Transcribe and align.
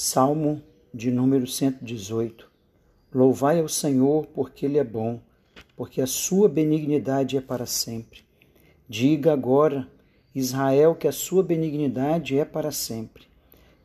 Salmo 0.00 0.62
de 0.94 1.10
número 1.10 1.44
118. 1.44 2.48
Louvai 3.12 3.58
ao 3.58 3.68
Senhor, 3.68 4.26
porque 4.26 4.64
Ele 4.64 4.78
é 4.78 4.84
bom, 4.84 5.18
porque 5.76 6.00
a 6.00 6.06
sua 6.06 6.48
benignidade 6.48 7.36
é 7.36 7.40
para 7.40 7.66
sempre. 7.66 8.20
Diga 8.88 9.32
agora, 9.32 9.88
Israel, 10.32 10.94
que 10.94 11.08
a 11.08 11.12
sua 11.12 11.42
benignidade 11.42 12.38
é 12.38 12.44
para 12.44 12.70
sempre. 12.70 13.24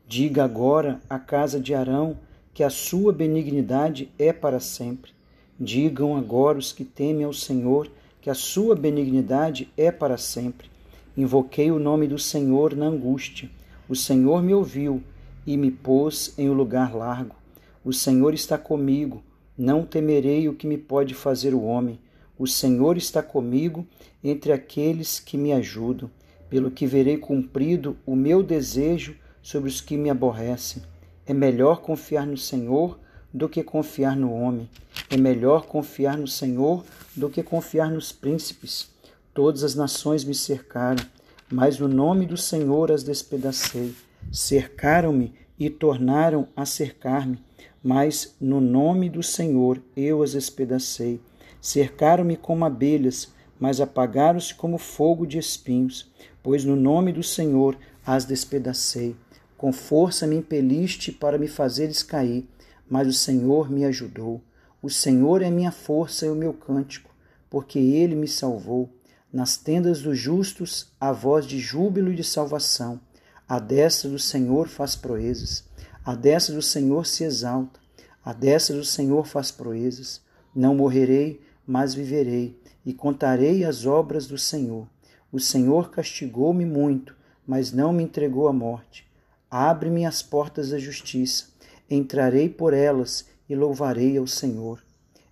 Diga 0.07 0.43
agora 0.43 1.01
à 1.09 1.17
casa 1.17 1.59
de 1.59 1.73
Arão 1.73 2.19
que 2.53 2.61
a 2.61 2.69
sua 2.69 3.11
benignidade 3.11 4.11
é 4.19 4.31
para 4.31 4.59
sempre. 4.59 5.13
Digam 5.59 6.15
agora 6.15 6.59
os 6.59 6.71
que 6.71 6.85
temem 6.85 7.23
ao 7.23 7.33
Senhor 7.33 7.89
que 8.21 8.29
a 8.29 8.35
sua 8.35 8.75
benignidade 8.75 9.67
é 9.75 9.91
para 9.91 10.19
sempre. 10.19 10.69
Invoquei 11.17 11.71
o 11.71 11.79
nome 11.79 12.07
do 12.07 12.19
Senhor 12.19 12.75
na 12.75 12.85
angústia. 12.85 13.49
O 13.89 13.95
Senhor 13.95 14.43
me 14.43 14.53
ouviu 14.53 15.01
e 15.45 15.57
me 15.57 15.71
pôs 15.71 16.33
em 16.37 16.49
um 16.49 16.53
lugar 16.53 16.95
largo. 16.95 17.35
O 17.83 17.91
Senhor 17.91 18.33
está 18.33 18.57
comigo, 18.57 19.23
não 19.57 19.85
temerei 19.85 20.47
o 20.47 20.53
que 20.53 20.65
me 20.65 20.77
pode 20.77 21.13
fazer 21.13 21.53
o 21.53 21.63
homem. 21.63 21.99
O 22.37 22.47
Senhor 22.47 22.97
está 22.97 23.21
comigo 23.21 23.85
entre 24.23 24.51
aqueles 24.51 25.19
que 25.19 25.37
me 25.37 25.53
ajudam, 25.53 26.09
pelo 26.49 26.71
que 26.71 26.87
verei 26.87 27.17
cumprido 27.17 27.97
o 28.05 28.15
meu 28.15 28.41
desejo 28.41 29.15
sobre 29.41 29.69
os 29.69 29.81
que 29.81 29.97
me 29.97 30.09
aborrecem. 30.09 30.81
É 31.25 31.33
melhor 31.33 31.81
confiar 31.81 32.25
no 32.25 32.37
Senhor 32.37 32.99
do 33.33 33.49
que 33.49 33.63
confiar 33.63 34.15
no 34.15 34.33
homem. 34.33 34.69
É 35.09 35.17
melhor 35.17 35.65
confiar 35.65 36.17
no 36.17 36.27
Senhor 36.27 36.83
do 37.15 37.29
que 37.29 37.43
confiar 37.43 37.91
nos 37.91 38.11
príncipes. 38.11 38.89
Todas 39.33 39.63
as 39.63 39.75
nações 39.75 40.23
me 40.23 40.35
cercaram, 40.35 41.03
mas 41.51 41.79
no 41.79 41.87
nome 41.87 42.25
do 42.25 42.37
Senhor 42.37 42.91
as 42.91 43.03
despedacei. 43.03 43.93
Cercaram-me 44.31 45.33
e 45.59 45.69
tornaram 45.69 46.47
a 46.55 46.65
cercar-me, 46.65 47.39
mas 47.83 48.35
no 48.39 48.59
nome 48.59 49.09
do 49.09 49.21
Senhor 49.21 49.81
eu 49.95 50.23
as 50.23 50.33
espedacei. 50.33 51.21
Cercaram-me 51.61 52.35
como 52.35 52.65
abelhas, 52.65 53.33
mas 53.59 53.79
apagaram-se 53.79 54.53
como 54.53 54.77
fogo 54.77 55.25
de 55.25 55.37
espinhos, 55.37 56.11
pois 56.41 56.65
no 56.65 56.75
nome 56.75 57.13
do 57.13 57.23
Senhor 57.23 57.77
as 58.05 58.25
despedacei. 58.25 59.15
Com 59.57 59.71
força 59.71 60.27
me 60.27 60.35
impeliste 60.35 61.11
para 61.11 61.37
me 61.37 61.47
fazeres 61.47 62.03
cair, 62.03 62.45
mas 62.89 63.07
o 63.07 63.13
Senhor 63.13 63.71
me 63.71 63.85
ajudou. 63.85 64.41
O 64.81 64.89
Senhor 64.89 65.41
é 65.41 65.49
minha 65.49 65.71
força 65.71 66.25
e 66.25 66.29
o 66.29 66.35
meu 66.35 66.53
cântico, 66.53 67.09
porque 67.49 67.79
ele 67.79 68.15
me 68.15 68.27
salvou. 68.27 68.89
Nas 69.31 69.55
tendas 69.55 70.01
dos 70.01 70.17
justos 70.19 70.91
há 70.99 71.13
voz 71.13 71.45
de 71.47 71.57
júbilo 71.57 72.11
e 72.11 72.15
de 72.15 72.23
salvação. 72.23 72.99
A 73.47 73.59
destra 73.59 74.09
do 74.09 74.19
Senhor 74.19 74.67
faz 74.67 74.95
proezas. 74.95 75.65
A 76.05 76.15
destra 76.15 76.55
do 76.55 76.61
Senhor 76.61 77.05
se 77.05 77.23
exalta. 77.23 77.79
A 78.23 78.31
destra 78.31 78.75
do 78.75 78.85
Senhor 78.85 79.25
faz 79.25 79.51
proezas. 79.51 80.21
Não 80.55 80.73
morrerei, 80.73 81.41
mas 81.65 81.93
viverei, 81.93 82.57
e 82.85 82.93
contarei 82.93 83.65
as 83.65 83.85
obras 83.85 84.27
do 84.27 84.37
Senhor. 84.37 84.87
O 85.31 85.39
Senhor 85.39 85.89
castigou-me 85.89 86.65
muito, 86.65 87.15
mas 87.45 87.71
não 87.71 87.91
me 87.91 88.03
entregou 88.03 88.47
à 88.47 88.53
morte. 88.53 89.05
Abre-me 89.49 90.05
as 90.05 90.21
portas 90.21 90.69
da 90.69 90.77
justiça. 90.77 91.47
Entrarei 91.89 92.47
por 92.47 92.73
elas 92.73 93.25
e 93.49 93.55
louvarei 93.55 94.17
ao 94.17 94.25
Senhor. 94.27 94.81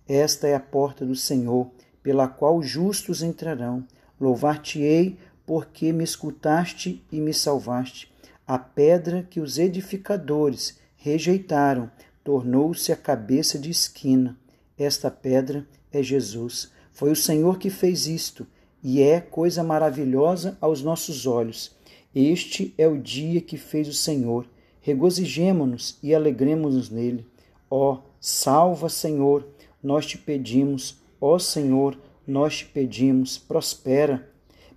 Esta 0.06 0.46
é 0.46 0.54
a 0.54 0.60
porta 0.60 1.06
do 1.06 1.16
Senhor, 1.16 1.70
pela 2.02 2.28
qual 2.28 2.58
os 2.58 2.68
justos 2.68 3.22
entrarão. 3.22 3.86
Louvar-te-ei 4.20 5.18
porque 5.46 5.92
me 5.92 6.04
escutaste 6.04 7.04
e 7.10 7.20
me 7.20 7.34
salvaste. 7.34 8.12
A 8.46 8.58
pedra 8.58 9.26
que 9.28 9.40
os 9.40 9.58
edificadores 9.58 10.78
rejeitaram 10.96 11.90
tornou-se 12.22 12.92
a 12.92 12.96
cabeça 12.96 13.58
de 13.58 13.70
esquina. 13.70 14.36
Esta 14.78 15.10
pedra 15.10 15.66
é 15.92 16.02
Jesus. 16.02 16.70
Foi 16.92 17.10
o 17.10 17.16
Senhor 17.16 17.58
que 17.58 17.70
fez 17.70 18.06
isto, 18.06 18.46
e 18.82 19.00
é 19.00 19.20
coisa 19.20 19.62
maravilhosa 19.62 20.56
aos 20.60 20.82
nossos 20.82 21.26
olhos. 21.26 21.74
Este 22.14 22.74
é 22.76 22.86
o 22.86 22.98
dia 22.98 23.40
que 23.40 23.56
fez 23.56 23.88
o 23.88 23.92
Senhor. 23.92 24.46
Regozijemo-nos 24.80 25.98
e 26.02 26.14
alegremos-nos 26.14 26.90
nele. 26.90 27.26
Ó, 27.70 28.00
salva, 28.20 28.88
Senhor, 28.88 29.46
nós 29.82 30.04
te 30.06 30.18
pedimos. 30.18 31.00
Ó 31.20 31.38
Senhor, 31.38 31.96
nós 32.26 32.58
te 32.58 32.66
pedimos. 32.66 33.38
Prospera 33.38 34.28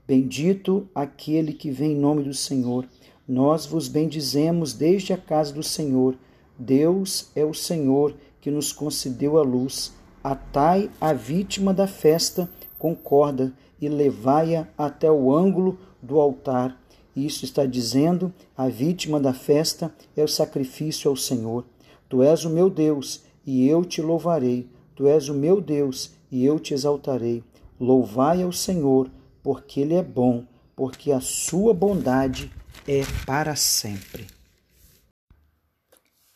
Bendito 0.08 0.88
aquele 0.94 1.52
que 1.52 1.72
vem 1.72 1.94
em 1.94 2.00
nome 2.00 2.22
do 2.22 2.34
Senhor. 2.34 2.88
Nós 3.28 3.66
vos 3.66 3.88
bendizemos 3.88 4.72
desde 4.72 5.14
a 5.14 5.18
casa 5.18 5.52
do 5.52 5.64
Senhor. 5.64 6.16
Deus 6.60 7.32
é 7.36 7.44
o 7.44 7.56
Senhor 7.56 8.16
que 8.40 8.52
nos 8.52 8.72
concedeu 8.72 9.40
a 9.40 9.42
luz. 9.42 9.94
Atai 10.24 10.92
a 11.02 11.12
vítima 11.12 11.74
da 11.74 11.88
festa 11.88 12.48
com 12.78 12.96
corda 12.96 13.52
e 13.82 13.90
levai-a 13.90 14.68
até 14.78 15.12
o 15.12 15.36
ângulo 15.36 15.80
do 16.00 16.20
altar. 16.20 16.80
Isso 17.16 17.44
está 17.44 17.66
dizendo: 17.66 18.32
a 18.56 18.68
vítima 18.68 19.20
da 19.20 19.34
festa 19.34 19.92
é 20.16 20.24
o 20.24 20.28
sacrifício 20.28 21.10
ao 21.10 21.16
Senhor. 21.16 21.66
Tu 22.08 22.22
és 22.22 22.46
o 22.46 22.50
meu 22.52 22.70
Deus 22.70 23.24
e 23.44 23.68
eu 23.68 23.84
te 23.84 24.04
louvarei. 24.04 24.70
Tu 24.96 25.08
és 25.08 25.30
o 25.30 25.34
meu 25.34 25.60
Deus 25.60 26.12
e 26.32 26.46
eu 26.46 26.60
te 26.60 26.76
exaltarei. 26.76 27.44
Louvai 27.80 28.44
ao 28.44 28.52
Senhor 28.52 29.10
porque 29.46 29.82
Ele 29.82 29.94
é 29.94 30.02
bom, 30.02 30.44
porque 30.76 31.12
a 31.12 31.22
sua 31.22 31.72
bondade 31.72 32.52
é 32.88 33.04
para 33.28 33.56
sempre. 33.56 34.26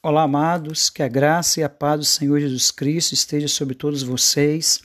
Olá, 0.03 0.21
amados, 0.21 0.91
que 0.91 1.01
a 1.01 1.07
graça 1.07 1.59
e 1.59 1.63
a 1.63 1.69
paz 1.69 1.99
do 1.99 2.05
Senhor 2.05 2.39
Jesus 2.39 2.69
Cristo 2.69 3.13
esteja 3.13 3.47
sobre 3.47 3.73
todos 3.73 4.03
vocês. 4.03 4.81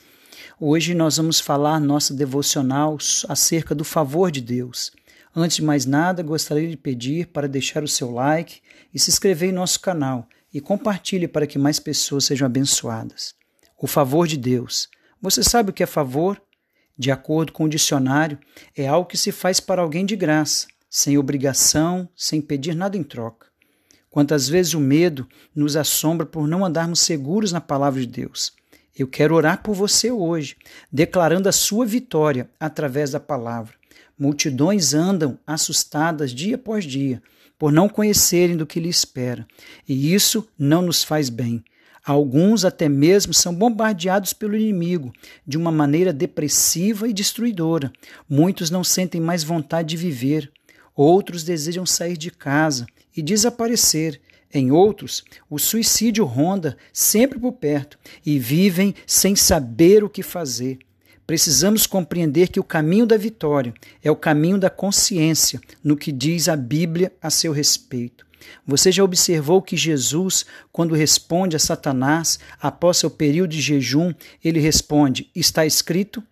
Hoje 0.59 0.95
nós 0.95 1.17
vamos 1.17 1.39
falar 1.39 1.79
nossa 1.79 2.15
devocional 2.15 2.97
acerca 3.29 3.75
do 3.75 3.83
favor 3.83 4.31
de 4.31 4.41
Deus. 4.41 4.91
Antes 5.35 5.57
de 5.57 5.63
mais 5.63 5.85
nada, 5.85 6.23
gostaria 6.23 6.67
de 6.67 6.77
pedir 6.77 7.27
para 7.27 7.47
deixar 7.47 7.83
o 7.83 7.87
seu 7.87 8.09
like 8.09 8.59
e 8.91 8.97
se 8.97 9.11
inscrever 9.11 9.49
em 9.49 9.53
nosso 9.53 9.79
canal 9.79 10.27
e 10.51 10.59
compartilhe 10.59 11.27
para 11.27 11.45
que 11.45 11.59
mais 11.59 11.79
pessoas 11.79 12.25
sejam 12.25 12.47
abençoadas. 12.47 13.35
O 13.79 13.85
favor 13.85 14.27
de 14.27 14.35
Deus. 14.35 14.89
Você 15.21 15.43
sabe 15.43 15.69
o 15.69 15.73
que 15.73 15.83
é 15.83 15.85
favor? 15.85 16.41
De 16.97 17.11
acordo 17.11 17.51
com 17.51 17.65
o 17.65 17.69
dicionário, 17.69 18.39
é 18.75 18.87
algo 18.87 19.09
que 19.09 19.17
se 19.17 19.31
faz 19.31 19.59
para 19.59 19.81
alguém 19.81 20.05
de 20.05 20.15
graça, 20.15 20.67
sem 20.89 21.17
obrigação, 21.17 22.07
sem 22.15 22.39
pedir 22.41 22.75
nada 22.75 22.95
em 22.97 23.03
troca. 23.03 23.47
Quantas 24.09 24.47
vezes 24.47 24.73
o 24.73 24.79
medo 24.79 25.27
nos 25.53 25.75
assombra 25.75 26.25
por 26.25 26.47
não 26.47 26.63
andarmos 26.63 27.01
seguros 27.01 27.51
na 27.51 27.59
palavra 27.59 27.99
de 27.99 28.07
Deus. 28.07 28.53
Eu 28.97 29.07
quero 29.07 29.35
orar 29.35 29.61
por 29.61 29.75
você 29.75 30.09
hoje, 30.09 30.55
declarando 30.89 31.49
a 31.49 31.51
sua 31.51 31.85
vitória 31.85 32.49
através 32.57 33.11
da 33.11 33.19
palavra. 33.19 33.75
Multidões 34.17 34.93
andam 34.93 35.37
assustadas 35.45 36.31
dia 36.31 36.55
após 36.55 36.85
dia, 36.85 37.21
por 37.59 37.73
não 37.73 37.89
conhecerem 37.89 38.55
do 38.55 38.65
que 38.65 38.79
lhe 38.79 38.87
espera, 38.87 39.45
e 39.85 40.13
isso 40.13 40.47
não 40.57 40.81
nos 40.81 41.03
faz 41.03 41.27
bem. 41.27 41.61
Alguns 42.05 42.63
até 42.63 42.87
mesmo 42.87 43.33
são 43.33 43.55
bombardeados 43.55 44.31
pelo 44.31 44.55
inimigo 44.55 45.11
de 45.45 45.57
uma 45.57 45.71
maneira 45.71 46.13
depressiva 46.13 47.07
e 47.09 47.13
destruidora. 47.13 47.91
Muitos 48.29 48.69
não 48.69 48.83
sentem 48.83 49.19
mais 49.19 49.43
vontade 49.43 49.89
de 49.89 49.97
viver. 49.97 50.51
Outros 50.95 51.43
desejam 51.43 51.83
sair 51.83 52.15
de 52.15 52.29
casa 52.29 52.85
e 53.17 53.23
desaparecer. 53.23 54.21
Em 54.53 54.71
outros, 54.71 55.23
o 55.49 55.57
suicídio 55.57 56.25
ronda 56.25 56.77
sempre 56.93 57.39
por 57.39 57.53
perto 57.53 57.97
e 58.23 58.37
vivem 58.37 58.93
sem 59.07 59.35
saber 59.35 60.03
o 60.03 60.09
que 60.09 60.21
fazer. 60.21 60.77
Precisamos 61.25 61.87
compreender 61.87 62.49
que 62.49 62.59
o 62.59 62.63
caminho 62.63 63.07
da 63.07 63.17
vitória 63.17 63.73
é 64.03 64.11
o 64.11 64.15
caminho 64.15 64.59
da 64.59 64.69
consciência 64.69 65.59
no 65.83 65.97
que 65.97 66.11
diz 66.11 66.47
a 66.47 66.55
Bíblia 66.55 67.11
a 67.19 67.31
seu 67.31 67.51
respeito. 67.51 68.25
Você 68.65 68.91
já 68.91 69.03
observou 69.03 69.61
que 69.61 69.77
Jesus, 69.77 70.45
quando 70.71 70.95
responde 70.95 71.55
a 71.55 71.59
Satanás 71.59 72.39
após 72.59 72.97
seu 72.97 73.09
período 73.09 73.51
de 73.51 73.61
jejum, 73.61 74.13
ele 74.43 74.59
responde: 74.59 75.29
Está 75.35 75.65
escrito? 75.65 76.23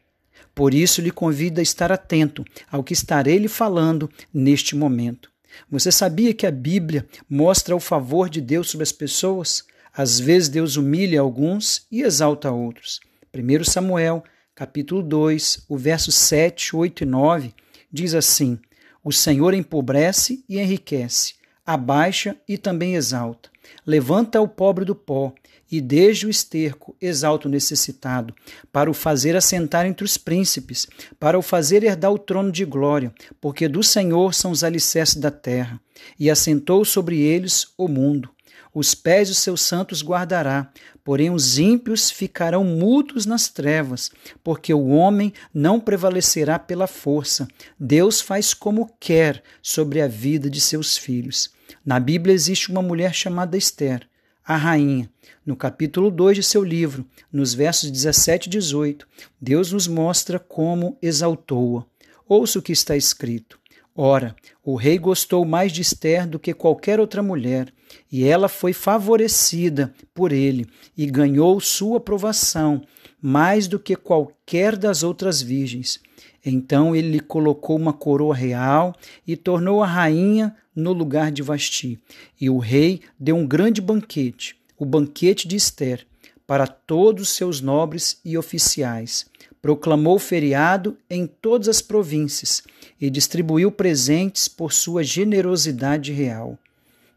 Por 0.56 0.74
isso 0.74 1.02
lhe 1.02 1.12
convida 1.12 1.62
a 1.62 1.64
estar 1.64 1.92
atento 1.92 2.46
ao 2.72 2.84
que 2.84 2.94
estarei 2.94 3.38
lhe 3.38 3.48
falando 3.48 4.10
neste 4.34 4.76
momento. 4.76 5.32
Você 5.70 5.92
sabia 5.92 6.34
que 6.34 6.46
a 6.46 6.52
Bíblia 6.52 7.08
mostra 7.30 7.76
o 7.76 7.80
favor 7.80 8.30
de 8.30 8.42
Deus 8.42 8.70
sobre 8.70 8.84
as 8.84 8.92
pessoas? 8.92 9.64
Às 9.96 10.20
vezes 10.20 10.50
Deus 10.50 10.76
humilha 10.76 11.22
alguns 11.22 11.86
e 11.92 12.02
exalta 12.02 12.52
outros. 12.52 13.00
1 13.34 13.64
Samuel, 13.64 14.24
capítulo 14.56 15.02
2, 15.02 15.66
o 15.70 15.78
verso 15.78 16.12
7, 16.12 16.76
8 16.76 17.04
e 17.04 17.06
9, 17.06 17.54
diz 17.92 18.14
assim: 18.16 18.60
O 19.04 19.12
Senhor 19.12 19.54
empobrece 19.54 20.44
e 20.50 20.60
enriquece, 20.60 21.36
abaixa 21.66 22.36
e 22.48 22.58
também 22.58 22.96
exalta. 22.96 23.50
Levanta 23.86 24.42
o 24.42 24.48
pobre 24.48 24.86
do 24.86 24.96
pó 24.96 25.34
e 25.72 25.82
desde 25.82 26.28
o 26.28 26.30
esterco 26.30 26.96
exalta 27.02 27.48
o 27.48 27.52
necessitado, 27.52 28.34
para 28.72 28.92
o 28.92 28.94
fazer 28.94 29.36
assentar 29.36 29.88
entre 29.88 30.06
os 30.06 30.18
príncipes, 30.18 30.88
para 31.20 31.40
o 31.40 31.42
fazer 31.42 31.84
herdar 31.84 32.12
o 32.12 32.20
trono 32.20 32.52
de 32.52 32.64
glória, 32.64 33.12
porque 33.42 33.68
do 33.68 33.82
Senhor 33.82 34.36
são 34.36 34.52
os 34.52 34.64
alicerces 34.64 35.16
da 35.16 35.32
terra, 35.32 35.82
e 36.20 36.30
assentou 36.30 36.86
sobre 36.86 37.20
eles 37.20 37.70
o 37.76 37.88
mundo. 37.88 38.30
Os 38.74 38.96
pés 38.96 39.30
dos 39.30 39.38
seus 39.38 39.62
santos 39.62 40.02
guardará, 40.02 40.72
porém 41.04 41.30
os 41.30 41.60
ímpios 41.60 42.10
ficarão 42.10 42.64
mudos 42.64 43.26
nas 43.26 43.48
trevas, 43.48 44.10
porque 44.44 44.74
o 44.74 44.88
homem 44.88 45.34
não 45.54 45.80
prevalecerá 45.80 46.58
pela 46.58 46.88
força. 46.88 47.48
Deus 47.80 48.22
faz 48.22 48.54
como 48.54 48.92
quer 49.00 49.44
sobre 49.62 50.02
a 50.02 50.08
vida 50.08 50.50
de 50.50 50.60
seus 50.60 50.98
filhos. 50.98 51.52
Na 51.86 52.00
Bíblia 52.00 52.34
existe 52.34 52.72
uma 52.72 52.82
mulher 52.82 53.14
chamada 53.14 53.58
Esther, 53.58 54.08
a 54.46 54.56
rainha. 54.56 55.10
No 55.46 55.56
capítulo 55.56 56.10
2 56.10 56.38
de 56.38 56.44
seu 56.44 56.64
livro, 56.64 57.06
nos 57.32 57.54
versos 57.54 57.92
17 57.92 58.48
e 58.48 58.50
18, 58.50 59.08
Deus 59.40 59.72
nos 59.72 59.88
mostra 59.88 60.40
como 60.40 60.98
exaltou-a. 61.02 61.86
Ouça 62.28 62.60
o 62.60 62.62
que 62.62 62.72
está 62.72 62.96
escrito. 62.96 63.60
Ora, 63.96 64.36
o 64.64 64.76
rei 64.76 64.98
gostou 64.98 65.46
mais 65.46 65.72
de 65.72 65.82
Esther 65.82 66.28
do 66.28 66.40
que 66.40 66.54
qualquer 66.54 67.00
outra 67.00 67.22
mulher, 67.22 67.72
e 68.12 68.26
ela 68.26 68.48
foi 68.48 68.74
favorecida 68.74 69.94
por 70.14 70.32
ele 70.32 70.68
e 70.98 71.06
ganhou 71.06 71.60
sua 71.60 71.98
aprovação 71.98 72.82
mais 73.22 73.68
do 73.68 73.80
que 73.80 73.96
qualquer 73.96 74.76
das 74.76 75.04
outras 75.04 75.42
virgens. 75.42 76.00
Então 76.46 76.96
ele 76.96 77.12
lhe 77.12 77.20
colocou 77.20 77.78
uma 77.78 77.94
coroa 77.94 78.36
real 78.36 78.94
e 79.26 79.38
tornou 79.38 79.82
a 79.82 79.88
rainha 79.88 80.56
no 80.76 80.92
lugar 80.92 81.32
de 81.32 81.42
Vasti. 81.42 82.00
E 82.40 82.50
o 82.50 82.58
rei 82.58 83.02
deu 83.20 83.36
um 83.36 83.48
grande 83.48 83.82
banquete, 83.82 84.56
o 84.78 84.86
banquete 84.86 85.48
de 85.48 85.56
Esther, 85.56 86.06
para 86.46 86.68
todos 86.68 87.24
os 87.24 87.30
seus 87.30 87.62
nobres 87.62 88.20
e 88.26 88.38
oficiais 88.38 89.26
proclamou 89.64 90.20
feriado 90.20 90.98
em 91.10 91.26
todas 91.26 91.70
as 91.70 91.82
províncias 91.82 92.62
e 93.00 93.10
distribuiu 93.10 93.72
presentes 93.72 94.50
por 94.50 94.74
sua 94.74 95.06
generosidade 95.06 96.12
real. 96.12 96.60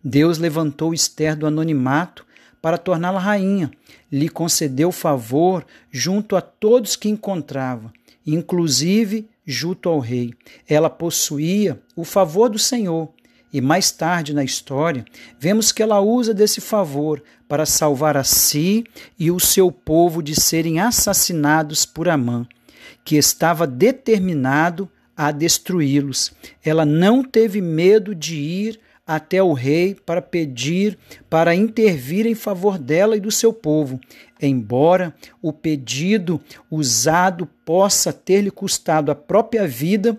Deus 0.09 0.39
levantou 0.39 0.95
Esther 0.95 1.35
do 1.35 1.49
anonimato 1.49 2.25
para 2.63 2.79
torná-la 2.79 3.19
rainha, 3.19 3.73
lhe 4.11 4.29
concedeu 4.29 4.93
favor 4.93 5.67
junto 5.91 6.37
a 6.37 6.41
todos 6.41 6.95
que 6.95 7.09
encontrava, 7.09 7.93
inclusive 8.25 9.29
junto 9.45 9.89
ao 9.89 9.99
rei. 9.99 10.33
Ela 10.69 10.89
possuía 10.89 11.83
o 11.97 12.05
favor 12.05 12.49
do 12.49 12.57
Senhor 12.57 13.09
e 13.53 13.61
mais 13.61 13.91
tarde 13.91 14.33
na 14.33 14.45
história, 14.45 15.05
vemos 15.41 15.73
que 15.73 15.83
ela 15.83 16.01
usa 16.01 16.33
desse 16.33 16.61
favor 16.61 17.21
para 17.49 17.67
salvar 17.67 18.17
a 18.17 18.23
si 18.23 18.85
e 19.19 19.29
o 19.33 19.41
seu 19.41 19.73
povo 19.73 20.23
de 20.23 20.41
serem 20.41 20.79
assassinados 20.79 21.85
por 21.85 22.09
Amã, 22.09 22.47
que 23.05 23.17
estava 23.17 23.67
determinado 23.67 24.89
a 25.17 25.33
destruí-los. 25.33 26.31
Ela 26.65 26.85
não 26.85 27.25
teve 27.25 27.61
medo 27.61 28.15
de 28.15 28.37
ir 28.37 28.86
até 29.07 29.43
o 29.43 29.53
rei 29.53 29.95
para 29.95 30.21
pedir 30.21 30.99
para 31.31 31.55
intervir 31.55 32.27
em 32.27 32.35
favor 32.35 32.79
dela 32.79 33.17
e 33.17 33.21
do 33.21 33.31
seu 33.31 33.53
povo, 33.53 34.01
embora 34.41 35.15
o 35.41 35.53
pedido 35.53 36.41
usado 36.71 37.47
possa 37.65 38.13
ter 38.13 38.41
lhe 38.41 38.51
custado 38.51 39.13
a 39.13 39.15
própria 39.15 39.67
vida 39.67 40.19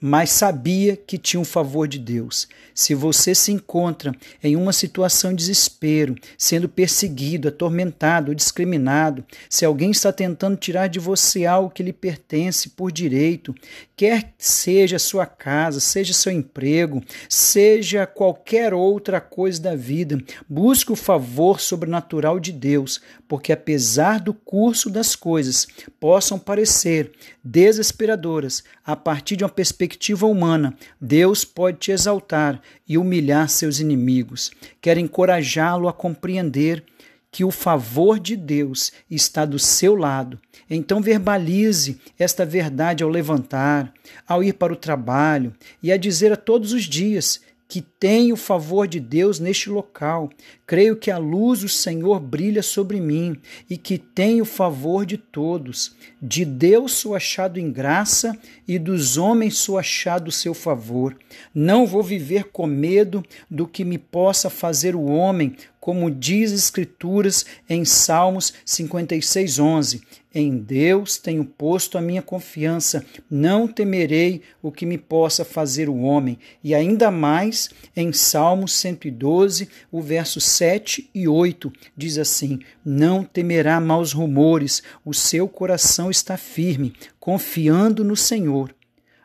mas 0.00 0.30
sabia 0.30 0.96
que 0.96 1.16
tinha 1.16 1.40
um 1.40 1.44
favor 1.44 1.88
de 1.88 1.98
Deus. 1.98 2.46
Se 2.74 2.94
você 2.94 3.34
se 3.34 3.50
encontra 3.50 4.12
em 4.42 4.54
uma 4.54 4.72
situação 4.72 5.30
de 5.30 5.36
desespero, 5.36 6.14
sendo 6.36 6.68
perseguido, 6.68 7.48
atormentado, 7.48 8.34
discriminado, 8.34 9.24
se 9.48 9.64
alguém 9.64 9.90
está 9.90 10.12
tentando 10.12 10.56
tirar 10.56 10.88
de 10.88 10.98
você 10.98 11.46
algo 11.46 11.70
que 11.70 11.82
lhe 11.82 11.92
pertence 11.92 12.68
por 12.70 12.92
direito, 12.92 13.54
quer 13.96 14.34
seja 14.36 14.98
sua 14.98 15.24
casa, 15.24 15.80
seja 15.80 16.12
seu 16.12 16.30
emprego, 16.30 17.02
seja 17.28 18.06
qualquer 18.06 18.74
outra 18.74 19.20
coisa 19.20 19.60
da 19.60 19.74
vida, 19.74 20.22
busque 20.48 20.92
o 20.92 20.96
favor 20.96 21.60
sobrenatural 21.60 22.38
de 22.38 22.52
Deus, 22.52 23.00
porque 23.26 23.52
apesar 23.52 24.20
do 24.20 24.34
curso 24.34 24.90
das 24.90 25.16
coisas 25.16 25.66
possam 25.98 26.38
parecer 26.38 27.12
desesperadoras 27.42 28.62
a 28.84 28.94
partir 28.94 29.36
de 29.36 29.44
uma 29.44 29.50
perspectiva 29.50 29.85
humana, 30.26 30.74
Deus 31.00 31.44
pode 31.44 31.78
te 31.78 31.92
exaltar 31.92 32.60
e 32.88 32.98
humilhar 32.98 33.48
seus 33.48 33.80
inimigos. 33.80 34.50
Quer 34.80 34.98
encorajá-lo 34.98 35.88
a 35.88 35.92
compreender 35.92 36.82
que 37.30 37.44
o 37.44 37.50
favor 37.50 38.18
de 38.18 38.34
Deus 38.34 38.92
está 39.10 39.44
do 39.44 39.58
seu 39.58 39.94
lado. 39.94 40.40
Então 40.70 41.02
verbalize 41.02 42.00
esta 42.18 42.46
verdade 42.46 43.04
ao 43.04 43.10
levantar, 43.10 43.92
ao 44.26 44.42
ir 44.42 44.54
para 44.54 44.72
o 44.72 44.76
trabalho 44.76 45.52
e 45.82 45.92
a 45.92 45.96
dizer 45.96 46.32
a 46.32 46.36
todos 46.36 46.72
os 46.72 46.84
dias 46.84 47.42
que 47.68 47.80
tem 47.80 48.32
o 48.32 48.36
favor 48.36 48.86
de 48.86 49.00
Deus 49.00 49.40
neste 49.40 49.68
local. 49.68 50.30
Creio 50.66 50.96
que 50.96 51.10
a 51.10 51.18
luz 51.18 51.60
do 51.60 51.68
Senhor 51.68 52.20
brilha 52.20 52.62
sobre 52.62 53.00
mim 53.00 53.36
e 53.68 53.76
que 53.76 53.98
tem 53.98 54.40
o 54.40 54.44
favor 54.44 55.04
de 55.04 55.16
todos. 55.16 55.94
De 56.22 56.44
Deus 56.44 56.92
sou 56.92 57.14
achado 57.14 57.58
em 57.58 57.70
graça 57.70 58.38
e 58.68 58.78
dos 58.78 59.16
homens 59.16 59.58
sou 59.58 59.78
achado 59.78 60.30
seu 60.30 60.54
favor. 60.54 61.16
Não 61.54 61.86
vou 61.86 62.02
viver 62.02 62.44
com 62.44 62.66
medo 62.66 63.22
do 63.50 63.66
que 63.66 63.84
me 63.84 63.98
possa 63.98 64.48
fazer 64.48 64.94
o 64.94 65.04
homem, 65.04 65.56
como 65.86 66.10
diz 66.10 66.52
as 66.52 66.58
Escrituras 66.64 67.46
em 67.70 67.84
Salmos 67.84 68.52
56, 68.64 69.60
11. 69.60 70.02
Em 70.34 70.58
Deus 70.58 71.16
tenho 71.16 71.44
posto 71.44 71.96
a 71.96 72.00
minha 72.00 72.20
confiança, 72.20 73.06
não 73.30 73.68
temerei 73.68 74.42
o 74.60 74.72
que 74.72 74.84
me 74.84 74.98
possa 74.98 75.44
fazer 75.44 75.88
o 75.88 76.00
homem. 76.00 76.40
E 76.64 76.74
ainda 76.74 77.08
mais 77.08 77.70
em 77.94 78.12
Salmos 78.12 78.72
112, 78.72 79.68
o 79.92 80.02
verso 80.02 80.40
7 80.40 81.08
e 81.14 81.28
8, 81.28 81.72
diz 81.96 82.18
assim: 82.18 82.58
Não 82.84 83.22
temerá 83.22 83.78
maus 83.78 84.12
rumores, 84.12 84.82
o 85.04 85.14
seu 85.14 85.46
coração 85.46 86.10
está 86.10 86.36
firme, 86.36 86.94
confiando 87.20 88.02
no 88.02 88.16
Senhor. 88.16 88.74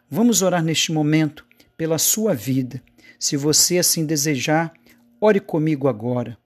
Vamos 0.08 0.44
orar 0.44 0.64
neste 0.64 0.92
momento 0.92 1.44
pela 1.76 1.98
sua 1.98 2.36
vida. 2.36 2.84
Se 3.18 3.36
você 3.36 3.80
assim 3.80 4.06
desejar, 4.06 4.72
ore 5.20 5.40
comigo 5.40 5.88
agora. 5.88 6.40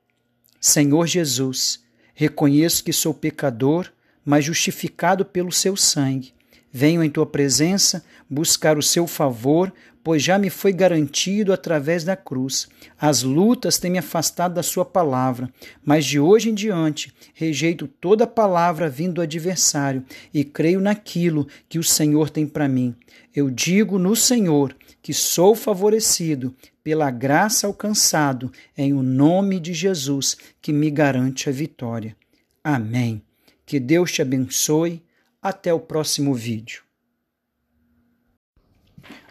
Senhor 0.68 1.06
Jesus, 1.06 1.80
reconheço 2.16 2.84
que 2.84 2.92
sou 2.92 3.14
pecador 3.14 3.92
mas 4.26 4.44
justificado 4.44 5.24
pelo 5.24 5.52
seu 5.52 5.78
sangue. 5.78 6.34
Venho 6.72 7.04
em 7.04 7.10
tua 7.10 7.26
presença 7.28 8.04
buscar 8.28 8.76
o 8.76 8.82
seu 8.82 9.06
favor, 9.06 9.72
pois 10.04 10.24
já 10.24 10.40
me 10.40 10.50
foi 10.50 10.74
garantido 10.74 11.54
através 11.54 12.04
da 12.04 12.16
cruz. 12.16 12.68
As 13.00 13.22
lutas 13.22 13.78
têm 13.78 13.92
me 13.92 14.00
afastado 14.00 14.56
da 14.56 14.64
sua 14.64 14.84
palavra, 14.84 15.54
mas 15.86 16.04
de 16.04 16.20
hoje 16.20 16.50
em 16.50 16.56
diante 16.56 17.14
rejeito 17.36 17.88
toda 17.88 18.26
palavra 18.26 18.90
vindo 18.90 19.14
do 19.14 19.22
adversário 19.22 20.04
e 20.34 20.44
creio 20.44 20.82
naquilo 20.82 21.48
que 21.70 21.78
o 21.78 21.84
Senhor 21.84 22.32
tem 22.32 22.48
para 22.48 22.68
mim. 22.68 22.96
Eu 23.36 23.52
digo 23.52 24.00
no 24.00 24.16
Senhor 24.16 24.76
que 25.06 25.14
sou 25.14 25.54
favorecido 25.54 26.56
pela 26.84 27.12
graça 27.12 27.68
alcançado 27.68 28.52
em 28.76 28.92
o 28.92 29.04
nome 29.04 29.60
de 29.60 29.72
Jesus 29.72 30.36
que 30.60 30.74
me 30.74 30.90
garante 30.90 31.48
a 31.48 31.52
vitória. 31.52 32.18
Amém. 32.64 33.22
Que 33.68 33.80
Deus 33.80 34.12
te 34.12 34.24
abençoe. 34.24 35.04
Até 35.40 35.72
o 35.72 35.80
próximo 35.80 36.34
vídeo. 36.34 36.82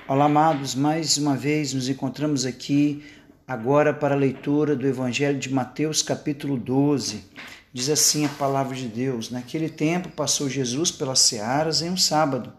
Olá, 0.06 0.26
amados, 0.26 0.76
mais 0.76 1.18
uma 1.18 1.36
vez 1.36 1.74
nos 1.74 1.88
encontramos 1.88 2.46
aqui 2.46 3.02
agora 3.44 3.92
para 3.92 4.14
a 4.14 4.18
leitura 4.18 4.76
do 4.76 4.86
Evangelho 4.86 5.40
de 5.40 5.52
Mateus, 5.52 6.04
capítulo 6.04 6.56
12. 6.56 7.24
Diz 7.72 7.90
assim 7.90 8.24
a 8.24 8.28
palavra 8.28 8.76
de 8.76 8.86
Deus: 8.86 9.28
Naquele 9.28 9.68
tempo 9.68 10.08
passou 10.10 10.48
Jesus 10.48 10.92
pelas 10.92 11.18
searas 11.18 11.82
em 11.82 11.90
um 11.90 11.96
sábado, 11.96 12.52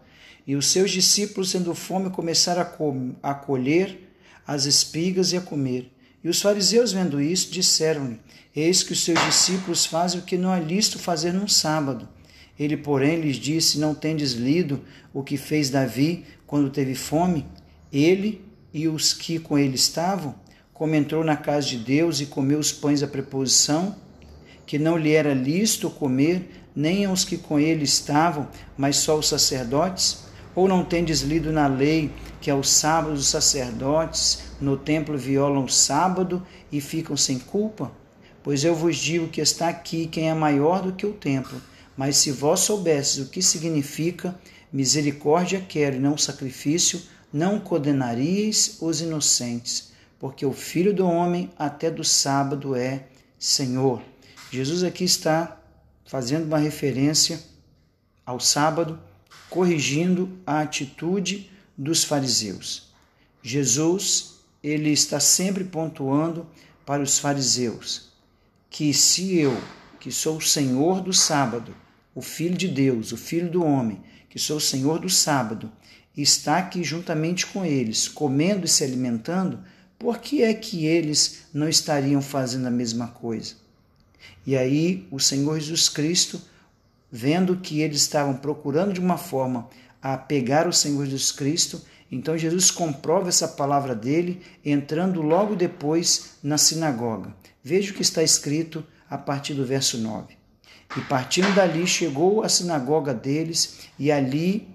e 0.46 0.54
os 0.54 0.66
seus 0.66 0.92
discípulos, 0.92 1.50
tendo 1.50 1.74
fome, 1.74 2.08
começaram 2.10 2.62
a, 3.22 3.34
colher 3.34 4.12
as 4.46 4.64
espigas 4.64 5.32
e 5.32 5.36
a 5.36 5.40
comer. 5.40 5.92
E 6.22 6.28
os 6.28 6.40
fariseus, 6.40 6.92
vendo 6.92 7.20
isso, 7.20 7.50
disseram-lhe: 7.50 8.20
Eis 8.54 8.82
que 8.82 8.92
os 8.92 9.02
seus 9.02 9.20
discípulos 9.24 9.84
fazem 9.84 10.20
o 10.20 10.22
que 10.22 10.38
não 10.38 10.54
é 10.54 10.60
lícito 10.60 10.98
fazer 10.98 11.32
num 11.32 11.48
sábado. 11.48 12.08
Ele, 12.58 12.76
porém, 12.76 13.20
lhes 13.20 13.36
disse: 13.36 13.78
Não 13.78 13.92
tendes 13.92 14.32
lido 14.32 14.80
o 15.12 15.22
que 15.22 15.36
fez 15.36 15.68
Davi 15.68 16.24
quando 16.46 16.70
teve 16.70 16.94
fome? 16.94 17.44
Ele 17.92 18.44
e 18.72 18.86
os 18.86 19.12
que 19.12 19.40
com 19.40 19.58
ele 19.58 19.74
estavam? 19.74 20.34
Como 20.72 20.94
entrou 20.94 21.24
na 21.24 21.36
casa 21.36 21.66
de 21.66 21.78
Deus 21.78 22.20
e 22.20 22.26
comeu 22.26 22.58
os 22.58 22.70
pães 22.70 23.00
da 23.00 23.08
preposição, 23.08 23.96
que 24.64 24.78
não 24.78 24.96
lhe 24.96 25.12
era 25.12 25.34
lícito 25.34 25.90
comer, 25.90 26.68
nem 26.74 27.04
aos 27.04 27.24
que 27.24 27.38
com 27.38 27.58
ele 27.58 27.84
estavam, 27.84 28.48
mas 28.76 28.96
só 28.96 29.18
os 29.18 29.28
sacerdotes? 29.28 30.25
Ou 30.56 30.66
não 30.66 30.82
tendes 30.82 31.20
lido 31.20 31.52
na 31.52 31.68
lei 31.68 32.10
que 32.40 32.50
aos 32.50 32.70
sábados 32.70 33.20
os 33.20 33.28
sacerdotes 33.28 34.44
no 34.60 34.76
templo 34.76 35.16
violam 35.16 35.64
o 35.64 35.68
sábado 35.68 36.44
e 36.72 36.80
ficam 36.80 37.16
sem 37.16 37.38
culpa? 37.38 37.92
Pois 38.42 38.64
eu 38.64 38.74
vos 38.74 38.96
digo 38.96 39.28
que 39.28 39.40
está 39.40 39.68
aqui 39.68 40.06
quem 40.06 40.30
é 40.30 40.34
maior 40.34 40.82
do 40.82 40.92
que 40.92 41.04
o 41.04 41.12
templo. 41.12 41.60
Mas 41.94 42.16
se 42.16 42.32
vós 42.32 42.60
soubesses 42.60 43.18
o 43.18 43.28
que 43.28 43.42
significa 43.42 44.34
misericórdia 44.72 45.64
quero 45.66 45.96
e 45.96 46.00
não 46.00 46.16
sacrifício, 46.16 47.02
não 47.32 47.60
condenaríeis 47.60 48.78
os 48.80 49.00
inocentes, 49.00 49.92
porque 50.18 50.46
o 50.46 50.52
Filho 50.52 50.94
do 50.94 51.06
Homem 51.06 51.50
até 51.58 51.90
do 51.90 52.02
sábado 52.04 52.74
é 52.74 53.04
Senhor. 53.38 54.02
Jesus 54.50 54.82
aqui 54.82 55.04
está 55.04 55.60
fazendo 56.06 56.46
uma 56.46 56.58
referência 56.58 57.40
ao 58.24 58.40
sábado, 58.40 58.98
corrigindo 59.56 60.38
a 60.46 60.60
atitude 60.60 61.50
dos 61.78 62.04
fariseus. 62.04 62.90
Jesus, 63.42 64.34
ele 64.62 64.90
está 64.90 65.18
sempre 65.18 65.64
pontuando 65.64 66.46
para 66.84 67.02
os 67.02 67.18
fariseus 67.18 68.10
que 68.68 68.92
se 68.92 69.38
eu, 69.38 69.58
que 69.98 70.12
sou 70.12 70.36
o 70.36 70.42
Senhor 70.42 71.00
do 71.00 71.10
sábado, 71.10 71.74
o 72.14 72.20
Filho 72.20 72.54
de 72.54 72.68
Deus, 72.68 73.12
o 73.12 73.16
Filho 73.16 73.50
do 73.50 73.64
homem, 73.64 74.02
que 74.28 74.38
sou 74.38 74.58
o 74.58 74.60
Senhor 74.60 74.98
do 74.98 75.08
sábado, 75.08 75.72
está 76.14 76.58
aqui 76.58 76.84
juntamente 76.84 77.46
com 77.46 77.64
eles, 77.64 78.08
comendo 78.08 78.66
e 78.66 78.68
se 78.68 78.84
alimentando, 78.84 79.60
por 79.98 80.18
que 80.18 80.42
é 80.42 80.52
que 80.52 80.84
eles 80.84 81.44
não 81.54 81.66
estariam 81.66 82.20
fazendo 82.20 82.66
a 82.66 82.70
mesma 82.70 83.08
coisa? 83.08 83.54
E 84.46 84.54
aí 84.54 85.08
o 85.10 85.18
Senhor 85.18 85.58
Jesus 85.58 85.88
Cristo, 85.88 86.42
vendo 87.10 87.56
que 87.56 87.80
eles 87.80 87.98
estavam 87.98 88.34
procurando 88.34 88.92
de 88.92 89.00
uma 89.00 89.16
forma 89.16 89.68
a 90.02 90.16
pegar 90.16 90.68
o 90.68 90.72
Senhor 90.72 91.04
Jesus 91.04 91.32
Cristo, 91.32 91.82
então 92.10 92.38
Jesus 92.38 92.70
comprova 92.70 93.28
essa 93.28 93.48
palavra 93.48 93.94
dele 93.94 94.40
entrando 94.64 95.22
logo 95.22 95.56
depois 95.56 96.36
na 96.42 96.56
sinagoga. 96.56 97.34
Veja 97.62 97.90
o 97.90 97.94
que 97.94 98.02
está 98.02 98.22
escrito 98.22 98.84
a 99.10 99.18
partir 99.18 99.54
do 99.54 99.64
verso 99.64 99.98
9. 99.98 100.36
E 100.96 101.00
partindo 101.02 101.52
dali 101.54 101.86
chegou 101.86 102.42
à 102.42 102.48
sinagoga 102.48 103.12
deles, 103.12 103.88
e 103.98 104.12
ali 104.12 104.68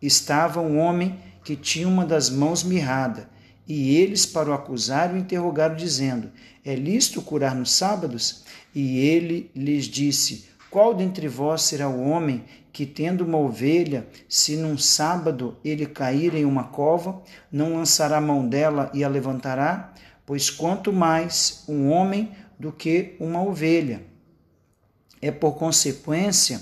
estava 0.00 0.60
um 0.60 0.78
homem 0.78 1.18
que 1.44 1.56
tinha 1.56 1.88
uma 1.88 2.04
das 2.04 2.30
mãos 2.30 2.62
mirrada. 2.62 3.28
E 3.66 3.96
eles, 3.96 4.24
para 4.24 4.50
o 4.50 4.54
acusar, 4.54 5.12
o 5.12 5.18
interrogaram, 5.18 5.76
dizendo: 5.76 6.30
É 6.64 6.74
lícito 6.74 7.20
curar 7.20 7.54
nos 7.54 7.72
sábados? 7.72 8.44
E 8.74 8.98
ele 8.98 9.50
lhes 9.54 9.84
disse: 9.84 10.48
Qual 10.70 10.94
dentre 10.94 11.28
vós 11.28 11.62
será 11.62 11.88
o 11.88 12.08
homem 12.08 12.44
que, 12.72 12.84
tendo 12.84 13.24
uma 13.24 13.38
ovelha, 13.38 14.06
se 14.28 14.56
num 14.56 14.76
sábado 14.76 15.56
ele 15.64 15.86
cair 15.86 16.34
em 16.34 16.44
uma 16.44 16.64
cova, 16.64 17.22
não 17.50 17.76
lançará 17.76 18.20
mão 18.20 18.46
dela 18.46 18.90
e 18.92 19.02
a 19.02 19.08
levantará? 19.08 19.94
Pois 20.26 20.50
quanto 20.50 20.92
mais 20.92 21.64
um 21.66 21.88
homem 21.88 22.32
do 22.58 22.70
que 22.70 23.16
uma 23.18 23.42
ovelha. 23.42 24.02
É 25.22 25.30
por 25.30 25.52
consequência 25.52 26.60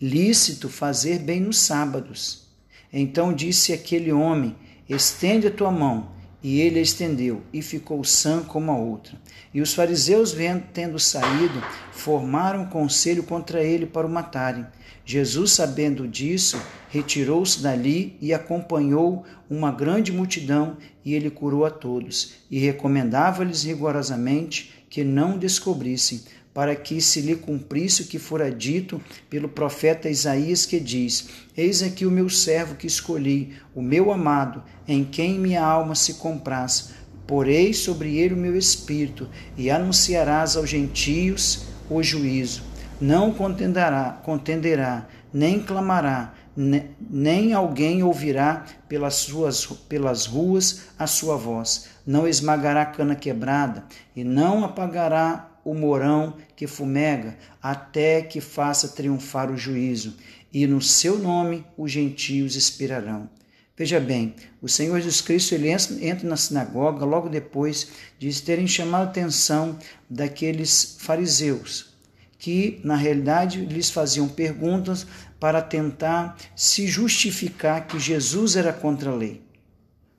lícito 0.00 0.68
fazer 0.68 1.18
bem 1.18 1.40
nos 1.40 1.58
sábados. 1.58 2.48
Então 2.92 3.34
disse 3.34 3.72
aquele 3.72 4.12
homem: 4.12 4.56
Estende 4.88 5.48
a 5.48 5.50
tua 5.50 5.70
mão. 5.70 6.17
E 6.50 6.62
ele 6.62 6.78
a 6.78 6.82
estendeu, 6.82 7.42
e 7.52 7.60
ficou 7.60 8.02
sã 8.02 8.40
como 8.42 8.72
a 8.72 8.74
outra. 8.74 9.20
E 9.52 9.60
os 9.60 9.74
fariseus, 9.74 10.32
tendo 10.72 10.98
saído, 10.98 11.62
formaram 11.92 12.64
conselho 12.64 13.22
contra 13.22 13.62
ele 13.62 13.84
para 13.84 14.06
o 14.06 14.10
matarem. 14.10 14.64
Jesus, 15.04 15.52
sabendo 15.52 16.08
disso, 16.08 16.58
retirou-se 16.88 17.60
dali 17.60 18.16
e 18.18 18.32
acompanhou 18.32 19.26
uma 19.50 19.70
grande 19.70 20.10
multidão, 20.10 20.78
e 21.04 21.14
ele 21.14 21.28
curou 21.28 21.66
a 21.66 21.70
todos, 21.70 22.36
e 22.50 22.58
recomendava-lhes 22.58 23.64
rigorosamente 23.64 24.86
que 24.88 25.04
não 25.04 25.36
descobrissem 25.36 26.22
para 26.52 26.74
que 26.74 27.00
se 27.00 27.20
lhe 27.20 27.36
cumprisse 27.36 28.02
o 28.02 28.06
que 28.06 28.18
fora 28.18 28.50
dito 28.50 29.00
pelo 29.30 29.48
profeta 29.48 30.08
Isaías, 30.08 30.66
que 30.66 30.80
diz: 30.80 31.28
Eis 31.56 31.82
aqui 31.82 32.04
o 32.04 32.10
meu 32.10 32.28
servo 32.28 32.74
que 32.74 32.86
escolhi, 32.86 33.56
o 33.74 33.82
meu 33.82 34.10
amado, 34.10 34.62
em 34.86 35.04
quem 35.04 35.38
minha 35.38 35.62
alma 35.62 35.94
se 35.94 36.14
compraz. 36.14 36.94
Porei 37.26 37.74
sobre 37.74 38.16
ele 38.16 38.34
o 38.34 38.38
meu 38.38 38.56
espírito, 38.56 39.28
e 39.56 39.70
anunciarás 39.70 40.56
aos 40.56 40.70
gentios 40.70 41.66
o 41.90 42.02
juízo. 42.02 42.62
Não 43.00 43.32
contenderá, 43.32 44.20
contenderá, 44.24 45.06
nem 45.32 45.60
clamará, 45.60 46.34
nem 46.56 47.52
alguém 47.52 48.02
ouvirá 48.02 48.64
pelas, 48.88 49.14
suas, 49.14 49.64
pelas 49.66 50.26
ruas 50.26 50.86
a 50.98 51.06
sua 51.06 51.36
voz. 51.36 51.86
Não 52.04 52.26
esmagará 52.26 52.84
cana 52.86 53.14
quebrada, 53.14 53.84
e 54.16 54.24
não 54.24 54.64
apagará 54.64 55.47
o 55.70 55.74
morão 55.74 56.36
que 56.56 56.66
fumega, 56.66 57.36
até 57.62 58.22
que 58.22 58.40
faça 58.40 58.88
triunfar 58.88 59.50
o 59.50 59.56
juízo, 59.56 60.16
e 60.52 60.66
no 60.66 60.80
seu 60.80 61.18
nome 61.18 61.64
os 61.76 61.92
gentios 61.92 62.56
expirarão. 62.56 63.28
Veja 63.76 64.00
bem, 64.00 64.34
o 64.62 64.68
Senhor 64.68 64.98
Jesus 64.98 65.20
Cristo 65.20 65.54
ele 65.54 65.68
entra 65.68 66.28
na 66.28 66.36
sinagoga 66.36 67.04
logo 67.04 67.28
depois 67.28 67.88
de 68.18 68.42
terem 68.42 68.66
chamado 68.66 69.06
a 69.06 69.10
atenção 69.10 69.78
daqueles 70.08 70.96
fariseus, 70.98 71.94
que 72.38 72.80
na 72.82 72.96
realidade 72.96 73.64
lhes 73.64 73.90
faziam 73.90 74.26
perguntas 74.26 75.06
para 75.38 75.60
tentar 75.60 76.36
se 76.56 76.86
justificar 76.86 77.86
que 77.86 78.00
Jesus 78.00 78.56
era 78.56 78.72
contra 78.72 79.10
a 79.10 79.14
lei. 79.14 79.42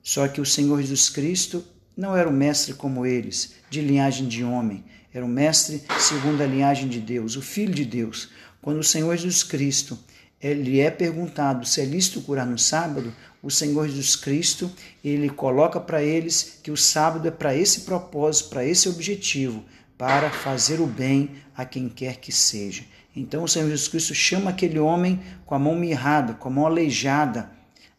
Só 0.02 0.26
que 0.28 0.40
o 0.40 0.46
Senhor 0.46 0.80
Jesus 0.80 1.10
Cristo 1.10 1.62
não 1.96 2.16
era 2.16 2.28
um 2.28 2.32
mestre 2.32 2.72
como 2.72 3.04
eles, 3.04 3.56
de 3.68 3.82
linhagem 3.82 4.26
de 4.26 4.42
homem, 4.42 4.82
era 5.12 5.24
um 5.24 5.28
mestre 5.28 5.82
segundo 5.98 6.42
a 6.42 6.46
linhagem 6.46 6.88
de 6.88 7.00
Deus, 7.00 7.36
o 7.36 7.42
Filho 7.42 7.74
de 7.74 7.84
Deus. 7.84 8.28
Quando 8.62 8.78
o 8.78 8.84
Senhor 8.84 9.16
Jesus 9.16 9.42
Cristo 9.42 9.98
ele 10.40 10.80
é 10.80 10.90
perguntado 10.90 11.66
se 11.66 11.82
é 11.82 11.84
lícito 11.84 12.22
curar 12.22 12.46
no 12.46 12.58
sábado, 12.58 13.12
o 13.42 13.50
Senhor 13.50 13.86
Jesus 13.88 14.16
Cristo 14.16 14.70
ele 15.04 15.28
coloca 15.28 15.78
para 15.78 16.02
eles 16.02 16.58
que 16.62 16.70
o 16.70 16.76
sábado 16.76 17.28
é 17.28 17.30
para 17.30 17.54
esse 17.54 17.82
propósito, 17.82 18.48
para 18.48 18.64
esse 18.64 18.88
objetivo, 18.88 19.62
para 19.98 20.30
fazer 20.30 20.80
o 20.80 20.86
bem 20.86 21.30
a 21.54 21.64
quem 21.64 21.88
quer 21.88 22.16
que 22.16 22.32
seja. 22.32 22.84
Então 23.14 23.42
o 23.42 23.48
Senhor 23.48 23.68
Jesus 23.68 23.88
Cristo 23.88 24.14
chama 24.14 24.50
aquele 24.50 24.78
homem 24.78 25.20
com 25.44 25.54
a 25.54 25.58
mão 25.58 25.74
mirrada, 25.74 26.34
com 26.34 26.48
a 26.48 26.52
mão 26.52 26.64
aleijada, 26.64 27.50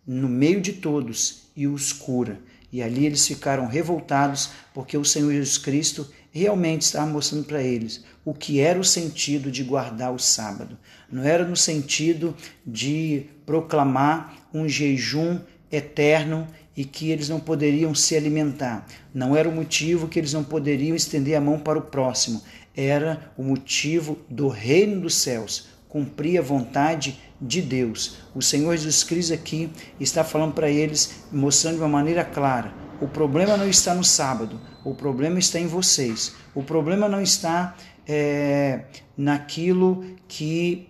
no 0.07 0.27
meio 0.27 0.61
de 0.61 0.73
todos 0.73 1.43
e 1.55 1.67
os 1.67 1.93
cura. 1.93 2.39
E 2.71 2.81
ali 2.81 3.05
eles 3.05 3.27
ficaram 3.27 3.67
revoltados 3.67 4.49
porque 4.73 4.97
o 4.97 5.05
Senhor 5.05 5.31
Jesus 5.31 5.57
Cristo 5.57 6.09
realmente 6.31 6.83
estava 6.83 7.05
mostrando 7.05 7.45
para 7.45 7.61
eles 7.61 8.03
o 8.23 8.33
que 8.33 8.59
era 8.59 8.79
o 8.79 8.83
sentido 8.83 9.51
de 9.51 9.63
guardar 9.63 10.13
o 10.13 10.19
sábado. 10.19 10.77
Não 11.11 11.23
era 11.23 11.45
no 11.45 11.55
sentido 11.55 12.35
de 12.65 13.25
proclamar 13.45 14.47
um 14.53 14.67
jejum 14.67 15.39
eterno 15.71 16.47
e 16.75 16.85
que 16.85 17.09
eles 17.09 17.27
não 17.27 17.39
poderiam 17.39 17.93
se 17.93 18.15
alimentar. 18.15 18.85
Não 19.13 19.35
era 19.35 19.49
o 19.49 19.51
motivo 19.51 20.07
que 20.07 20.19
eles 20.19 20.33
não 20.33 20.43
poderiam 20.43 20.95
estender 20.95 21.35
a 21.35 21.41
mão 21.41 21.59
para 21.59 21.79
o 21.79 21.83
próximo. 21.83 22.41
Era 22.75 23.31
o 23.37 23.43
motivo 23.43 24.17
do 24.29 24.47
reino 24.47 25.01
dos 25.01 25.15
céus, 25.15 25.67
cumprir 25.89 26.39
a 26.39 26.41
vontade 26.41 27.19
de 27.41 27.61
Deus. 27.61 28.17
O 28.33 28.41
Senhor 28.41 28.75
Jesus 28.77 29.03
Cristo 29.03 29.33
aqui 29.33 29.69
está 29.99 30.23
falando 30.23 30.53
para 30.53 30.69
eles, 30.69 31.23
mostrando 31.31 31.75
de 31.75 31.81
uma 31.81 31.89
maneira 31.89 32.23
clara: 32.23 32.73
o 33.01 33.07
problema 33.07 33.57
não 33.57 33.67
está 33.67 33.93
no 33.93 34.03
sábado, 34.03 34.61
o 34.83 34.93
problema 34.93 35.39
está 35.39 35.59
em 35.59 35.67
vocês. 35.67 36.33
O 36.55 36.63
problema 36.63 37.07
não 37.07 37.21
está 37.21 37.75
é, 38.07 38.85
naquilo 39.15 40.05
que 40.27 40.89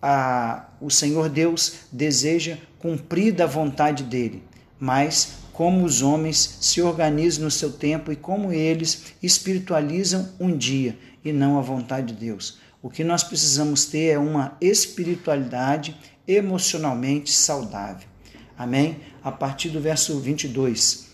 a, 0.00 0.68
o 0.80 0.90
Senhor 0.90 1.28
Deus 1.28 1.86
deseja 1.90 2.58
cumprir 2.78 3.32
da 3.32 3.46
vontade 3.46 4.02
dele, 4.02 4.42
mas 4.78 5.34
como 5.52 5.84
os 5.84 6.02
homens 6.02 6.58
se 6.60 6.82
organizam 6.82 7.44
no 7.44 7.50
seu 7.50 7.72
tempo 7.72 8.10
e 8.10 8.16
como 8.16 8.52
eles 8.52 9.14
espiritualizam 9.22 10.30
um 10.40 10.56
dia 10.56 10.98
e 11.24 11.32
não 11.32 11.58
a 11.58 11.62
vontade 11.62 12.08
de 12.08 12.14
Deus. 12.14 12.58
O 12.82 12.90
que 12.90 13.04
nós 13.04 13.22
precisamos 13.22 13.84
ter 13.84 14.08
é 14.08 14.18
uma 14.18 14.56
espiritualidade 14.60 15.96
emocionalmente 16.26 17.30
saudável. 17.30 18.08
Amém? 18.58 18.98
A 19.22 19.30
partir 19.30 19.68
do 19.68 19.80
verso 19.80 20.18
22. 20.18 21.11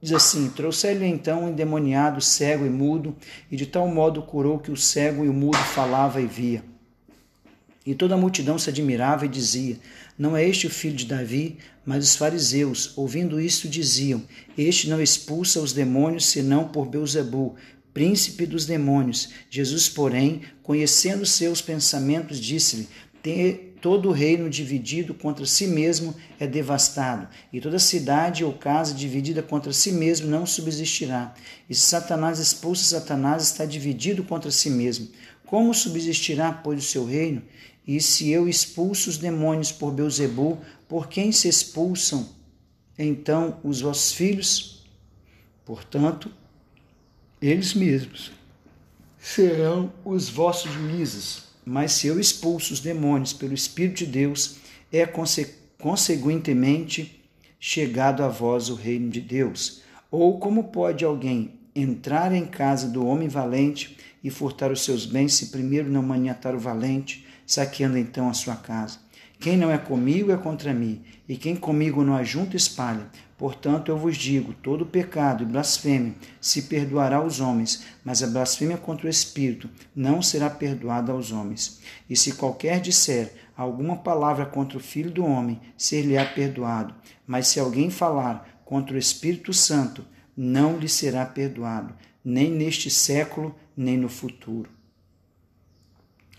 Diz 0.00 0.12
assim: 0.12 0.50
Trouxe-lhe 0.50 1.06
então 1.06 1.44
um 1.44 1.48
endemoniado, 1.48 2.20
cego 2.20 2.66
e 2.66 2.70
mudo, 2.70 3.16
e 3.50 3.56
de 3.56 3.66
tal 3.66 3.88
modo 3.88 4.22
curou 4.22 4.58
que 4.58 4.70
o 4.70 4.76
cego 4.76 5.24
e 5.24 5.28
o 5.28 5.32
mudo 5.32 5.58
falava 5.58 6.20
e 6.20 6.26
via. 6.26 6.62
E 7.84 7.94
toda 7.94 8.14
a 8.14 8.18
multidão 8.18 8.58
se 8.58 8.68
admirava 8.68 9.24
e 9.24 9.28
dizia: 9.28 9.78
Não 10.18 10.36
é 10.36 10.46
este 10.46 10.66
o 10.66 10.70
filho 10.70 10.96
de 10.96 11.06
Davi? 11.06 11.58
Mas 11.84 12.04
os 12.04 12.16
fariseus, 12.16 12.92
ouvindo 12.96 13.40
isto, 13.40 13.68
diziam: 13.68 14.22
Este 14.58 14.88
não 14.88 15.00
expulsa 15.00 15.60
os 15.60 15.72
demônios 15.72 16.26
senão 16.26 16.68
por 16.68 16.86
Beuzebu, 16.86 17.54
príncipe 17.94 18.44
dos 18.44 18.66
demônios. 18.66 19.30
Jesus, 19.48 19.88
porém, 19.88 20.42
conhecendo 20.62 21.24
seus 21.24 21.62
pensamentos, 21.62 22.40
disse-lhe: 22.40 22.88
todo 23.80 24.10
reino 24.10 24.48
dividido 24.48 25.14
contra 25.14 25.46
si 25.46 25.66
mesmo 25.66 26.14
é 26.38 26.46
devastado, 26.46 27.28
e 27.52 27.60
toda 27.60 27.78
cidade 27.78 28.44
ou 28.44 28.52
casa 28.52 28.94
dividida 28.94 29.42
contra 29.42 29.72
si 29.72 29.92
mesmo 29.92 30.28
não 30.28 30.46
subsistirá. 30.46 31.34
E 31.68 31.74
se 31.74 31.82
Satanás 31.82 32.38
expulsa 32.38 32.84
Satanás, 32.84 33.44
está 33.44 33.64
dividido 33.64 34.24
contra 34.24 34.50
si 34.50 34.70
mesmo. 34.70 35.08
Como 35.44 35.72
subsistirá, 35.72 36.52
pois, 36.52 36.84
o 36.84 36.86
seu 36.86 37.04
reino? 37.04 37.42
E 37.86 38.00
se 38.00 38.30
eu 38.30 38.48
expulso 38.48 39.08
os 39.08 39.16
demônios 39.16 39.70
por 39.70 39.92
Beuzebu, 39.92 40.58
por 40.88 41.08
quem 41.08 41.30
se 41.30 41.48
expulsam 41.48 42.28
então 42.98 43.58
os 43.62 43.80
vossos 43.80 44.12
filhos? 44.12 44.84
Portanto, 45.64 46.30
eles 47.40 47.74
mesmos 47.74 48.32
serão 49.18 49.92
os 50.04 50.28
vossos 50.28 50.72
juízes. 50.72 51.45
Mas 51.68 51.94
se 51.94 52.06
eu 52.06 52.20
expulso 52.20 52.72
os 52.72 52.78
demônios 52.78 53.32
pelo 53.32 53.52
Espírito 53.52 54.04
de 54.04 54.06
Deus, 54.06 54.58
é 54.92 55.04
conse 55.04 55.52
conseguintemente 55.78 57.20
chegado 57.58 58.22
a 58.22 58.28
vós 58.28 58.70
o 58.70 58.76
reino 58.76 59.10
de 59.10 59.20
Deus. 59.20 59.82
Ou 60.08 60.38
como 60.38 60.64
pode 60.64 61.04
alguém 61.04 61.58
entrar 61.74 62.32
em 62.32 62.46
casa 62.46 62.88
do 62.88 63.04
homem 63.04 63.26
valente 63.26 63.98
e 64.22 64.30
furtar 64.30 64.70
os 64.70 64.84
seus 64.84 65.04
bens 65.04 65.34
se 65.34 65.46
primeiro 65.46 65.90
não 65.90 66.02
maniatar 66.02 66.54
o 66.54 66.60
valente, 66.60 67.26
saqueando 67.44 67.98
então 67.98 68.28
a 68.28 68.32
sua 68.32 68.54
casa? 68.54 69.00
Quem 69.38 69.56
não 69.56 69.70
é 69.70 69.78
comigo 69.78 70.32
é 70.32 70.36
contra 70.36 70.72
mim, 70.72 71.04
e 71.28 71.36
quem 71.36 71.54
comigo 71.54 72.02
não 72.02 72.16
ajunta 72.16 72.56
espalha. 72.56 73.06
Portanto, 73.36 73.90
eu 73.90 73.98
vos 73.98 74.16
digo: 74.16 74.54
todo 74.54 74.86
pecado 74.86 75.42
e 75.42 75.46
blasfêmia 75.46 76.14
se 76.40 76.62
perdoará 76.62 77.16
aos 77.16 77.38
homens, 77.40 77.84
mas 78.02 78.22
a 78.22 78.26
blasfêmia 78.26 78.78
contra 78.78 79.06
o 79.06 79.10
Espírito 79.10 79.68
não 79.94 80.22
será 80.22 80.48
perdoada 80.48 81.12
aos 81.12 81.32
homens. 81.32 81.80
E 82.08 82.16
se 82.16 82.32
qualquer 82.32 82.80
disser 82.80 83.34
alguma 83.56 83.96
palavra 83.96 84.46
contra 84.46 84.78
o 84.78 84.80
Filho 84.80 85.10
do 85.10 85.24
Homem, 85.24 85.60
ser-lhe-á 85.76 86.24
perdoado. 86.24 86.94
Mas 87.26 87.48
se 87.48 87.60
alguém 87.60 87.90
falar 87.90 88.62
contra 88.64 88.94
o 88.94 88.98
Espírito 88.98 89.52
Santo, 89.52 90.04
não 90.36 90.78
lhe 90.78 90.88
será 90.88 91.24
perdoado, 91.24 91.94
nem 92.24 92.50
neste 92.50 92.90
século, 92.90 93.54
nem 93.76 93.96
no 93.96 94.08
futuro. 94.08 94.70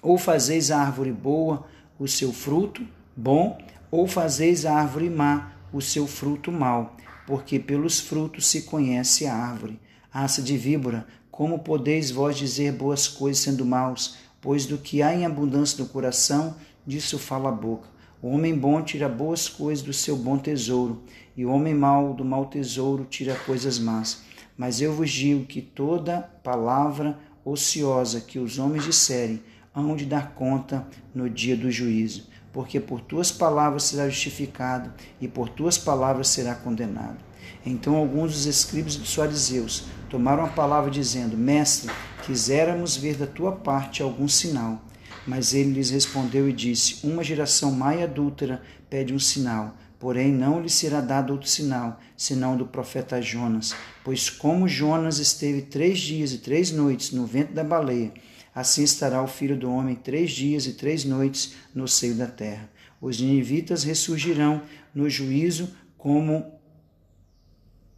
Ou 0.01 0.18
fazeis 0.18 0.70
a 0.70 0.80
árvore 0.80 1.12
boa 1.12 1.66
o 2.00 2.08
seu 2.08 2.32
fruto 2.32 2.86
bom, 3.16 3.58
ou 3.89 4.08
fazeis 4.08 4.66
a 4.66 4.74
árvore 4.74 5.10
má 5.10 5.54
o 5.72 5.82
seu 5.82 6.06
fruto 6.08 6.51
mau, 6.51 6.96
porque 7.25 7.60
pelos 7.60 8.00
frutos 8.00 8.48
se 8.48 8.63
conhece 8.63 9.25
a 9.25 9.36
árvore. 9.36 9.80
Raça 10.10 10.42
de 10.42 10.58
víbora, 10.58 11.08
como 11.30 11.60
podeis 11.60 12.10
vós 12.10 12.38
dizer 12.38 12.72
boas 12.74 13.08
coisas 13.08 13.44
sendo 13.44 13.66
maus? 13.66 14.18
Pois 14.42 14.66
do 14.66 14.77
que 14.77 15.01
há 15.01 15.13
em 15.13 15.25
abundância 15.25 15.84
no 15.84 15.89
coração, 15.89 16.56
disso 16.86 17.20
fala 17.20 17.50
a 17.50 17.51
boca. 17.51 17.89
O 18.22 18.30
homem 18.30 18.58
bom 18.58 18.82
tira 18.82 19.08
boas 19.08 19.48
coisas 19.48 19.84
do 19.84 19.94
seu 19.94 20.16
bom 20.16 20.38
tesouro, 20.38 21.04
e 21.36 21.46
o 21.46 21.51
homem 21.51 21.74
mau 21.74 22.13
do 22.13 22.25
mau 22.25 22.46
tesouro 22.46 23.06
tira 23.06 23.36
coisas 23.36 23.77
más. 23.77 24.24
Mas 24.58 24.82
eu 24.82 24.94
vos 24.94 25.12
digo 25.12 25.46
que 25.46 25.62
toda 25.62 26.22
palavra 26.44 27.20
ociosa 27.46 28.20
que 28.20 28.39
os 28.39 28.58
homens 28.58 28.86
disserem, 28.86 29.42
hão 29.79 29.96
de 29.96 30.05
dar 30.05 30.34
conta 30.34 30.88
no 31.13 31.29
dia 31.29 31.55
do 31.55 31.72
juízo 31.72 32.27
porque 32.57 32.79
por 32.79 33.01
tuas 33.01 33.31
palavras 33.31 33.84
será 33.84 34.10
justificado 34.10 34.91
e 35.22 35.27
por 35.27 35.48
tuas 35.48 35.77
palavras 35.77 36.29
será 36.29 36.55
condenado. 36.55 37.19
Então 37.63 37.96
alguns 37.96 38.31
dos 38.31 38.46
escribas 38.48 38.96
e 38.96 38.98
dos 38.98 39.13
fariseus 39.13 39.84
tomaram 40.10 40.43
a 40.43 40.48
palavra 40.50 40.89
dizendo: 40.89 41.38
Mestre, 41.38 41.91
quiséramos 42.25 42.98
ver 42.98 43.15
da 43.15 43.27
tua 43.27 43.51
parte 43.51 44.01
algum 44.01 44.27
sinal. 44.27 44.81
Mas 45.27 45.53
ele 45.53 45.74
lhes 45.74 45.91
respondeu 45.91 46.50
e 46.50 46.53
disse: 46.53 47.05
Uma 47.05 47.24
geração 47.24 47.72
má 47.72 47.91
adúltera 47.91 48.63
pede 48.89 49.13
um 49.13 49.19
sinal, 49.19 49.75
porém 50.00 50.31
não 50.31 50.60
lhe 50.60 50.69
será 50.69 51.00
dado 51.00 51.34
outro 51.34 51.48
sinal, 51.48 52.00
senão 52.15 52.57
do 52.57 52.65
profeta 52.65 53.22
Jonas. 53.22 53.75
Pois 54.03 54.31
como 54.31 54.67
Jonas 54.67 55.19
esteve 55.19 55.62
três 55.62 56.00
dias 56.00 56.31
e 56.31 56.39
três 56.39 56.72
noites 56.72 57.12
no 57.12 57.27
vento 57.27 57.53
da 57.53 57.63
baleia, 57.63 58.12
Assim 58.58 58.82
estará 58.82 59.22
o 59.22 59.28
filho 59.28 59.56
do 59.56 59.72
homem 59.72 59.94
três 59.94 60.32
dias 60.32 60.66
e 60.66 60.74
três 60.74 61.06
noites 61.06 61.54
no 61.76 61.88
seio 61.88 62.16
da 62.16 62.26
terra. 62.26 62.68
Os 63.00 63.22
ninivitas 63.22 63.84
ressurgirão 63.84 64.64
no 64.96 65.08
juízo 65.08 65.70
como 65.96 66.44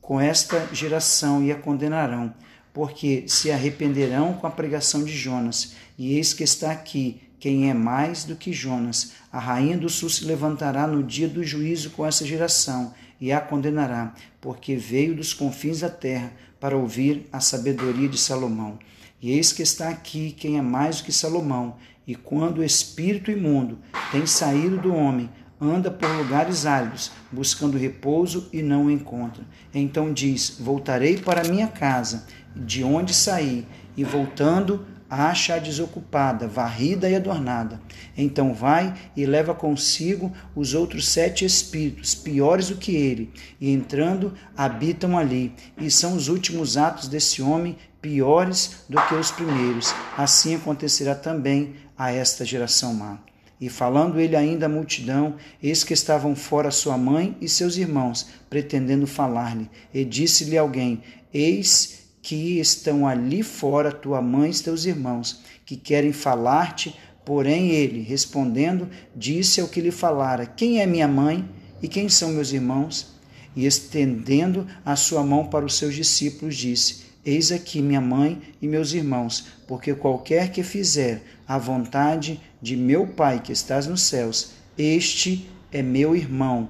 com 0.02 0.20
esta 0.20 0.68
geração 0.74 1.42
e 1.42 1.50
a 1.50 1.56
condenarão, 1.56 2.34
porque 2.74 3.24
se 3.26 3.50
arrependerão 3.50 4.34
com 4.34 4.48
a 4.48 4.52
pregação 4.52 5.06
de 5.06 5.14
Jonas. 5.14 5.76
E 5.98 6.18
eis 6.18 6.34
que 6.34 6.44
está 6.44 6.74
aqui 6.74 7.22
quem 7.40 7.70
é 7.70 7.74
mais 7.74 8.26
do 8.26 8.36
que 8.36 8.52
Jonas. 8.52 9.14
A 9.32 9.40
rainha 9.40 9.78
do 9.78 9.88
sul 9.88 10.10
se 10.10 10.26
levantará 10.26 10.86
no 10.86 11.02
dia 11.02 11.30
do 11.30 11.42
juízo 11.42 11.92
com 11.92 12.06
essa 12.06 12.26
geração 12.26 12.94
e 13.22 13.32
a 13.32 13.40
condenará, 13.40 14.14
porque 14.42 14.76
veio 14.76 15.16
dos 15.16 15.34
confins 15.34 15.80
da 15.80 15.90
terra 15.90 16.34
para 16.60 16.76
ouvir 16.76 17.30
a 17.32 17.40
sabedoria 17.40 18.10
de 18.10 18.18
Salomão. 18.18 18.78
E 19.22 19.32
eis 19.32 19.52
que 19.52 19.62
está 19.62 19.90
aqui 19.90 20.32
quem 20.32 20.58
é 20.58 20.62
mais 20.62 20.98
do 20.98 21.04
que 21.06 21.12
Salomão, 21.12 21.76
e 22.08 22.16
quando 22.16 22.60
o 22.60 22.64
espírito 22.64 23.30
imundo 23.30 23.80
tem 24.12 24.26
saído 24.26 24.78
do 24.78 24.94
homem, 24.94 25.30
anda 25.62 25.92
por 25.92 26.10
lugares 26.10 26.66
áridos, 26.66 27.12
buscando 27.32 27.78
repouso 27.78 28.48
e 28.54 28.64
não 28.64 28.86
o 28.86 28.92
encontra. 28.92 29.44
Então 29.74 30.14
diz: 30.14 30.58
Voltarei 30.60 31.18
para 31.18 31.48
minha 31.48 31.68
casa, 31.68 32.26
de 32.56 32.84
onde 32.84 33.14
saí, 33.14 33.68
e 33.96 34.04
voltando, 34.04 34.86
acha-a 35.10 35.58
desocupada, 35.58 36.48
varrida 36.48 37.10
e 37.10 37.16
adornada. 37.16 37.82
Então 38.16 38.54
vai 38.54 38.94
e 39.16 39.26
leva 39.26 39.56
consigo 39.56 40.32
os 40.56 40.74
outros 40.74 41.08
sete 41.08 41.44
espíritos, 41.44 42.14
piores 42.14 42.70
do 42.70 42.76
que 42.76 42.96
ele, 42.96 43.34
e 43.60 43.72
entrando, 43.72 44.34
habitam 44.56 45.18
ali. 45.18 45.54
E 45.78 45.90
são 45.90 46.16
os 46.16 46.28
últimos 46.28 46.78
atos 46.78 47.08
desse 47.08 47.42
homem 47.42 47.78
piores 48.02 48.84
do 48.88 49.02
que 49.08 49.16
os 49.16 49.32
primeiros. 49.32 49.94
Assim 50.18 50.56
acontecerá 50.56 51.16
também 51.16 51.76
a 51.98 52.12
esta 52.12 52.46
geração 52.46 52.94
má. 52.94 53.18
E 53.62 53.68
falando 53.68 54.22
ele 54.22 54.38
ainda 54.38 54.68
à 54.68 54.70
multidão, 54.70 55.36
eis 55.62 55.84
que 55.84 55.94
estavam 55.94 56.34
fora 56.34 56.72
sua 56.72 56.98
mãe 56.98 57.36
e 57.42 57.50
seus 57.50 57.76
irmãos, 57.76 58.28
pretendendo 58.50 59.06
falar-lhe. 59.06 59.70
E 59.94 60.06
disse-lhe 60.06 60.58
alguém: 60.58 61.04
Eis 61.34 61.99
que 62.30 62.60
estão 62.60 63.08
ali 63.08 63.42
fora 63.42 63.92
tua 63.92 64.22
mãe 64.22 64.52
e 64.52 64.60
teus 64.60 64.86
irmãos, 64.86 65.42
que 65.66 65.76
querem 65.76 66.14
falar-te. 66.14 66.96
Porém, 67.26 67.72
ele, 67.72 68.04
respondendo, 68.04 68.88
disse 69.16 69.60
ao 69.60 69.68
que 69.68 69.82
lhe 69.82 69.90
falara: 69.90 70.46
Quem 70.46 70.80
é 70.80 70.86
minha 70.86 71.08
mãe 71.08 71.44
e 71.82 71.88
quem 71.88 72.08
são 72.08 72.30
meus 72.30 72.54
irmãos? 72.54 73.16
E 73.56 73.66
estendendo 73.66 74.68
a 74.86 74.96
sua 74.96 75.24
mão 75.24 75.48
para 75.48 75.66
os 75.66 75.76
seus 75.76 75.96
discípulos, 75.96 76.56
disse: 76.56 77.06
Eis 77.26 77.52
aqui 77.52 77.82
minha 77.82 78.00
mãe 78.00 78.40
e 78.62 78.68
meus 78.68 78.94
irmãos, 78.94 79.48
porque 79.68 79.96
qualquer 79.96 80.52
que 80.52 80.62
fizer 80.62 81.24
a 81.48 81.58
vontade 81.58 82.40
de 82.62 82.78
meu 82.78 83.08
Pai 83.08 83.42
que 83.42 83.52
estás 83.52 83.88
nos 83.88 84.04
céus, 84.04 84.52
este 84.78 85.50
é 85.72 85.82
meu 85.82 86.16
irmão 86.16 86.70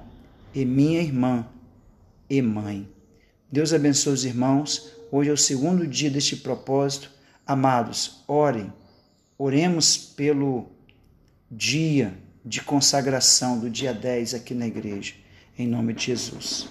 e 0.54 0.64
minha 0.64 1.02
irmã 1.02 1.46
e 2.30 2.40
mãe. 2.40 2.88
Deus 3.52 3.74
abençoe 3.74 4.14
os 4.14 4.24
irmãos 4.24 4.99
Hoje 5.12 5.28
é 5.28 5.32
o 5.32 5.36
segundo 5.36 5.88
dia 5.88 6.08
deste 6.08 6.36
propósito. 6.36 7.10
Amados, 7.44 8.22
orem, 8.28 8.72
oremos 9.36 9.96
pelo 9.96 10.70
dia 11.50 12.16
de 12.44 12.62
consagração 12.62 13.58
do 13.58 13.68
dia 13.68 13.92
10 13.92 14.34
aqui 14.34 14.54
na 14.54 14.68
igreja, 14.68 15.14
em 15.58 15.66
nome 15.66 15.94
de 15.94 16.04
Jesus. 16.06 16.68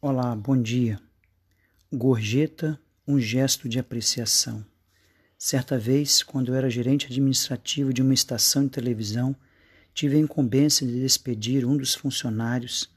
Olá, 0.00 0.34
bom 0.34 0.56
dia. 0.56 0.98
Gorjeta, 1.92 2.80
um 3.06 3.20
gesto 3.20 3.68
de 3.68 3.78
apreciação. 3.78 4.64
Certa 5.36 5.78
vez, 5.78 6.22
quando 6.22 6.52
eu 6.52 6.54
era 6.54 6.70
gerente 6.70 7.04
administrativo 7.04 7.92
de 7.92 8.00
uma 8.00 8.14
estação 8.14 8.64
de 8.64 8.70
televisão, 8.70 9.36
tive 9.92 10.16
a 10.16 10.20
incumbência 10.20 10.86
de 10.86 10.98
despedir 10.98 11.66
um 11.66 11.76
dos 11.76 11.94
funcionários, 11.94 12.90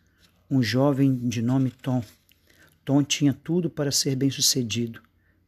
um 0.50 0.64
jovem 0.64 1.14
de 1.28 1.42
nome 1.42 1.70
Tom. 1.70 2.02
Tom 2.84 3.04
tinha 3.04 3.34
tudo 3.34 3.70
para 3.70 3.92
ser 3.92 4.16
bem-sucedido, 4.16 5.02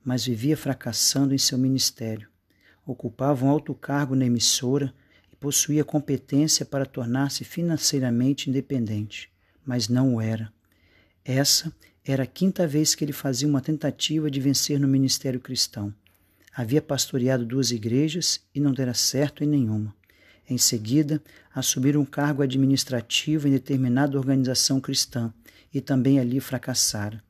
mas 0.03 0.25
vivia 0.25 0.55
fracassando 0.55 1.33
em 1.33 1.37
seu 1.37 1.57
ministério. 1.57 2.27
Ocupava 2.85 3.45
um 3.45 3.49
alto 3.49 3.73
cargo 3.73 4.15
na 4.15 4.25
emissora 4.25 4.93
e 5.31 5.35
possuía 5.35 5.83
competência 5.83 6.65
para 6.65 6.85
tornar-se 6.85 7.43
financeiramente 7.43 8.49
independente, 8.49 9.31
mas 9.65 9.87
não 9.87 10.15
o 10.15 10.21
era. 10.21 10.53
Essa 11.25 11.73
era 12.05 12.23
a 12.23 12.27
quinta 12.27 12.67
vez 12.67 12.93
que 12.93 13.03
ele 13.03 13.13
fazia 13.13 13.47
uma 13.47 13.61
tentativa 13.61 14.29
de 14.29 14.39
vencer 14.39 14.79
no 14.79 14.87
ministério 14.87 15.39
cristão. 15.39 15.93
Havia 16.55 16.81
pastoreado 16.81 17.45
duas 17.45 17.71
igrejas 17.71 18.41
e 18.53 18.59
não 18.59 18.73
dera 18.73 18.93
certo 18.93 19.43
em 19.43 19.47
nenhuma. 19.47 19.95
Em 20.47 20.57
seguida, 20.57 21.23
assumiu 21.55 21.99
um 21.99 22.05
cargo 22.05 22.43
administrativo 22.43 23.47
em 23.47 23.51
determinada 23.51 24.17
organização 24.17 24.79
cristã 24.79 25.33
e 25.73 25.81
também 25.81 26.19
ali 26.19 26.39
fracassara. 26.39 27.23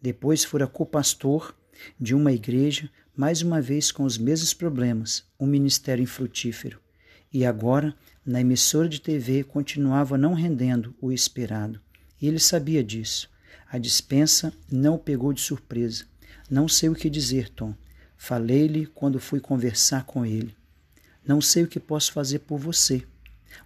Depois 0.00 0.44
fora 0.44 0.66
co-pastor 0.66 1.54
de 1.98 2.14
uma 2.14 2.32
igreja, 2.32 2.90
mais 3.14 3.42
uma 3.42 3.60
vez 3.60 3.92
com 3.92 4.04
os 4.04 4.16
mesmos 4.16 4.54
problemas, 4.54 5.24
um 5.38 5.46
ministério 5.46 6.02
infrutífero. 6.02 6.80
E 7.32 7.44
agora, 7.44 7.94
na 8.24 8.40
emissora 8.40 8.88
de 8.88 9.00
TV, 9.00 9.44
continuava 9.44 10.16
não 10.16 10.32
rendendo 10.32 10.94
o 11.00 11.12
esperado. 11.12 11.80
E 12.20 12.26
ele 12.26 12.38
sabia 12.38 12.82
disso. 12.82 13.30
A 13.70 13.78
dispensa 13.78 14.52
não 14.70 14.94
o 14.94 14.98
pegou 14.98 15.32
de 15.32 15.40
surpresa. 15.40 16.04
Não 16.50 16.66
sei 16.66 16.88
o 16.88 16.94
que 16.94 17.08
dizer, 17.08 17.50
Tom. 17.50 17.74
Falei-lhe 18.16 18.86
quando 18.86 19.20
fui 19.20 19.38
conversar 19.38 20.04
com 20.04 20.26
ele. 20.26 20.54
Não 21.24 21.40
sei 21.40 21.62
o 21.62 21.68
que 21.68 21.78
posso 21.78 22.12
fazer 22.12 22.40
por 22.40 22.58
você. 22.58 23.06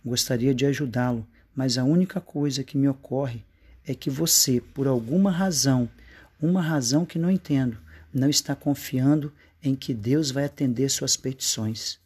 Gostaria 0.05 0.55
de 0.55 0.67
ajudá-lo, 0.67 1.27
mas 1.55 1.79
a 1.79 1.85
única 1.85 2.21
coisa 2.21 2.63
que 2.63 2.77
me 2.77 2.89
ocorre 2.89 3.45
é 3.87 3.95
que 3.95 4.11
você, 4.11 4.61
por 4.61 4.87
alguma 4.87 5.31
razão, 5.31 5.89
uma 6.41 6.63
razão 6.63 7.05
que 7.05 7.19
não 7.19 7.31
entendo. 7.31 7.79
Não 8.13 8.29
está 8.29 8.55
confiando 8.55 9.33
em 9.63 9.75
que 9.75 9.93
Deus 9.93 10.31
vai 10.31 10.45
atender 10.45 10.89
suas 10.89 11.17
petições. 11.17 11.99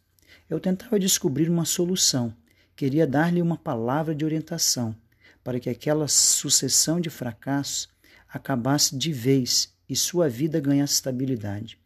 Eu 0.49 0.59
tentava 0.59 0.99
descobrir 0.99 1.49
uma 1.49 1.65
solução. 1.65 2.33
Queria 2.75 3.05
dar-lhe 3.05 3.41
uma 3.41 3.57
palavra 3.57 4.15
de 4.15 4.25
orientação 4.25 4.95
para 5.43 5.59
que 5.59 5.69
aquela 5.69 6.07
sucessão 6.07 6.99
de 6.99 7.09
fracassos 7.09 7.89
acabasse 8.31 8.95
de 8.95 9.11
vez 9.11 9.73
e 9.87 9.95
sua 9.95 10.29
vida 10.29 10.59
ganhasse 10.59 10.93
estabilidade. 10.93 11.77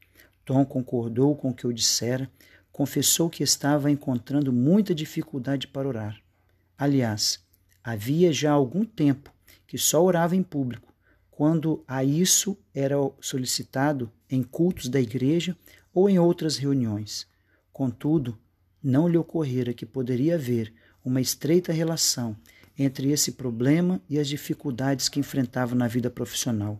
Tom 0.45 0.65
concordou 0.65 1.35
com 1.35 1.49
o 1.49 1.53
que 1.53 1.65
eu 1.65 1.71
dissera, 1.71 2.29
confessou 2.71 3.29
que 3.29 3.43
estava 3.43 3.89
encontrando 3.89 4.51
muita 4.51 4.93
dificuldade 4.93 5.67
para 5.67 5.87
orar. 5.87 6.19
Aliás, 6.77 7.39
havia 7.83 8.31
já 8.33 8.51
algum 8.51 8.83
tempo 8.83 9.32
que 9.73 9.77
só 9.79 10.03
orava 10.03 10.35
em 10.35 10.43
público, 10.43 10.93
quando 11.31 11.83
a 11.87 12.03
isso 12.03 12.55
era 12.75 12.95
solicitado 13.19 14.11
em 14.29 14.43
cultos 14.43 14.87
da 14.87 15.01
igreja 15.01 15.57
ou 15.91 16.07
em 16.07 16.19
outras 16.19 16.57
reuniões. 16.57 17.25
Contudo, 17.71 18.37
não 18.83 19.07
lhe 19.07 19.17
ocorrera 19.17 19.73
que 19.73 19.83
poderia 19.83 20.35
haver 20.35 20.71
uma 21.03 21.19
estreita 21.19 21.73
relação 21.73 22.37
entre 22.77 23.09
esse 23.09 23.31
problema 23.31 23.99
e 24.07 24.19
as 24.19 24.27
dificuldades 24.27 25.09
que 25.09 25.19
enfrentava 25.19 25.73
na 25.73 25.87
vida 25.87 26.07
profissional. 26.07 26.79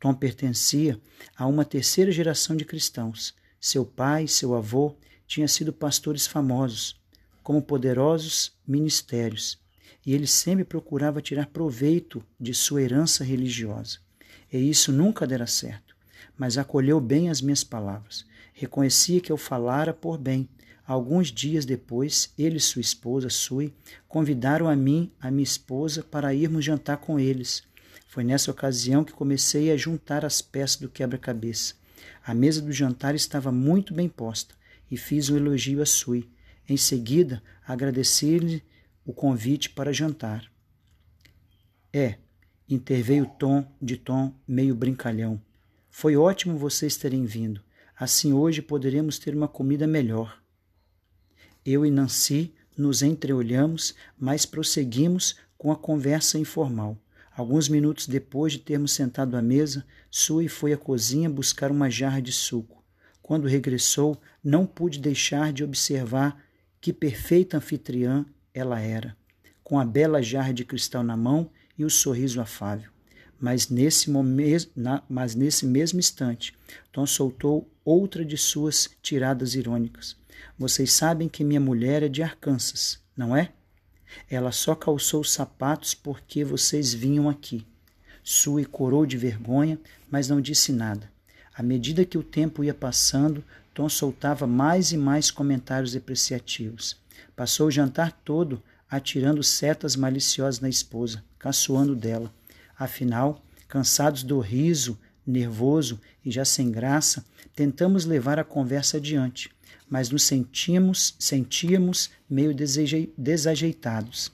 Tom 0.00 0.14
pertencia 0.14 0.98
a 1.36 1.46
uma 1.46 1.66
terceira 1.66 2.10
geração 2.10 2.56
de 2.56 2.64
cristãos. 2.64 3.34
Seu 3.60 3.84
pai 3.84 4.26
seu 4.26 4.54
avô 4.54 4.96
tinham 5.26 5.46
sido 5.46 5.70
pastores 5.70 6.26
famosos, 6.26 6.98
como 7.42 7.60
poderosos 7.60 8.56
ministérios, 8.66 9.61
e 10.04 10.14
ele 10.14 10.26
sempre 10.26 10.64
procurava 10.64 11.22
tirar 11.22 11.46
proveito 11.46 12.22
de 12.38 12.54
sua 12.54 12.82
herança 12.82 13.24
religiosa. 13.24 13.98
E 14.52 14.58
isso 14.58 14.92
nunca 14.92 15.26
dera 15.26 15.46
certo, 15.46 15.96
mas 16.36 16.58
acolheu 16.58 17.00
bem 17.00 17.30
as 17.30 17.40
minhas 17.40 17.64
palavras. 17.64 18.24
Reconhecia 18.52 19.20
que 19.20 19.32
eu 19.32 19.36
falara 19.36 19.92
por 19.92 20.18
bem, 20.18 20.48
Alguns 20.84 21.30
dias 21.30 21.64
depois, 21.64 22.32
ele 22.36 22.56
e 22.56 22.60
sua 22.60 22.80
esposa, 22.80 23.30
Sui, 23.30 23.72
convidaram 24.08 24.68
a 24.68 24.74
mim, 24.74 25.10
a 25.20 25.30
minha 25.30 25.44
esposa, 25.44 26.02
para 26.02 26.34
irmos 26.34 26.64
jantar 26.64 26.96
com 26.96 27.20
eles. 27.20 27.62
Foi 28.06 28.24
nessa 28.24 28.50
ocasião 28.50 29.04
que 29.04 29.12
comecei 29.12 29.70
a 29.70 29.76
juntar 29.76 30.24
as 30.24 30.42
peças 30.42 30.76
do 30.76 30.88
quebra-cabeça. 30.88 31.74
A 32.26 32.34
mesa 32.34 32.60
do 32.60 32.72
jantar 32.72 33.14
estava 33.14 33.52
muito 33.52 33.94
bem 33.94 34.08
posta 34.08 34.54
e 34.90 34.96
fiz 34.96 35.30
um 35.30 35.36
elogio 35.36 35.80
a 35.80 35.86
Sui. 35.86 36.28
Em 36.68 36.76
seguida, 36.76 37.42
agradeci-lhe 37.66 38.62
o 39.04 39.12
convite 39.12 39.70
para 39.70 39.92
jantar. 39.92 40.50
É, 41.92 42.18
interveio 42.68 43.26
Tom, 43.38 43.66
de 43.80 43.96
tom 43.96 44.34
meio 44.46 44.74
brincalhão. 44.74 45.40
Foi 45.90 46.16
ótimo 46.16 46.56
vocês 46.56 46.96
terem 46.96 47.24
vindo. 47.24 47.62
Assim 47.98 48.32
hoje 48.32 48.62
poderemos 48.62 49.18
ter 49.18 49.34
uma 49.34 49.48
comida 49.48 49.86
melhor. 49.86 50.42
Eu 51.64 51.84
e 51.84 51.90
Nancy 51.90 52.54
nos 52.76 53.02
entreolhamos, 53.02 53.94
mas 54.18 54.46
prosseguimos 54.46 55.36
com 55.58 55.70
a 55.70 55.76
conversa 55.76 56.38
informal. 56.38 56.96
Alguns 57.36 57.68
minutos 57.68 58.06
depois 58.06 58.52
de 58.52 58.58
termos 58.58 58.92
sentado 58.92 59.36
à 59.36 59.42
mesa, 59.42 59.86
Sui 60.10 60.48
foi 60.48 60.72
à 60.72 60.76
cozinha 60.76 61.30
buscar 61.30 61.70
uma 61.70 61.88
jarra 61.88 62.20
de 62.20 62.32
suco. 62.32 62.82
Quando 63.22 63.46
regressou, 63.46 64.20
não 64.42 64.66
pude 64.66 64.98
deixar 64.98 65.52
de 65.52 65.62
observar 65.62 66.42
que 66.80 66.92
perfeita 66.92 67.58
anfitriã 67.58 68.26
ela 68.54 68.80
era, 68.80 69.16
com 69.62 69.78
a 69.78 69.84
bela 69.84 70.22
jarra 70.22 70.52
de 70.52 70.64
cristal 70.64 71.02
na 71.02 71.16
mão 71.16 71.50
e 71.78 71.84
o 71.84 71.90
sorriso 71.90 72.40
afável. 72.40 72.90
Mas 73.40 73.68
nesse, 73.68 74.10
momento, 74.10 74.70
mas 75.08 75.34
nesse 75.34 75.66
mesmo 75.66 75.98
instante, 75.98 76.54
Tom 76.92 77.06
soltou 77.06 77.68
outra 77.84 78.24
de 78.24 78.36
suas 78.36 78.90
tiradas 79.02 79.54
irônicas. 79.54 80.16
Vocês 80.58 80.92
sabem 80.92 81.28
que 81.28 81.42
minha 81.42 81.60
mulher 81.60 82.02
é 82.02 82.08
de 82.08 82.22
Arkansas, 82.22 83.00
não 83.16 83.36
é? 83.36 83.52
Ela 84.30 84.52
só 84.52 84.74
calçou 84.74 85.22
os 85.22 85.32
sapatos 85.32 85.94
porque 85.94 86.44
vocês 86.44 86.92
vinham 86.92 87.28
aqui. 87.28 87.66
Sue 88.22 88.64
corou 88.64 89.04
de 89.04 89.16
vergonha, 89.16 89.80
mas 90.10 90.28
não 90.28 90.40
disse 90.40 90.70
nada. 90.72 91.10
À 91.54 91.62
medida 91.62 92.04
que 92.04 92.16
o 92.16 92.22
tempo 92.22 92.62
ia 92.62 92.72
passando, 92.72 93.42
Tom 93.74 93.88
soltava 93.88 94.46
mais 94.46 94.92
e 94.92 94.96
mais 94.96 95.30
comentários 95.30 95.92
depreciativos. 95.92 97.01
Passou 97.34 97.68
o 97.68 97.70
jantar 97.70 98.12
todo 98.24 98.62
atirando 98.90 99.42
setas 99.42 99.96
maliciosas 99.96 100.60
na 100.60 100.68
esposa, 100.68 101.24
caçoando 101.38 101.96
dela. 101.96 102.32
Afinal, 102.78 103.42
cansados 103.68 104.22
do 104.22 104.38
riso, 104.38 104.98
nervoso 105.26 106.00
e 106.24 106.30
já 106.30 106.44
sem 106.44 106.70
graça, 106.70 107.24
tentamos 107.54 108.04
levar 108.04 108.38
a 108.38 108.44
conversa 108.44 108.96
adiante 108.96 109.50
mas 109.92 110.08
nos 110.08 110.22
sentimos, 110.22 111.14
sentíamos 111.18 112.10
meio 112.28 112.54
desajeitados. 113.14 114.32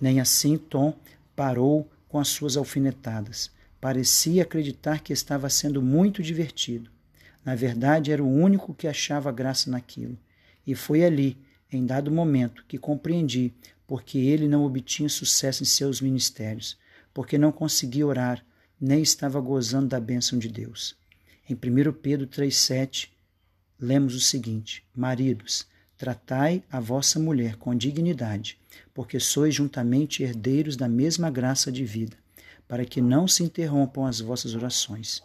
Nem 0.00 0.20
assim 0.20 0.56
Tom 0.56 0.94
parou 1.34 1.90
com 2.08 2.20
as 2.20 2.28
suas 2.28 2.56
alfinetadas. 2.56 3.50
Parecia 3.80 4.44
acreditar 4.44 5.00
que 5.00 5.12
estava 5.12 5.50
sendo 5.50 5.82
muito 5.82 6.22
divertido. 6.22 6.88
Na 7.44 7.56
verdade, 7.56 8.12
era 8.12 8.22
o 8.22 8.32
único 8.32 8.72
que 8.72 8.86
achava 8.86 9.32
graça 9.32 9.68
naquilo. 9.68 10.16
E 10.64 10.76
foi 10.76 11.04
ali, 11.04 11.36
em 11.76 11.86
dado 11.86 12.10
momento, 12.10 12.64
que 12.66 12.78
compreendi 12.78 13.52
porque 13.86 14.18
ele 14.18 14.48
não 14.48 14.64
obtinha 14.64 15.08
sucesso 15.08 15.62
em 15.62 15.66
seus 15.66 16.00
ministérios, 16.00 16.78
porque 17.12 17.38
não 17.38 17.52
conseguia 17.52 18.06
orar, 18.06 18.44
nem 18.80 19.02
estava 19.02 19.40
gozando 19.40 19.88
da 19.88 20.00
bênção 20.00 20.38
de 20.38 20.48
Deus. 20.48 20.96
Em 21.48 21.54
1 21.54 21.92
Pedro 21.92 22.26
3,7, 22.26 23.08
lemos 23.78 24.14
o 24.14 24.20
seguinte: 24.20 24.84
Maridos, 24.94 25.66
tratai 25.96 26.62
a 26.70 26.80
vossa 26.80 27.18
mulher 27.18 27.56
com 27.56 27.74
dignidade, 27.74 28.58
porque 28.92 29.20
sois 29.20 29.54
juntamente 29.54 30.22
herdeiros 30.22 30.76
da 30.76 30.88
mesma 30.88 31.30
graça 31.30 31.70
de 31.70 31.84
vida, 31.84 32.16
para 32.66 32.84
que 32.84 33.00
não 33.00 33.28
se 33.28 33.42
interrompam 33.42 34.06
as 34.06 34.20
vossas 34.20 34.54
orações. 34.54 35.22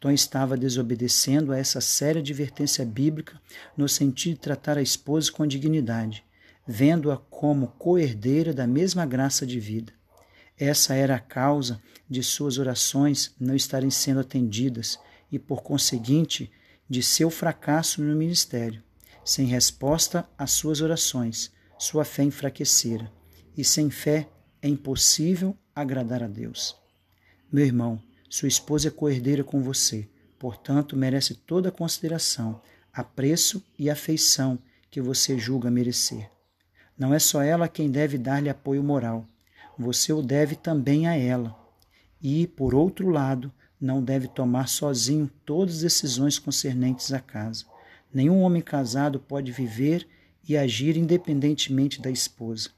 Tom 0.00 0.10
estava 0.10 0.56
desobedecendo 0.56 1.52
a 1.52 1.58
essa 1.58 1.80
séria 1.80 2.20
advertência 2.20 2.84
bíblica 2.84 3.40
no 3.76 3.88
sentido 3.88 4.34
de 4.34 4.40
tratar 4.40 4.78
a 4.78 4.82
esposa 4.82 5.32
com 5.32 5.46
dignidade, 5.46 6.24
vendo-a 6.66 7.16
como 7.16 7.68
co-herdeira 7.78 8.52
da 8.52 8.66
mesma 8.66 9.04
graça 9.04 9.46
de 9.46 9.58
vida. 9.58 9.92
Essa 10.56 10.94
era 10.94 11.16
a 11.16 11.20
causa 11.20 11.80
de 12.08 12.22
suas 12.22 12.58
orações 12.58 13.34
não 13.40 13.54
estarem 13.54 13.90
sendo 13.90 14.20
atendidas 14.20 14.98
e, 15.30 15.38
por 15.38 15.62
conseguinte, 15.62 16.50
de 16.88 17.02
seu 17.02 17.30
fracasso 17.30 18.02
no 18.02 18.16
ministério. 18.16 18.82
Sem 19.24 19.46
resposta 19.46 20.28
às 20.38 20.52
suas 20.52 20.80
orações, 20.80 21.52
sua 21.78 22.04
fé 22.04 22.22
enfraquecera, 22.22 23.12
e 23.56 23.64
sem 23.64 23.90
fé 23.90 24.28
é 24.62 24.68
impossível 24.68 25.56
agradar 25.74 26.22
a 26.22 26.28
Deus. 26.28 26.76
Meu 27.52 27.64
irmão, 27.64 28.02
sua 28.28 28.48
esposa 28.48 28.88
é 28.88 28.90
coerdeira 28.90 29.42
com 29.42 29.62
você, 29.62 30.08
portanto 30.38 30.96
merece 30.96 31.34
toda 31.34 31.70
a 31.70 31.72
consideração, 31.72 32.60
apreço 32.92 33.64
e 33.78 33.88
afeição 33.88 34.58
que 34.90 35.00
você 35.00 35.38
julga 35.38 35.70
merecer. 35.70 36.30
Não 36.96 37.14
é 37.14 37.18
só 37.18 37.42
ela 37.42 37.68
quem 37.68 37.90
deve 37.90 38.18
dar-lhe 38.18 38.48
apoio 38.48 38.82
moral, 38.82 39.26
você 39.78 40.12
o 40.12 40.20
deve 40.20 40.56
também 40.56 41.06
a 41.06 41.16
ela. 41.16 41.56
E, 42.20 42.46
por 42.48 42.74
outro 42.74 43.08
lado, 43.08 43.52
não 43.80 44.02
deve 44.02 44.26
tomar 44.26 44.68
sozinho 44.68 45.30
todas 45.46 45.76
as 45.76 45.80
decisões 45.82 46.38
concernentes 46.38 47.12
à 47.12 47.20
casa. 47.20 47.64
Nenhum 48.12 48.40
homem 48.40 48.60
casado 48.60 49.20
pode 49.20 49.52
viver 49.52 50.06
e 50.48 50.56
agir 50.56 50.96
independentemente 50.96 52.00
da 52.00 52.10
esposa. 52.10 52.70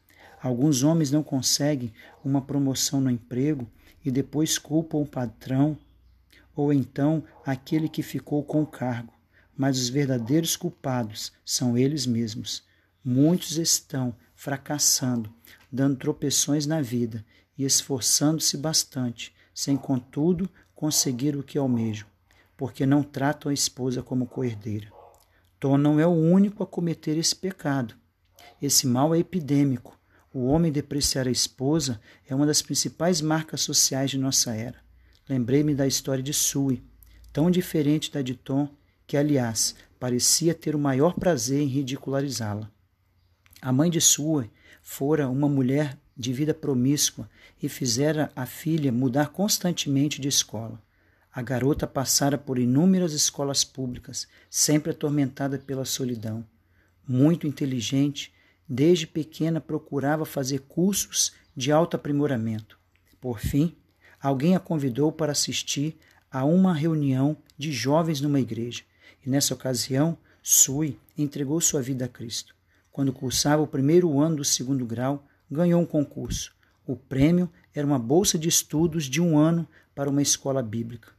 Alguns 0.43 0.83
homens 0.83 1.11
não 1.11 1.23
conseguem 1.23 1.93
uma 2.25 2.43
promoção 2.43 3.01
no 3.01 3.11
emprego 3.11 3.67
e 4.05 4.11
depois 4.11 4.59
culpam 4.59 4.99
o 4.99 5.07
patrão 5.07 5.79
ou 6.55 6.73
então 6.73 7.23
aquele 7.45 7.89
que 7.89 8.03
ficou 8.03 8.43
com 8.43 8.63
o 8.63 8.67
cargo, 8.67 9.13
mas 9.57 9.79
os 9.79 9.89
verdadeiros 9.89 10.57
culpados 10.57 11.33
são 11.45 11.77
eles 11.77 12.07
mesmos. 12.07 12.63
Muitos 13.05 13.57
estão 13.57 14.15
fracassando, 14.35 15.33
dando 15.71 15.97
tropeções 15.97 16.67
na 16.67 16.81
vida 16.81 17.25
e 17.57 17.65
esforçando-se 17.65 18.57
bastante, 18.57 19.35
sem 19.55 19.77
contudo 19.77 20.49
conseguir 20.75 21.37
o 21.37 21.43
que 21.43 21.59
almejam, 21.59 22.07
porque 22.57 22.87
não 22.87 23.03
tratam 23.03 23.51
a 23.51 23.55
esposa 23.55 24.03
como 24.03 24.27
coerdeira. 24.27 24.91
Tom 25.59 25.77
não 25.77 26.01
é 26.01 26.07
o 26.07 26.11
único 26.11 26.63
a 26.63 26.67
cometer 26.67 27.19
esse 27.19 27.37
pecado. 27.37 27.95
Esse 28.63 28.87
mal 28.87 29.15
é 29.15 29.19
epidêmico. 29.19 30.00
O 30.33 30.47
homem 30.47 30.71
depreciar 30.71 31.27
a 31.27 31.31
esposa 31.31 32.01
é 32.29 32.35
uma 32.35 32.47
das 32.47 32.63
principais 32.63 33.21
marcas 33.21 33.63
sociais 33.63 34.11
de 34.11 34.19
nossa 34.19 34.55
era. 34.55 34.79
Lembrei-me 35.29 35.75
da 35.75 35.89
história 35.89 36.23
de 36.23 36.33
Sue, 36.33 36.85
tão 37.33 37.51
diferente 37.51 38.13
da 38.13 38.23
de 38.23 38.35
Tom, 38.35 38.69
que, 39.09 39.17
aliás, 39.17 39.75
parecia 39.99 40.55
ter 40.55 40.77
o 40.77 40.79
maior 40.79 41.15
prazer 41.15 41.61
em 41.61 41.67
ridicularizá-la. 41.67 42.71
A 43.61 43.73
mãe 43.73 43.91
de 43.91 44.01
Sue 44.01 44.49
fora 44.81 45.29
uma 45.29 45.49
mulher 45.49 45.99
de 46.17 46.33
vida 46.33 46.55
promíscua 46.55 47.29
e 47.61 47.69
fizera 47.69 48.31
a 48.37 48.47
filha 48.47 48.93
mudar 48.93 49.31
constantemente 49.31 50.21
de 50.21 50.29
escola. 50.29 50.81
A 51.33 51.43
garota 51.43 51.87
passara 51.89 52.39
por 52.39 52.57
inúmeras 52.57 53.13
escolas 53.13 53.65
públicas, 53.65 54.29
sempre 54.49 54.93
atormentada 54.93 55.59
pela 55.59 55.85
solidão. 55.85 56.45
Muito 57.07 57.47
inteligente, 57.47 58.33
desde 58.73 59.05
pequena 59.05 59.61
procurava 59.61 60.25
fazer 60.25 60.61
cursos 60.61 61.33
de 61.57 61.73
alto 61.73 61.97
aprimoramento. 61.97 62.79
Por 63.21 63.41
fim, 63.41 63.77
alguém 64.23 64.55
a 64.55 64.61
convidou 64.61 65.11
para 65.11 65.33
assistir 65.33 65.99
a 66.31 66.45
uma 66.45 66.73
reunião 66.73 67.37
de 67.59 67.73
jovens 67.73 68.21
numa 68.21 68.39
igreja, 68.39 68.85
e 69.27 69.29
nessa 69.29 69.55
ocasião, 69.55 70.17
Sui 70.41 70.97
entregou 71.19 71.61
sua 71.61 71.83
vida 71.83 72.05
a 72.05 72.09
Cristo. 72.09 72.55
Quando 72.93 73.13
cursava 73.13 73.61
o 73.61 73.67
primeiro 73.67 74.21
ano 74.21 74.37
do 74.37 74.45
segundo 74.45 74.87
grau, 74.87 75.27
ganhou 75.51 75.83
um 75.83 75.87
concurso. 75.87 76.55
O 76.87 76.95
prêmio 76.95 77.51
era 77.75 77.87
uma 77.87 77.99
bolsa 77.99 78.39
de 78.39 78.49
estudos 78.49 79.05
de 79.05 79.21
um 79.21 79.37
ano 79.37 79.67
para 79.95 80.09
uma 80.09 80.23
escola 80.23 80.63
bíblica. 80.63 81.13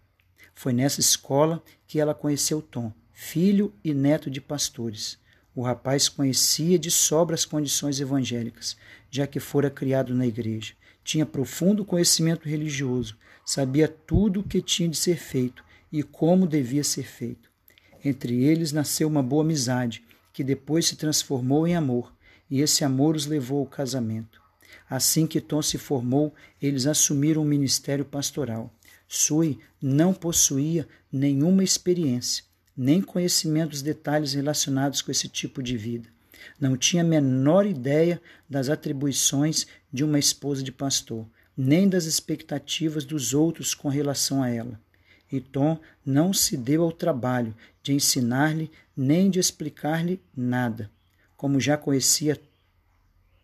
Foi 0.55 0.71
nessa 0.71 1.01
escola 1.01 1.61
que 1.85 1.99
ela 1.99 2.15
conheceu 2.15 2.61
Tom, 2.61 2.93
filho 3.11 3.73
e 3.83 3.93
neto 3.93 4.31
de 4.31 4.39
pastores. 4.39 5.19
O 5.53 5.61
rapaz 5.61 6.07
conhecia 6.07 6.79
de 6.79 6.89
sobra 6.89 7.35
as 7.35 7.45
condições 7.45 7.99
evangélicas, 7.99 8.77
já 9.09 9.27
que 9.27 9.39
fora 9.39 9.69
criado 9.69 10.15
na 10.15 10.25
igreja. 10.25 10.73
Tinha 11.03 11.25
profundo 11.25 11.83
conhecimento 11.83 12.47
religioso, 12.47 13.17
sabia 13.45 13.87
tudo 13.87 14.39
o 14.39 14.43
que 14.43 14.61
tinha 14.61 14.87
de 14.87 14.97
ser 14.97 15.17
feito 15.17 15.63
e 15.91 16.03
como 16.03 16.47
devia 16.47 16.83
ser 16.83 17.03
feito. 17.03 17.49
Entre 18.03 18.43
eles 18.43 18.71
nasceu 18.71 19.07
uma 19.07 19.21
boa 19.21 19.43
amizade, 19.43 20.03
que 20.31 20.43
depois 20.43 20.87
se 20.87 20.95
transformou 20.95 21.67
em 21.67 21.75
amor, 21.75 22.13
e 22.49 22.61
esse 22.61 22.83
amor 22.83 23.15
os 23.15 23.25
levou 23.25 23.59
ao 23.59 23.65
casamento. 23.65 24.41
Assim 24.89 25.27
que 25.27 25.41
Tom 25.41 25.61
se 25.61 25.77
formou, 25.77 26.33
eles 26.61 26.85
assumiram 26.85 27.41
o 27.41 27.45
ministério 27.45 28.05
pastoral. 28.05 28.73
Sui 29.07 29.59
não 29.81 30.13
possuía 30.13 30.87
nenhuma 31.11 31.63
experiência, 31.63 32.43
nem 32.81 32.99
conhecimento 32.99 33.69
dos 33.69 33.83
detalhes 33.83 34.33
relacionados 34.33 35.03
com 35.03 35.11
esse 35.11 35.29
tipo 35.29 35.61
de 35.61 35.77
vida. 35.77 36.09
Não 36.59 36.75
tinha 36.75 37.03
a 37.03 37.05
menor 37.05 37.63
ideia 37.63 38.19
das 38.49 38.69
atribuições 38.69 39.67
de 39.93 40.03
uma 40.03 40.17
esposa 40.17 40.63
de 40.63 40.71
pastor, 40.71 41.27
nem 41.55 41.87
das 41.87 42.05
expectativas 42.05 43.05
dos 43.05 43.35
outros 43.35 43.75
com 43.75 43.87
relação 43.87 44.41
a 44.41 44.49
ela. 44.49 44.81
E 45.31 45.39
Tom 45.39 45.79
não 46.03 46.33
se 46.33 46.57
deu 46.57 46.81
ao 46.81 46.91
trabalho 46.91 47.55
de 47.83 47.93
ensinar-lhe 47.93 48.71
nem 48.97 49.29
de 49.29 49.37
explicar-lhe 49.37 50.19
nada. 50.35 50.89
Como 51.37 51.59
já 51.59 51.77
conhecia 51.77 52.41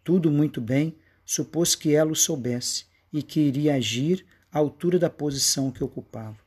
tudo 0.03 0.31
muito 0.31 0.59
bem, 0.59 0.95
supôs 1.23 1.75
que 1.75 1.93
ela 1.93 2.11
o 2.11 2.15
soubesse 2.15 2.85
e 3.13 3.21
que 3.21 3.39
iria 3.39 3.75
agir 3.75 4.25
à 4.51 4.57
altura 4.57 4.97
da 4.97 5.11
posição 5.11 5.69
que 5.69 5.83
ocupava. 5.83 6.39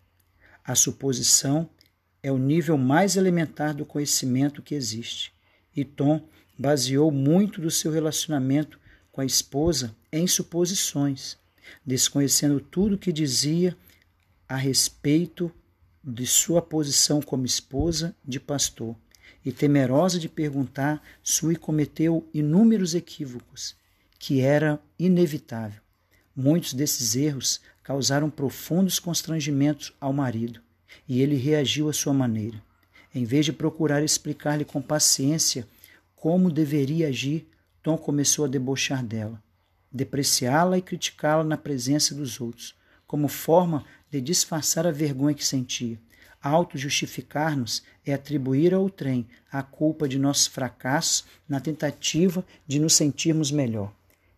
A 0.65 0.75
suposição 0.75 1.71
é 2.23 2.31
o 2.31 2.39
nível 2.39 2.77
mais 2.77 3.17
elementar 3.17 3.75
do 3.75 3.87
conhecimento 3.87 4.63
que 4.63 4.75
existe, 4.75 5.33
e 5.75 5.85
Tom 5.85 6.27
baseou 6.59 7.11
muito 7.11 7.61
do 7.61 7.71
seu 7.71 7.91
relacionamento 7.91 8.79
com 9.11 9.21
a 9.21 9.25
esposa 9.25 9.97
em 10.13 10.27
suposições, 10.27 11.39
desconhecendo 11.85 12.61
tudo 12.61 12.95
o 12.95 12.99
que 12.99 13.13
dizia 13.13 13.77
a 14.49 14.57
respeito 14.57 15.51
de 16.03 16.27
sua 16.27 16.61
posição 16.61 17.21
como 17.21 17.47
esposa 17.47 18.15
de 18.25 18.41
pastor. 18.41 18.97
E 19.45 19.51
temerosa 19.51 20.19
de 20.19 20.29
perguntar, 20.29 21.03
Sui 21.23 21.57
cometeu 21.57 22.29
inúmeros 22.35 22.95
equívocos, 22.95 23.75
que 24.19 24.41
era 24.41 24.79
inevitável. 24.99 25.81
Muitos 26.37 26.75
desses 26.75 27.17
erros 27.17 27.61
causaram 27.83 28.29
profundos 28.29 28.99
constrangimentos 28.99 29.95
ao 29.99 30.13
marido, 30.13 30.61
e 31.09 31.21
ele 31.21 31.37
reagiu 31.37 31.89
à 31.89 31.93
sua 31.93 32.13
maneira. 32.13 32.63
Em 33.15 33.25
vez 33.25 33.45
de 33.45 33.53
procurar 33.53 34.03
explicar-lhe 34.03 34.65
com 34.65 34.81
paciência 34.81 35.67
como 36.15 36.51
deveria 36.51 37.09
agir, 37.09 37.49
Tom 37.83 37.97
começou 37.97 38.45
a 38.45 38.49
debochar 38.49 39.05
dela, 39.05 39.43
depreciá-la 39.91 40.79
e 40.79 40.83
criticá-la 40.83 41.43
na 41.43 41.57
presença 41.57 42.15
dos 42.15 42.41
outros, 42.41 42.75
como 43.07 43.27
forma 43.27 43.85
de 44.11 44.21
disfarçar 44.21 44.87
a 44.87 44.93
vergonha 44.93 45.35
que 45.35 45.45
sentia. 45.45 45.99
Auto-justificar-nos 46.43 47.83
é 48.05 48.15
atribuir 48.15 48.73
ao 48.73 48.89
trem 48.89 49.27
a 49.51 49.63
culpa 49.63 50.09
de 50.09 50.19
nossos 50.19 50.47
fracassos 50.47 51.25
na 51.49 51.61
tentativa 51.61 52.45
de 52.67 52.79
nos 52.79 52.95
sentirmos 52.95 53.51
melhor. 53.51 53.93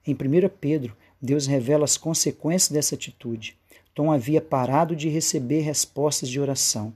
Em 0.07 0.15
1 0.15 0.17
Pedro, 0.61 0.97
Deus 1.21 1.47
revela 1.47 1.85
as 1.85 1.97
consequências 1.97 2.73
dessa 2.73 2.97
atitude. 2.97 3.57
Tom 3.95 4.11
havia 4.11 4.41
parado 4.41 4.97
de 4.97 5.09
receber 5.09 5.61
respostas 5.61 6.29
de 6.29 6.41
oração. 6.41 6.95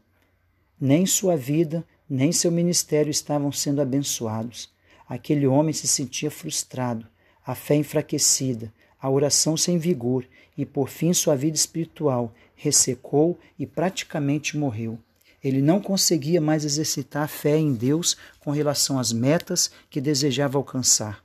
Nem 0.80 1.06
sua 1.06 1.36
vida, 1.36 1.84
nem 2.08 2.32
seu 2.32 2.50
ministério 2.50 3.10
estavam 3.10 3.52
sendo 3.52 3.80
abençoados. 3.80 4.70
Aquele 5.08 5.46
homem 5.46 5.72
se 5.72 5.86
sentia 5.86 6.30
frustrado, 6.30 7.06
a 7.44 7.54
fé 7.54 7.76
enfraquecida, 7.76 8.72
a 9.00 9.10
oração 9.10 9.56
sem 9.56 9.78
vigor 9.78 10.26
e, 10.56 10.64
por 10.64 10.88
fim, 10.88 11.12
sua 11.12 11.36
vida 11.36 11.56
espiritual 11.56 12.34
ressecou 12.54 13.38
e 13.58 13.66
praticamente 13.66 14.56
morreu. 14.56 14.98
Ele 15.44 15.60
não 15.62 15.80
conseguia 15.80 16.40
mais 16.40 16.64
exercitar 16.64 17.24
a 17.24 17.28
fé 17.28 17.56
em 17.56 17.72
Deus 17.72 18.16
com 18.40 18.50
relação 18.50 18.98
às 18.98 19.12
metas 19.12 19.70
que 19.88 20.00
desejava 20.00 20.58
alcançar. 20.58 21.22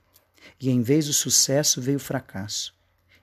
E 0.60 0.70
em 0.70 0.80
vez 0.80 1.06
do 1.06 1.12
sucesso 1.12 1.80
veio 1.80 1.96
o 1.96 2.00
fracasso. 2.00 2.72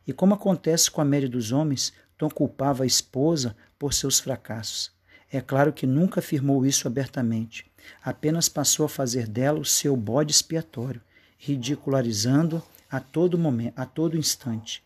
E 0.06 0.12
como 0.12 0.34
acontece 0.34 0.90
com 0.92 1.00
a 1.00 1.06
média 1.06 1.30
dos 1.30 1.52
homens, 1.52 1.94
Tom 2.20 2.30
culpava 2.30 2.84
a 2.84 2.86
esposa 2.86 3.56
por 3.80 3.94
seus 3.94 4.20
fracassos. 4.20 4.92
É 5.32 5.40
claro 5.40 5.72
que 5.72 5.88
nunca 5.88 6.20
afirmou 6.20 6.66
isso 6.66 6.86
abertamente, 6.86 7.66
apenas 8.04 8.50
passou 8.50 8.86
a 8.86 8.90
fazer 8.90 9.26
dela 9.26 9.58
o 9.58 9.64
seu 9.64 9.96
bode 9.96 10.34
expiatório, 10.34 11.02
ridicularizando 11.38 12.62
a 12.92 13.00
todo 13.00 13.38
momento, 13.38 13.80
a 13.80 13.86
todo 13.86 14.18
instante. 14.18 14.84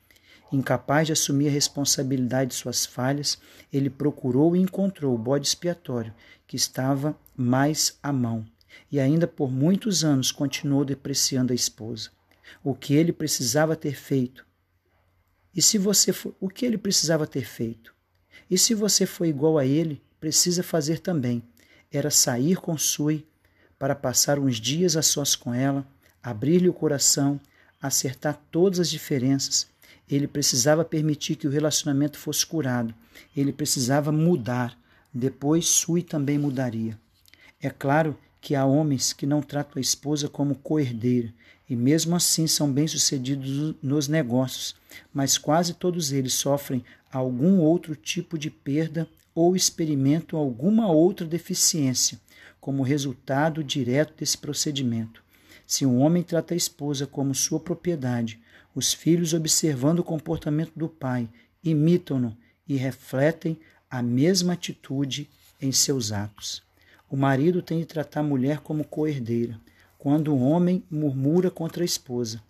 Incapaz 0.52 1.08
de 1.08 1.14
assumir 1.14 1.48
a 1.48 1.52
responsabilidade 1.52 2.52
de 2.52 2.56
suas 2.56 2.86
falhas, 2.86 3.40
ele 3.72 3.90
procurou 3.90 4.56
e 4.56 4.60
encontrou 4.60 5.16
o 5.16 5.18
bode 5.18 5.48
expiatório 5.48 6.14
que 6.46 6.56
estava 6.56 7.18
mais 7.36 7.98
à 8.04 8.14
mão, 8.14 8.46
e 8.92 9.00
ainda 9.00 9.26
por 9.26 9.52
muitos 9.52 10.04
anos 10.04 10.32
continuou 10.32 10.86
depreciando 10.86 11.52
a 11.52 11.56
esposa. 11.56 12.12
O 12.64 12.76
que 12.76 12.94
ele 12.94 13.12
precisava 13.12 13.76
ter 13.76 13.96
feito 13.96 14.46
e 15.56 15.62
se 15.62 15.78
você 15.78 16.12
for, 16.12 16.36
o 16.40 16.50
que 16.50 16.66
ele 16.66 16.78
precisava 16.78 17.28
ter 17.28 17.46
feito? 17.46 17.94
E 18.50 18.58
se 18.58 18.74
você 18.74 19.06
for 19.06 19.26
igual 19.26 19.58
a 19.58 19.66
ele, 19.66 20.02
precisa 20.20 20.64
fazer 20.64 21.00
também. 21.00 21.44
Era 21.92 22.10
sair 22.10 22.56
com 22.58 22.78
Sui 22.78 23.26
para 23.78 23.94
passar 23.94 24.40
uns 24.40 24.58
dias 24.60 24.96
a 24.96 25.02
sós 25.02 25.36
com 25.36 25.54
ela, 25.54 25.88
abrir-lhe 26.22 26.70
o 26.70 26.74
coração, 26.74 27.40
acertar 27.82 28.42
todas 28.50 28.80
as 28.80 28.90
diferenças. 28.90 29.68
Ele 30.10 30.28
precisava 30.28 30.84
permitir 30.84 31.36
que 31.36 31.48
o 31.48 31.52
relacionamento 31.52 32.18
fosse 32.18 32.46
curado. 32.46 32.94
Ele 33.36 33.54
precisava 33.54 34.12
mudar. 34.12 34.78
Depois 35.14 35.68
Sui 35.68 36.02
também 36.02 36.40
mudaria. 36.40 36.98
É 37.62 37.70
claro 37.70 38.18
que 38.42 38.56
há 38.56 38.66
homens 38.66 39.14
que 39.14 39.26
não 39.26 39.42
tratam 39.42 39.74
a 39.78 39.82
esposa 39.82 40.28
como 40.28 40.56
coerdeira 40.56 41.34
e 41.70 41.76
mesmo 41.76 42.16
assim 42.16 42.46
são 42.46 42.72
bem-sucedidos 42.72 43.76
nos 43.82 44.08
negócios, 44.08 44.76
mas 45.14 45.38
quase 45.38 45.74
todos 45.74 46.12
eles 46.12 46.34
sofrem 46.34 46.84
algum 47.12 47.60
outro 47.60 47.96
tipo 47.96 48.38
de 48.38 48.50
perda 48.50 49.08
ou 49.36 49.56
experimentam 49.56 50.40
alguma 50.40 50.92
outra 50.92 51.26
deficiência 51.26 52.20
como 52.60 52.84
resultado 52.84 53.64
direto 53.64 54.14
desse 54.18 54.38
procedimento. 54.38 55.24
Se 55.66 55.86
um 55.86 56.00
homem 56.00 56.24
trata 56.24 56.54
a 56.54 56.58
esposa 56.58 57.06
como 57.06 57.36
sua 57.36 57.60
propriedade, 57.60 58.40
os 58.76 58.94
filhos, 58.94 59.34
observando 59.34 60.00
o 60.00 60.04
comportamento 60.04 60.72
do 60.76 60.88
pai, 60.88 61.30
imitam-no 61.64 62.36
e 62.68 62.76
refletem 62.76 63.60
a 63.90 64.02
mesma 64.02 64.54
atitude 64.54 65.30
em 65.62 65.72
seus 65.72 66.12
atos. 66.12 66.64
O 67.10 67.16
marido 67.16 67.62
tem 67.62 67.80
de 67.80 67.86
tratar 67.86 68.22
a 68.22 68.24
mulher 68.24 68.60
como 68.60 68.84
coerdeira 68.84 69.60
quando 70.04 70.36
um 70.36 70.44
homem 70.44 70.84
murmura 70.92 71.50
contra 71.50 71.82
a 71.82 71.86
esposa, 71.86 72.42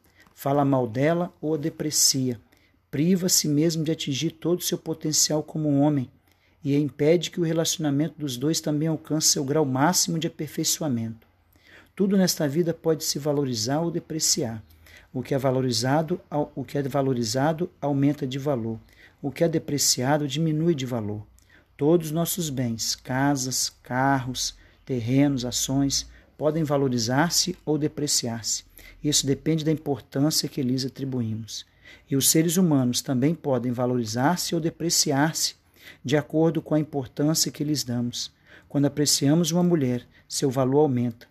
fala 0.43 0.65
mal 0.65 0.85
dela 0.85 1.31
ou 1.39 1.53
a 1.53 1.57
deprecia, 1.57 2.37
priva 2.91 3.27
a 3.27 3.29
si 3.29 3.47
mesmo 3.47 3.81
de 3.81 3.93
atingir 3.93 4.31
todo 4.31 4.59
o 4.59 4.63
seu 4.63 4.77
potencial 4.77 5.41
como 5.41 5.79
homem 5.79 6.11
e 6.61 6.75
impede 6.75 7.31
que 7.31 7.39
o 7.39 7.45
relacionamento 7.45 8.15
dos 8.19 8.35
dois 8.35 8.59
também 8.59 8.89
alcance 8.89 9.29
seu 9.29 9.45
grau 9.45 9.63
máximo 9.63 10.19
de 10.19 10.27
aperfeiçoamento. 10.27 11.25
Tudo 11.95 12.17
nesta 12.17 12.45
vida 12.45 12.73
pode 12.73 13.05
se 13.05 13.17
valorizar 13.17 13.79
ou 13.79 13.89
depreciar. 13.89 14.61
O 15.13 15.23
que 15.23 15.33
é 15.33 15.37
valorizado, 15.37 16.19
o 16.53 16.65
que 16.65 16.77
é 16.77 16.83
valorizado 16.83 17.69
aumenta 17.79 18.27
de 18.27 18.37
valor. 18.37 18.77
O 19.21 19.31
que 19.31 19.45
é 19.45 19.47
depreciado 19.47 20.27
diminui 20.27 20.75
de 20.75 20.85
valor. 20.85 21.25
Todos 21.77 22.11
nossos 22.11 22.49
bens, 22.49 22.97
casas, 22.97 23.69
carros, 23.81 24.57
terrenos, 24.83 25.45
ações, 25.45 26.05
podem 26.37 26.65
valorizar-se 26.65 27.55
ou 27.65 27.77
depreciar-se. 27.77 28.72
Isso 29.03 29.25
depende 29.25 29.65
da 29.65 29.71
importância 29.71 30.49
que 30.49 30.61
lhes 30.61 30.85
atribuímos. 30.85 31.65
E 32.09 32.15
os 32.15 32.29
seres 32.29 32.57
humanos 32.57 33.01
também 33.01 33.35
podem 33.35 33.71
valorizar-se 33.71 34.55
ou 34.55 34.61
depreciar-se 34.61 35.55
de 36.03 36.17
acordo 36.17 36.61
com 36.61 36.75
a 36.75 36.79
importância 36.79 37.51
que 37.51 37.63
lhes 37.63 37.83
damos. 37.83 38.31
Quando 38.67 38.85
apreciamos 38.85 39.51
uma 39.51 39.63
mulher, 39.63 40.05
seu 40.27 40.49
valor 40.49 40.81
aumenta, 40.81 41.27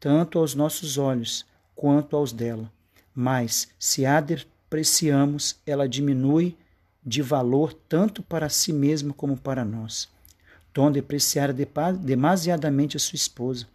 tanto 0.00 0.38
aos 0.38 0.54
nossos 0.54 0.96
olhos 0.96 1.44
quanto 1.74 2.16
aos 2.16 2.32
dela. 2.32 2.70
Mas, 3.14 3.68
se 3.78 4.06
a 4.06 4.20
depreciamos, 4.20 5.56
ela 5.66 5.88
diminui 5.88 6.56
de 7.04 7.22
valor 7.22 7.72
tanto 7.72 8.22
para 8.22 8.48
si 8.48 8.72
mesma 8.72 9.12
como 9.12 9.36
para 9.36 9.64
nós. 9.64 10.08
Tom 10.72 10.90
depreciara 10.90 11.54
demasiadamente 11.98 12.96
a 12.96 13.00
sua 13.00 13.16
esposa, 13.16 13.66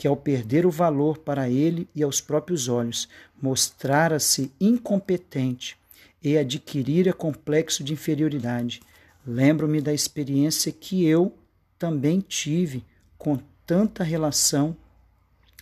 que 0.00 0.08
ao 0.08 0.16
perder 0.16 0.64
o 0.64 0.70
valor 0.70 1.18
para 1.18 1.50
ele 1.50 1.86
e 1.94 2.02
aos 2.02 2.22
próprios 2.22 2.68
olhos, 2.68 3.06
mostrara-se 3.38 4.50
incompetente 4.58 5.76
e 6.22 6.38
adquirira 6.38 7.12
complexo 7.12 7.84
de 7.84 7.92
inferioridade. 7.92 8.80
Lembro-me 9.26 9.78
da 9.78 9.92
experiência 9.92 10.72
que 10.72 11.04
eu 11.04 11.36
também 11.78 12.18
tive 12.18 12.82
com 13.18 13.38
tanta 13.66 14.02
relação 14.02 14.74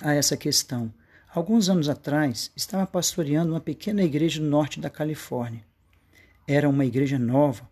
a 0.01 0.15
essa 0.15 0.37
questão. 0.37 0.95
Alguns 1.35 1.69
anos 1.69 1.89
atrás, 1.89 2.53
estava 2.55 2.87
pastoreando 2.87 3.55
uma 3.55 3.61
pequena 3.61 4.05
igreja 4.05 4.41
no 4.41 4.49
norte 4.49 4.79
da 4.79 4.89
Califórnia. 4.89 5.65
Era 6.47 6.69
uma 6.69 6.87
igreja 6.87 7.19
nova, 7.19 7.69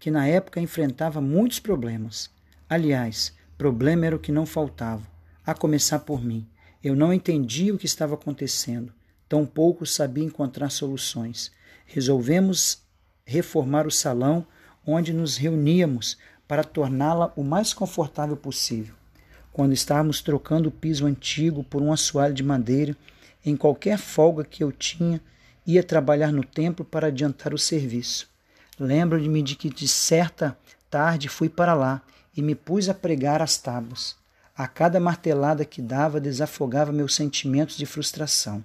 que 0.00 0.10
na 0.10 0.26
época 0.26 0.62
enfrentava 0.62 1.20
muitos 1.20 1.60
problemas. 1.60 2.30
Aliás, 2.70 3.34
problema 3.58 4.06
era 4.06 4.16
o 4.16 4.18
que 4.18 4.32
não 4.32 4.46
faltava, 4.46 5.14
a 5.46 5.54
começar 5.54 6.00
por 6.00 6.22
mim. 6.22 6.44
Eu 6.82 6.96
não 6.96 7.12
entendia 7.12 7.72
o 7.72 7.78
que 7.78 7.86
estava 7.86 8.14
acontecendo, 8.14 8.92
tampouco 9.28 9.86
sabia 9.86 10.24
encontrar 10.24 10.70
soluções. 10.70 11.52
Resolvemos 11.86 12.82
reformar 13.24 13.86
o 13.86 13.90
salão 13.90 14.44
onde 14.84 15.12
nos 15.12 15.36
reuníamos 15.36 16.18
para 16.48 16.64
torná-la 16.64 17.32
o 17.36 17.44
mais 17.44 17.72
confortável 17.72 18.36
possível. 18.36 18.94
Quando 19.52 19.72
estávamos 19.72 20.20
trocando 20.20 20.68
o 20.68 20.72
piso 20.72 21.06
antigo 21.06 21.64
por 21.64 21.80
um 21.80 21.92
assoalho 21.92 22.34
de 22.34 22.42
madeira, 22.42 22.96
em 23.44 23.56
qualquer 23.56 23.98
folga 23.98 24.44
que 24.44 24.62
eu 24.62 24.72
tinha, 24.72 25.20
ia 25.66 25.82
trabalhar 25.82 26.32
no 26.32 26.44
templo 26.44 26.84
para 26.84 27.06
adiantar 27.06 27.54
o 27.54 27.58
serviço. 27.58 28.28
Lembro-me 28.78 29.42
de 29.42 29.54
que 29.54 29.70
de 29.70 29.88
certa 29.88 30.58
tarde 30.90 31.28
fui 31.28 31.48
para 31.48 31.74
lá 31.74 32.02
e 32.36 32.42
me 32.42 32.54
pus 32.54 32.88
a 32.88 32.94
pregar 32.94 33.40
as 33.40 33.56
tábuas. 33.56 34.16
A 34.58 34.66
cada 34.66 34.98
martelada 34.98 35.66
que 35.66 35.82
dava 35.82 36.18
desafogava 36.18 36.90
meus 36.90 37.14
sentimentos 37.14 37.76
de 37.76 37.84
frustração. 37.84 38.64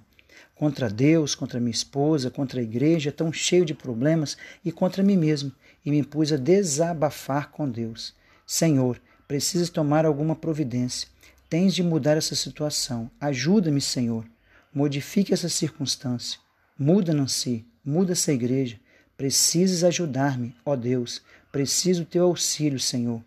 Contra 0.54 0.88
Deus, 0.88 1.34
contra 1.34 1.60
minha 1.60 1.70
esposa, 1.70 2.30
contra 2.30 2.60
a 2.60 2.62
igreja, 2.62 3.12
tão 3.12 3.30
cheio 3.30 3.62
de 3.62 3.74
problemas, 3.74 4.38
e 4.64 4.72
contra 4.72 5.02
mim 5.02 5.18
mesmo, 5.18 5.52
e 5.84 5.90
me 5.90 6.02
pus 6.02 6.32
a 6.32 6.38
desabafar 6.38 7.50
com 7.50 7.68
Deus. 7.68 8.14
Senhor, 8.46 8.98
precisas 9.28 9.68
tomar 9.68 10.06
alguma 10.06 10.34
providência. 10.34 11.08
Tens 11.50 11.74
de 11.74 11.82
mudar 11.82 12.16
essa 12.16 12.34
situação. 12.34 13.10
Ajuda-me, 13.20 13.80
Senhor. 13.80 14.24
Modifique 14.72 15.34
essa 15.34 15.50
circunstância. 15.50 16.38
Muda, 16.78 17.12
Nancy. 17.12 17.66
Muda 17.84 18.12
essa 18.12 18.32
igreja. 18.32 18.80
Precisas 19.14 19.84
ajudar-me, 19.84 20.56
ó 20.64 20.74
Deus. 20.74 21.20
Preciso 21.50 22.06
teu 22.06 22.24
auxílio, 22.24 22.80
Senhor. 22.80 23.22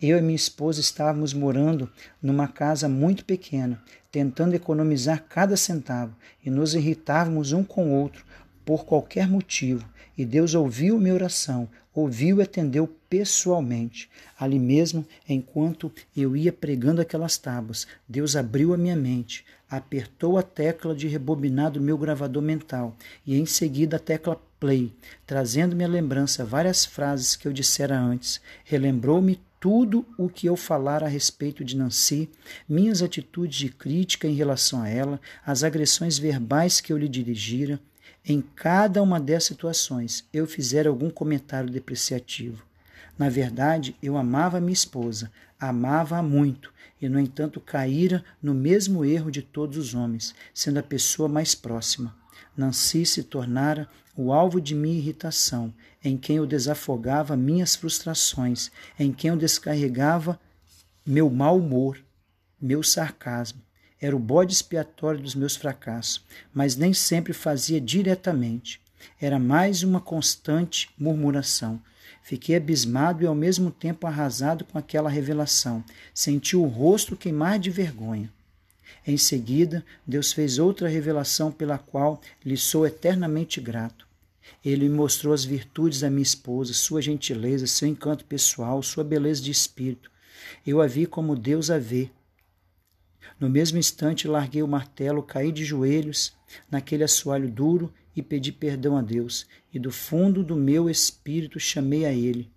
Eu 0.00 0.16
e 0.16 0.22
minha 0.22 0.36
esposa 0.36 0.80
estávamos 0.80 1.34
morando 1.34 1.90
numa 2.22 2.46
casa 2.46 2.88
muito 2.88 3.24
pequena, 3.24 3.82
tentando 4.12 4.54
economizar 4.54 5.24
cada 5.28 5.56
centavo, 5.56 6.14
e 6.44 6.48
nos 6.48 6.72
irritávamos 6.74 7.52
um 7.52 7.64
com 7.64 7.88
o 7.88 8.00
outro 8.00 8.24
por 8.64 8.84
qualquer 8.84 9.26
motivo. 9.26 9.84
E 10.16 10.24
Deus 10.24 10.54
ouviu 10.54 11.00
minha 11.00 11.14
oração, 11.14 11.68
ouviu 11.92 12.38
e 12.38 12.42
atendeu 12.42 12.86
pessoalmente. 13.10 14.08
Ali 14.38 14.60
mesmo, 14.60 15.04
enquanto 15.28 15.90
eu 16.16 16.36
ia 16.36 16.52
pregando 16.52 17.00
aquelas 17.00 17.36
tábuas, 17.36 17.86
Deus 18.08 18.36
abriu 18.36 18.72
a 18.72 18.76
minha 18.76 18.94
mente, 18.94 19.44
apertou 19.68 20.38
a 20.38 20.42
tecla 20.42 20.94
de 20.94 21.08
rebobinar 21.08 21.72
do 21.72 21.80
meu 21.80 21.98
gravador 21.98 22.42
mental 22.42 22.96
e 23.26 23.36
em 23.36 23.46
seguida 23.46 23.96
a 23.96 24.00
tecla 24.00 24.40
play, 24.60 24.92
trazendo-me 25.26 25.84
à 25.84 25.88
lembrança 25.88 26.44
várias 26.44 26.84
frases 26.84 27.34
que 27.34 27.48
eu 27.48 27.52
dissera 27.52 27.98
antes. 27.98 28.40
Relembrou-me 28.64 29.40
tudo 29.60 30.06
o 30.16 30.28
que 30.28 30.46
eu 30.46 30.56
falar 30.56 31.02
a 31.02 31.08
respeito 31.08 31.64
de 31.64 31.76
Nancy, 31.76 32.30
minhas 32.68 33.02
atitudes 33.02 33.58
de 33.58 33.68
crítica 33.68 34.28
em 34.28 34.34
relação 34.34 34.82
a 34.82 34.88
ela, 34.88 35.20
as 35.44 35.64
agressões 35.64 36.18
verbais 36.18 36.80
que 36.80 36.92
eu 36.92 36.98
lhe 36.98 37.08
dirigira, 37.08 37.80
em 38.24 38.40
cada 38.40 39.02
uma 39.02 39.18
dessas 39.18 39.48
situações 39.48 40.24
eu 40.32 40.46
fizera 40.46 40.88
algum 40.88 41.10
comentário 41.10 41.70
depreciativo. 41.70 42.62
Na 43.18 43.28
verdade, 43.28 43.96
eu 44.02 44.16
amava 44.16 44.60
minha 44.60 44.72
esposa, 44.72 45.30
amava-a 45.58 46.22
muito, 46.22 46.72
e 47.00 47.08
no 47.08 47.18
entanto 47.18 47.60
caíra 47.60 48.24
no 48.40 48.54
mesmo 48.54 49.04
erro 49.04 49.30
de 49.30 49.42
todos 49.42 49.76
os 49.76 49.94
homens, 49.94 50.34
sendo 50.54 50.78
a 50.78 50.82
pessoa 50.82 51.28
mais 51.28 51.54
próxima. 51.54 52.14
Nancy 52.56 53.04
se 53.06 53.22
tornara 53.22 53.88
o 54.16 54.32
alvo 54.32 54.60
de 54.60 54.74
minha 54.74 54.98
irritação, 54.98 55.72
em 56.08 56.16
quem 56.16 56.36
eu 56.36 56.46
desafogava 56.46 57.36
minhas 57.36 57.76
frustrações, 57.76 58.70
em 58.98 59.12
quem 59.12 59.30
eu 59.30 59.36
descarregava 59.36 60.40
meu 61.04 61.28
mau 61.30 61.58
humor, 61.58 61.98
meu 62.60 62.82
sarcasmo. 62.82 63.60
Era 64.00 64.16
o 64.16 64.18
bode 64.18 64.52
expiatório 64.52 65.20
dos 65.20 65.34
meus 65.34 65.56
fracassos, 65.56 66.24
mas 66.52 66.76
nem 66.76 66.94
sempre 66.94 67.32
fazia 67.32 67.80
diretamente. 67.80 68.80
Era 69.20 69.38
mais 69.38 69.82
uma 69.82 70.00
constante 70.00 70.88
murmuração. 70.98 71.80
Fiquei 72.22 72.56
abismado 72.56 73.22
e 73.22 73.26
ao 73.26 73.34
mesmo 73.34 73.70
tempo 73.70 74.06
arrasado 74.06 74.64
com 74.64 74.78
aquela 74.78 75.10
revelação. 75.10 75.84
Senti 76.14 76.56
o 76.56 76.64
rosto 76.64 77.16
queimar 77.16 77.58
de 77.58 77.70
vergonha. 77.70 78.32
Em 79.06 79.16
seguida, 79.16 79.84
Deus 80.06 80.32
fez 80.32 80.58
outra 80.58 80.88
revelação 80.88 81.50
pela 81.50 81.78
qual 81.78 82.20
lhe 82.44 82.56
sou 82.56 82.86
eternamente 82.86 83.60
grato. 83.60 84.07
Ele 84.64 84.88
me 84.88 84.94
mostrou 84.94 85.32
as 85.32 85.44
virtudes 85.44 86.00
da 86.00 86.10
minha 86.10 86.22
esposa, 86.22 86.72
sua 86.72 87.00
gentileza, 87.00 87.66
seu 87.66 87.88
encanto 87.88 88.24
pessoal, 88.24 88.82
sua 88.82 89.04
beleza 89.04 89.42
de 89.42 89.50
espírito. 89.50 90.10
Eu 90.66 90.80
a 90.80 90.86
vi 90.86 91.06
como 91.06 91.36
Deus 91.36 91.70
a 91.70 91.78
vê. 91.78 92.10
No 93.38 93.48
mesmo 93.48 93.78
instante, 93.78 94.26
larguei 94.26 94.62
o 94.62 94.68
martelo, 94.68 95.22
caí 95.22 95.52
de 95.52 95.64
joelhos 95.64 96.32
naquele 96.70 97.04
assoalho 97.04 97.50
duro 97.50 97.92
e 98.16 98.22
pedi 98.22 98.50
perdão 98.50 98.96
a 98.96 99.02
Deus, 99.02 99.46
e 99.72 99.78
do 99.78 99.92
fundo 99.92 100.42
do 100.42 100.56
meu 100.56 100.90
espírito 100.90 101.60
chamei 101.60 102.04
a 102.04 102.12
Ele. 102.12 102.50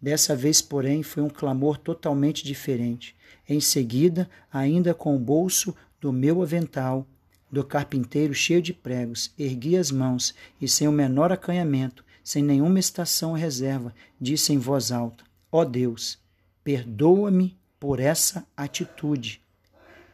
Dessa 0.00 0.34
vez, 0.36 0.62
porém, 0.62 1.02
foi 1.02 1.22
um 1.22 1.28
clamor 1.28 1.78
totalmente 1.78 2.44
diferente. 2.44 3.14
Em 3.48 3.60
seguida, 3.60 4.28
ainda 4.52 4.94
com 4.94 5.14
o 5.16 5.18
bolso 5.18 5.74
do 6.00 6.12
meu 6.12 6.42
avental, 6.42 7.06
do 7.54 7.64
carpinteiro 7.64 8.34
cheio 8.34 8.60
de 8.60 8.74
pregos, 8.74 9.32
ergui 9.38 9.76
as 9.76 9.90
mãos 9.90 10.34
e, 10.60 10.68
sem 10.68 10.88
o 10.88 10.92
menor 10.92 11.30
acanhamento, 11.30 12.04
sem 12.22 12.42
nenhuma 12.42 12.80
estação 12.80 13.30
ou 13.30 13.36
reserva, 13.36 13.94
disse 14.20 14.52
em 14.52 14.58
voz 14.58 14.90
alta: 14.90 15.24
Ó 15.52 15.60
oh 15.60 15.64
Deus, 15.64 16.18
perdoa-me 16.64 17.56
por 17.78 18.00
essa 18.00 18.44
atitude. 18.56 19.40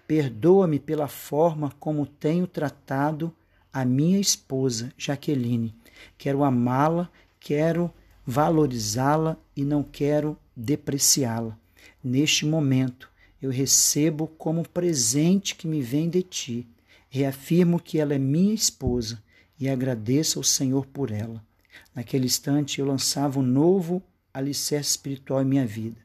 Perdoa-me 0.06 0.78
pela 0.78 1.08
forma 1.08 1.72
como 1.80 2.04
tenho 2.04 2.46
tratado 2.46 3.34
a 3.72 3.84
minha 3.84 4.20
esposa, 4.20 4.92
Jaqueline. 4.98 5.74
Quero 6.18 6.44
amá-la, 6.44 7.08
quero 7.38 7.90
valorizá-la 8.26 9.36
e 9.56 9.64
não 9.64 9.82
quero 9.82 10.36
depreciá-la. 10.54 11.56
Neste 12.02 12.44
momento, 12.44 13.08
eu 13.40 13.50
recebo 13.50 14.26
como 14.26 14.68
presente 14.68 15.54
que 15.54 15.66
me 15.66 15.80
vem 15.80 16.10
de 16.10 16.22
ti 16.22 16.68
Reafirmo 17.12 17.80
que 17.80 17.98
ela 17.98 18.14
é 18.14 18.18
minha 18.18 18.54
esposa 18.54 19.20
e 19.58 19.68
agradeço 19.68 20.38
ao 20.38 20.44
Senhor 20.44 20.86
por 20.86 21.10
ela. 21.10 21.44
Naquele 21.92 22.26
instante 22.26 22.78
eu 22.78 22.86
lançava 22.86 23.40
um 23.40 23.42
novo 23.42 24.00
alicerce 24.32 24.90
espiritual 24.90 25.42
em 25.42 25.44
minha 25.44 25.66
vida. 25.66 25.96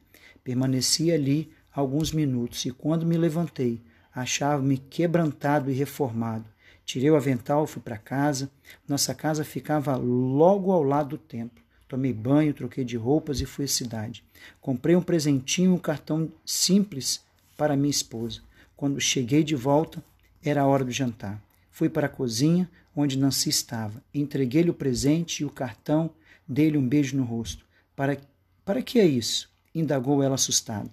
Permaneci 0.42 1.12
ali 1.12 1.48
alguns 1.72 2.10
minutos 2.10 2.64
e 2.64 2.72
quando 2.72 3.06
me 3.06 3.16
levantei, 3.16 3.80
achava-me 4.12 4.78
quebrantado 4.78 5.70
e 5.70 5.74
reformado. 5.74 6.44
Tirei 6.84 7.10
o 7.10 7.16
avental, 7.16 7.68
fui 7.68 7.80
para 7.80 7.96
casa. 7.96 8.50
Nossa 8.88 9.14
casa 9.14 9.44
ficava 9.44 9.96
logo 9.96 10.72
ao 10.72 10.82
lado 10.82 11.10
do 11.10 11.18
templo. 11.18 11.62
Tomei 11.86 12.12
banho, 12.12 12.52
troquei 12.52 12.84
de 12.84 12.96
roupas 12.96 13.40
e 13.40 13.46
fui 13.46 13.66
à 13.66 13.68
cidade. 13.68 14.24
Comprei 14.60 14.96
um 14.96 15.02
presentinho, 15.02 15.74
um 15.74 15.78
cartão 15.78 16.32
simples 16.44 17.24
para 17.56 17.76
minha 17.76 17.90
esposa. 17.90 18.40
Quando 18.76 19.00
cheguei 19.00 19.44
de 19.44 19.54
volta, 19.54 20.02
era 20.44 20.62
a 20.62 20.66
hora 20.66 20.84
do 20.84 20.92
jantar. 20.92 21.42
Fui 21.70 21.88
para 21.88 22.06
a 22.06 22.10
cozinha, 22.10 22.70
onde 22.94 23.18
Nancy 23.18 23.50
estava. 23.50 24.02
Entreguei-lhe 24.14 24.70
o 24.70 24.74
presente 24.74 25.40
e 25.40 25.44
o 25.44 25.50
cartão, 25.50 26.10
dei-lhe 26.48 26.78
um 26.78 26.88
beijo 26.88 27.16
no 27.16 27.24
rosto. 27.24 27.64
Para, 27.94 28.18
para 28.64 28.82
que 28.82 28.98
é 28.98 29.06
isso? 29.06 29.50
indagou 29.74 30.22
ela 30.22 30.36
assustada. 30.36 30.92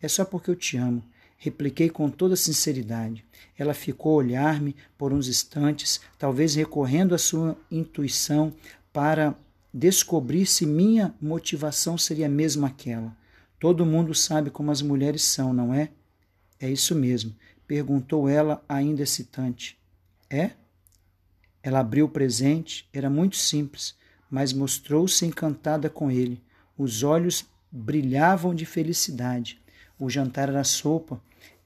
É 0.00 0.06
só 0.06 0.24
porque 0.24 0.50
eu 0.50 0.56
te 0.56 0.76
amo. 0.76 1.02
Repliquei 1.38 1.88
com 1.88 2.10
toda 2.10 2.36
sinceridade. 2.36 3.24
Ela 3.56 3.72
ficou 3.72 4.12
a 4.12 4.16
olhar-me 4.16 4.76
por 4.98 5.12
uns 5.12 5.28
instantes, 5.28 6.00
talvez 6.18 6.54
recorrendo 6.54 7.14
à 7.14 7.18
sua 7.18 7.56
intuição 7.70 8.52
para 8.92 9.34
descobrir 9.72 10.46
se 10.46 10.66
minha 10.66 11.14
motivação 11.20 11.96
seria 11.96 12.28
mesmo 12.28 12.66
aquela. 12.66 13.16
Todo 13.58 13.86
mundo 13.86 14.14
sabe 14.14 14.50
como 14.50 14.70
as 14.70 14.82
mulheres 14.82 15.22
são, 15.22 15.52
não 15.52 15.72
é? 15.72 15.90
É 16.60 16.68
isso 16.68 16.94
mesmo, 16.94 17.34
perguntou 17.68 18.28
ela, 18.28 18.64
ainda 18.68 19.02
excitante. 19.02 19.78
É? 20.28 20.50
Ela 21.62 21.80
abriu 21.80 22.06
o 22.06 22.10
presente, 22.10 22.88
era 22.92 23.10
muito 23.10 23.36
simples, 23.36 23.94
mas 24.30 24.52
mostrou-se 24.52 25.24
encantada 25.24 25.90
com 25.90 26.10
ele. 26.10 26.42
Os 26.76 27.02
olhos 27.02 27.44
brilhavam 27.70 28.54
de 28.54 28.64
felicidade. 28.64 29.60
O 29.98 30.08
jantar 30.08 30.48
era 30.48 30.64
sopa. 30.64 31.20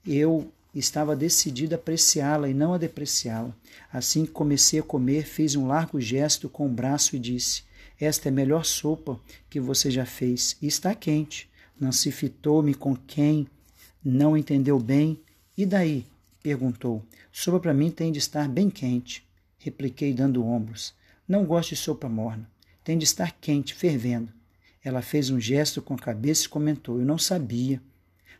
Eu 0.04 0.52
estava 0.74 1.14
decidida 1.14 1.76
a 1.76 1.78
apreciá-la 1.78 2.48
e 2.48 2.54
não 2.54 2.74
a 2.74 2.78
depreciá-la. 2.78 3.54
Assim 3.92 4.26
que 4.26 4.32
comecei 4.32 4.80
a 4.80 4.82
comer, 4.82 5.24
fiz 5.24 5.54
um 5.54 5.66
largo 5.66 6.00
gesto 6.00 6.48
com 6.48 6.66
o 6.66 6.72
braço 6.72 7.14
e 7.14 7.18
disse: 7.18 7.62
Esta 8.00 8.28
é 8.28 8.30
a 8.30 8.34
melhor 8.34 8.64
sopa 8.64 9.20
que 9.48 9.60
você 9.60 9.90
já 9.90 10.04
fez 10.04 10.56
e 10.60 10.66
está 10.66 10.94
quente. 10.94 11.48
Nancy 11.78 12.10
fitou-me 12.10 12.74
com 12.74 12.96
quem 12.96 13.46
não 14.04 14.36
entendeu 14.36 14.78
bem. 14.78 15.20
E 15.56 15.66
daí? 15.66 16.06
perguntou. 16.42 17.02
Sopa 17.30 17.60
para 17.60 17.74
mim 17.74 17.90
tem 17.90 18.10
de 18.10 18.18
estar 18.18 18.48
bem 18.48 18.68
quente. 18.68 19.24
Repliquei, 19.58 20.12
dando 20.12 20.44
ombros. 20.44 20.94
Não 21.28 21.44
gosto 21.44 21.70
de 21.70 21.76
sopa 21.76 22.08
morna. 22.08 22.50
Tem 22.82 22.98
de 22.98 23.04
estar 23.04 23.32
quente, 23.40 23.74
fervendo. 23.74 24.28
Ela 24.84 25.02
fez 25.02 25.30
um 25.30 25.38
gesto 25.38 25.80
com 25.80 25.94
a 25.94 25.98
cabeça 25.98 26.46
e 26.46 26.48
comentou: 26.48 26.98
Eu 26.98 27.06
não 27.06 27.18
sabia. 27.18 27.80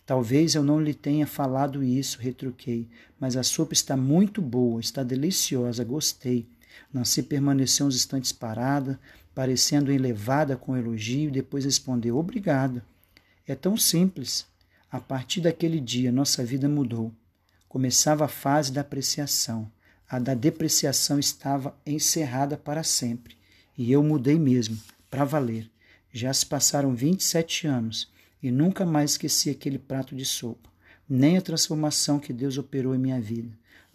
Talvez 0.05 0.55
eu 0.55 0.65
não 0.65 0.81
lhe 0.81 0.95
tenha 0.95 1.27
falado 1.27 1.83
isso, 1.85 2.19
retruquei, 2.19 2.89
mas 3.21 3.37
a 3.37 3.45
sopa 3.45 3.73
está 3.73 3.97
muito 3.97 4.43
boa, 4.43 4.81
está 4.81 5.05
deliciosa, 5.05 5.85
gostei. 5.85 6.45
Nancy 6.93 7.23
permaneceu 7.23 7.87
uns 7.87 7.95
instantes 7.95 8.33
parada, 8.33 8.99
parecendo 9.33 9.93
elevada 9.93 10.57
com 10.57 10.77
elogio, 10.77 11.29
e 11.29 11.33
depois 11.33 11.65
respondeu: 11.65 12.19
Obrigada. 12.19 12.85
É 13.47 13.55
tão 13.55 13.77
simples. 13.77 14.47
A 14.93 15.01
partir 15.01 15.41
daquele 15.41 15.81
dia, 15.81 16.13
nossa 16.13 16.45
vida 16.45 16.69
mudou. 16.69 17.11
Começava 17.67 18.27
a 18.27 18.29
fase 18.29 18.71
da 18.71 18.83
apreciação. 18.83 19.73
A 20.07 20.19
da 20.19 20.35
depreciação 20.35 21.19
estava 21.19 21.75
encerrada 21.87 22.59
para 22.59 22.83
sempre. 22.83 23.35
E 23.79 23.91
eu 23.91 24.03
mudei 24.03 24.39
mesmo, 24.39 24.79
para 25.11 25.25
valer. 25.25 25.71
Já 26.13 26.31
se 26.35 26.45
passaram 26.45 26.95
27 26.95 27.67
anos 27.67 28.13
e 28.43 28.51
nunca 28.51 28.85
mais 28.85 29.13
esqueci 29.13 29.49
aquele 29.49 29.79
prato 29.79 30.15
de 30.15 30.27
sopa, 30.27 30.69
nem 31.09 31.39
a 31.39 31.43
transformação 31.43 32.19
que 32.19 32.31
Deus 32.31 32.59
operou 32.59 32.95
em 32.95 32.99
minha 32.99 33.19
vida. 33.19 33.49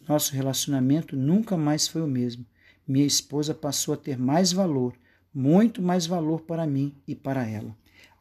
Nosso 0.09 0.33
relacionamento 0.33 1.15
nunca 1.15 1.55
mais 1.55 1.87
foi 1.87 2.01
o 2.01 2.07
mesmo. 2.07 2.43
Minha 2.87 3.05
esposa 3.05 3.53
passou 3.53 3.93
a 3.93 3.97
ter 3.97 4.17
mais 4.17 4.51
valor, 4.51 4.95
muito 5.31 5.79
mais 5.79 6.07
valor 6.07 6.41
para 6.41 6.65
mim 6.65 6.95
e 7.07 7.13
para 7.13 7.47
ela. 7.47 7.77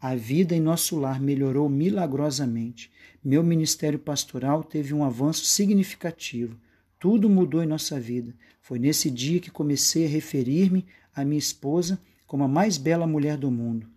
A 0.09 0.15
vida 0.15 0.55
em 0.55 0.61
nosso 0.61 0.97
lar 0.97 1.21
melhorou 1.21 1.69
milagrosamente. 1.69 2.93
Meu 3.25 3.43
ministério 3.43 3.99
pastoral 3.99 4.63
teve 4.63 4.95
um 4.95 5.03
avanço 5.03 5.45
significativo. 5.45 6.57
Tudo 6.97 7.29
mudou 7.29 7.61
em 7.61 7.67
nossa 7.67 7.99
vida. 7.99 8.33
Foi 8.61 8.79
nesse 8.79 9.11
dia 9.11 9.41
que 9.41 9.51
comecei 9.51 10.07
a 10.07 10.09
referir-me 10.09 10.87
à 11.13 11.25
minha 11.25 11.41
esposa 11.41 12.01
como 12.25 12.45
a 12.45 12.49
mais 12.49 12.79
bela 12.79 13.05
mulher 13.05 13.37
do 13.37 13.51
mundo. 13.51 13.89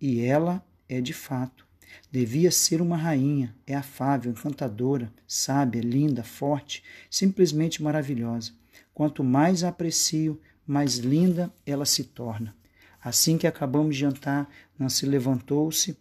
E 0.00 0.22
ela 0.22 0.64
é 0.88 0.98
de 0.98 1.12
fato. 1.12 1.66
Devia 2.10 2.50
ser 2.50 2.80
uma 2.80 2.96
rainha, 2.96 3.54
é 3.66 3.74
afável, 3.74 4.32
encantadora, 4.32 5.12
sábia, 5.28 5.82
linda, 5.82 6.24
forte, 6.24 6.82
simplesmente 7.10 7.82
maravilhosa. 7.82 8.52
Quanto 8.94 9.22
mais 9.22 9.62
a 9.62 9.68
aprecio, 9.68 10.40
mais 10.66 10.96
linda 10.96 11.52
ela 11.66 11.84
se 11.84 12.04
torna. 12.04 12.58
Assim 13.02 13.38
que 13.38 13.46
acabamos 13.46 13.94
de 13.94 14.00
jantar, 14.00 14.48
Nancy 14.80 15.04
levantou-se 15.04 15.94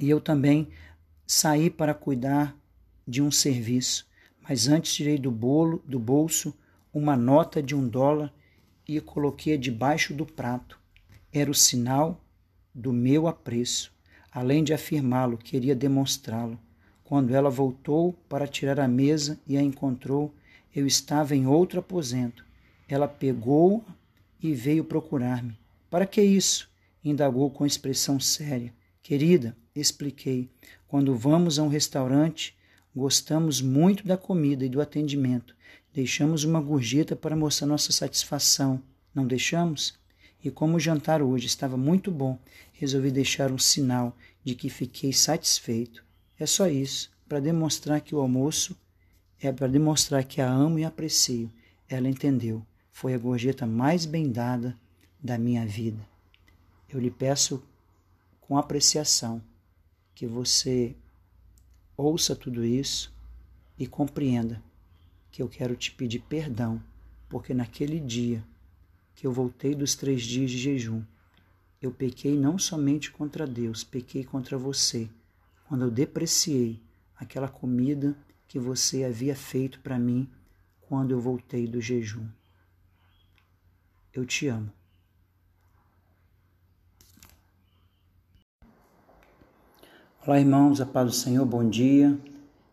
e 0.00 0.10
eu 0.10 0.20
também 0.20 0.68
saí 1.24 1.70
para 1.70 1.94
cuidar 1.94 2.56
de 3.06 3.22
um 3.22 3.30
serviço. 3.30 4.08
Mas 4.42 4.66
antes 4.66 4.92
tirei 4.92 5.16
do 5.16 5.30
bolo, 5.30 5.82
do 5.86 5.98
bolso, 5.98 6.52
uma 6.92 7.16
nota 7.16 7.62
de 7.62 7.76
um 7.76 7.88
dólar 7.88 8.34
e 8.88 9.00
coloquei 9.00 9.56
debaixo 9.56 10.12
do 10.12 10.26
prato. 10.26 10.78
Era 11.32 11.48
o 11.48 11.54
sinal 11.54 12.20
do 12.74 12.92
meu 12.92 13.28
apreço. 13.28 13.92
Além 14.32 14.64
de 14.64 14.74
afirmá-lo, 14.74 15.38
queria 15.38 15.74
demonstrá-lo. 15.74 16.58
Quando 17.04 17.34
ela 17.34 17.48
voltou 17.48 18.12
para 18.28 18.48
tirar 18.48 18.80
a 18.80 18.88
mesa 18.88 19.38
e 19.46 19.56
a 19.56 19.62
encontrou, 19.62 20.34
eu 20.74 20.86
estava 20.86 21.36
em 21.36 21.46
outro 21.46 21.78
aposento. 21.78 22.44
Ela 22.88 23.06
pegou 23.06 23.84
e 24.42 24.52
veio 24.54 24.84
procurar-me. 24.84 25.56
Para 25.88 26.04
que 26.04 26.20
isso? 26.20 26.68
Indagou 27.08 27.50
com 27.50 27.64
expressão 27.64 28.18
séria. 28.18 28.74
Querida, 29.02 29.56
expliquei, 29.74 30.50
quando 30.88 31.14
vamos 31.16 31.58
a 31.58 31.62
um 31.62 31.68
restaurante, 31.68 32.56
gostamos 32.94 33.60
muito 33.60 34.06
da 34.06 34.16
comida 34.16 34.64
e 34.64 34.68
do 34.68 34.80
atendimento. 34.80 35.54
Deixamos 35.94 36.44
uma 36.44 36.60
gorjeta 36.60 37.14
para 37.14 37.36
mostrar 37.36 37.66
nossa 37.66 37.92
satisfação. 37.92 38.82
Não 39.14 39.26
deixamos? 39.26 39.94
E 40.42 40.50
como 40.50 40.76
o 40.76 40.80
jantar 40.80 41.22
hoje 41.22 41.46
estava 41.46 41.76
muito 41.76 42.10
bom, 42.10 42.38
resolvi 42.72 43.10
deixar 43.10 43.52
um 43.52 43.58
sinal 43.58 44.16
de 44.44 44.54
que 44.54 44.68
fiquei 44.68 45.12
satisfeito. 45.12 46.04
É 46.38 46.46
só 46.46 46.68
isso, 46.68 47.10
para 47.28 47.40
demonstrar 47.40 48.00
que 48.00 48.14
o 48.14 48.20
almoço 48.20 48.76
é 49.40 49.52
para 49.52 49.66
demonstrar 49.66 50.24
que 50.24 50.40
a 50.40 50.50
amo 50.50 50.78
e 50.78 50.84
aprecio. 50.84 51.50
Ela 51.88 52.08
entendeu. 52.08 52.64
Foi 52.90 53.14
a 53.14 53.18
gorjeta 53.18 53.66
mais 53.66 54.06
bem 54.06 54.30
dada 54.30 54.74
da 55.22 55.38
minha 55.38 55.66
vida. 55.66 56.15
Eu 56.88 57.00
lhe 57.00 57.10
peço 57.10 57.62
com 58.40 58.56
apreciação 58.56 59.42
que 60.14 60.26
você 60.26 60.96
ouça 61.96 62.36
tudo 62.36 62.64
isso 62.64 63.12
e 63.78 63.86
compreenda 63.86 64.62
que 65.30 65.42
eu 65.42 65.48
quero 65.48 65.76
te 65.76 65.92
pedir 65.92 66.20
perdão, 66.20 66.82
porque 67.28 67.52
naquele 67.52 68.00
dia 68.00 68.42
que 69.14 69.26
eu 69.26 69.32
voltei 69.32 69.74
dos 69.74 69.94
três 69.94 70.22
dias 70.22 70.50
de 70.50 70.58
jejum, 70.58 71.02
eu 71.80 71.90
pequei 71.90 72.36
não 72.36 72.58
somente 72.58 73.10
contra 73.10 73.46
Deus, 73.46 73.84
pequei 73.84 74.24
contra 74.24 74.56
você, 74.56 75.08
quando 75.66 75.84
eu 75.84 75.90
depreciei 75.90 76.80
aquela 77.16 77.48
comida 77.48 78.16
que 78.46 78.58
você 78.58 79.04
havia 79.04 79.34
feito 79.34 79.80
para 79.80 79.98
mim 79.98 80.28
quando 80.82 81.10
eu 81.10 81.20
voltei 81.20 81.66
do 81.66 81.80
jejum. 81.80 82.26
Eu 84.12 84.24
te 84.24 84.46
amo. 84.46 84.72
Olá, 90.26 90.40
irmãos, 90.40 90.80
a 90.80 90.84
paz 90.84 91.06
do 91.06 91.12
Senhor, 91.12 91.46
bom 91.46 91.70
dia. 91.70 92.18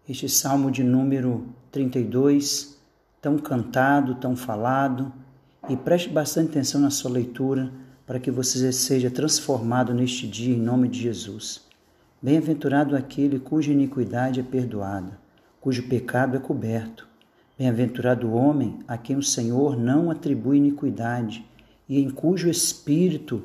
Este 0.09 0.27
salmo 0.27 0.71
de 0.71 0.83
número 0.83 1.45
32, 1.71 2.79
tão 3.21 3.37
cantado, 3.37 4.15
tão 4.15 4.35
falado, 4.35 5.13
e 5.69 5.77
preste 5.77 6.09
bastante 6.09 6.49
atenção 6.49 6.81
na 6.81 6.89
sua 6.89 7.11
leitura 7.11 7.71
para 8.07 8.19
que 8.19 8.31
você 8.31 8.71
seja 8.71 9.11
transformado 9.11 9.93
neste 9.93 10.25
dia 10.25 10.55
em 10.55 10.59
nome 10.59 10.87
de 10.87 10.99
Jesus. 10.99 11.61
Bem-aventurado 12.19 12.95
aquele 12.95 13.37
cuja 13.37 13.71
iniquidade 13.71 14.39
é 14.39 14.43
perdoada, 14.43 15.19
cujo 15.61 15.87
pecado 15.87 16.35
é 16.35 16.39
coberto. 16.39 17.07
Bem-aventurado 17.55 18.29
o 18.29 18.33
homem 18.33 18.79
a 18.87 18.97
quem 18.97 19.15
o 19.15 19.21
Senhor 19.21 19.77
não 19.77 20.09
atribui 20.09 20.57
iniquidade 20.57 21.45
e 21.87 22.01
em 22.01 22.09
cujo 22.09 22.49
espírito 22.49 23.43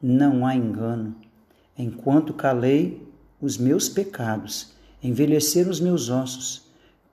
não 0.00 0.46
há 0.46 0.54
engano. 0.54 1.12
Enquanto 1.76 2.32
calei 2.32 3.07
os 3.40 3.56
meus 3.56 3.88
pecados, 3.88 4.72
envelheceram 5.02 5.70
os 5.70 5.80
meus 5.80 6.08
ossos, 6.08 6.62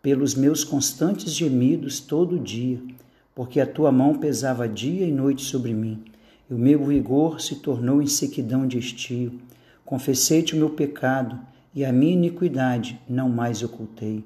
pelos 0.02 0.36
meus 0.36 0.64
constantes 0.64 1.34
gemidos 1.34 2.00
todo 2.00 2.40
dia 2.40 2.82
porque 3.36 3.60
a 3.60 3.68
tua 3.68 3.92
mão 3.92 4.18
pesava 4.18 4.68
dia 4.68 5.06
e 5.06 5.12
noite 5.12 5.44
sobre 5.44 5.74
mim, 5.74 6.02
e 6.50 6.54
o 6.54 6.58
meu 6.58 6.86
vigor 6.86 7.42
se 7.42 7.56
tornou 7.56 8.02
em 8.02 8.08
sequidão 8.08 8.66
de 8.66 8.80
estio. 8.80 9.42
Confessei-te 9.84 10.56
o 10.56 10.58
meu 10.58 10.70
pecado, 10.70 11.38
e 11.74 11.84
a 11.84 11.92
minha 11.92 12.14
iniquidade 12.14 12.98
não 13.10 13.28
mais 13.28 13.62
ocultei. 13.62 14.24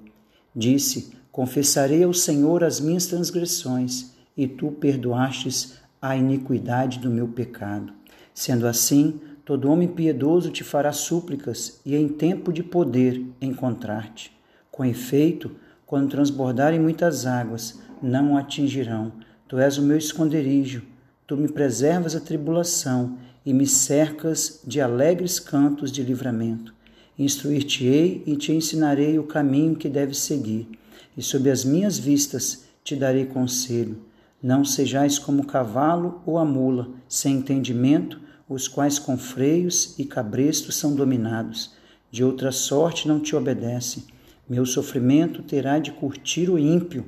Disse: 0.56 1.12
Confessarei 1.32 2.04
ao 2.04 2.14
Senhor 2.14 2.64
as 2.64 2.80
minhas 2.80 3.08
transgressões, 3.08 4.12
e 4.38 4.48
tu 4.48 4.72
perdoastes 4.72 5.80
a 6.00 6.16
iniquidade 6.16 7.00
do 7.00 7.10
meu 7.10 7.28
pecado. 7.28 7.92
Sendo 8.32 8.68
assim, 8.68 9.20
todo 9.50 9.68
homem 9.68 9.88
piedoso 9.88 10.52
te 10.52 10.64
fará 10.64 10.94
súplicas, 10.94 11.82
e 11.84 11.96
em 11.96 12.08
tempo 12.08 12.54
de 12.54 12.62
poder 12.62 13.26
encontrar-te. 13.42 14.32
Com 14.70 14.86
efeito, 14.86 15.56
quando 15.88 16.12
transbordarem 16.12 16.80
muitas 16.80 17.26
águas, 17.26 17.80
não 18.00 18.38
atingirão. 18.38 19.12
Tu 19.48 19.58
és 19.58 19.80
o 19.80 19.82
meu 19.82 19.98
esconderijo, 19.98 20.84
tu 21.26 21.36
me 21.36 21.48
preservas 21.48 22.16
a 22.16 22.20
tribulação 22.20 23.18
e 23.44 23.52
me 23.52 23.66
cercas 23.66 24.62
de 24.68 24.80
alegres 24.80 25.40
cantos 25.40 25.92
de 25.92 26.04
livramento. 26.04 26.72
Instruir-te-ei 27.18 28.22
e 28.28 28.36
te 28.36 28.52
ensinarei 28.52 29.18
o 29.18 29.24
caminho 29.24 29.76
que 29.76 29.90
deves 29.90 30.20
seguir, 30.20 30.70
e 31.18 31.24
sob 31.24 31.50
as 31.50 31.66
minhas 31.66 31.98
vistas 31.98 32.66
te 32.84 32.96
darei 32.96 33.26
conselho. 33.26 33.98
Não 34.44 34.64
sejais 34.64 35.18
como 35.18 35.42
o 35.42 35.48
cavalo 35.48 36.22
ou 36.24 36.38
a 36.38 36.46
mula, 36.46 36.90
sem 37.08 37.38
entendimento, 37.38 38.29
os 38.50 38.68
quais 38.68 38.98
com 38.98 39.16
freios 39.16 39.94
e 40.00 40.04
cabrestos 40.04 40.76
são 40.76 40.96
dominados. 40.96 41.72
De 42.10 42.24
outra 42.24 42.52
sorte 42.52 43.08
não 43.08 43.20
te 43.20 43.36
obedece. 43.36 44.08
Meu 44.50 44.66
sofrimento 44.66 45.44
terá 45.44 45.78
de 45.78 45.92
curtir 45.92 46.50
o 46.50 46.58
ímpio, 46.58 47.06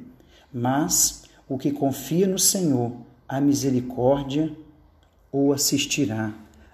mas 0.54 1.24
o 1.50 1.58
que 1.58 1.72
confia 1.72 2.28
no 2.28 2.38
Senhor, 2.38 2.96
a 3.28 3.42
misericórdia 3.42 4.56
o 5.32 5.52
assistirá. 5.52 6.32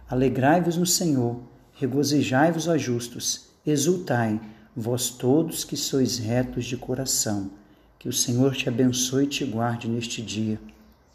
Alegrai-vos 0.09 0.75
no 0.75 0.85
Senhor, 0.85 1.39
regozijai-vos, 1.73 2.67
ó 2.67 2.77
justos, 2.77 3.45
exultai, 3.65 4.41
vós 4.75 5.09
todos 5.09 5.63
que 5.63 5.77
sois 5.77 6.17
retos 6.17 6.65
de 6.65 6.75
coração. 6.75 7.49
Que 7.97 8.09
o 8.09 8.13
Senhor 8.13 8.53
te 8.53 8.67
abençoe 8.67 9.23
e 9.23 9.27
te 9.27 9.45
guarde 9.45 9.87
neste 9.87 10.21
dia, 10.21 10.59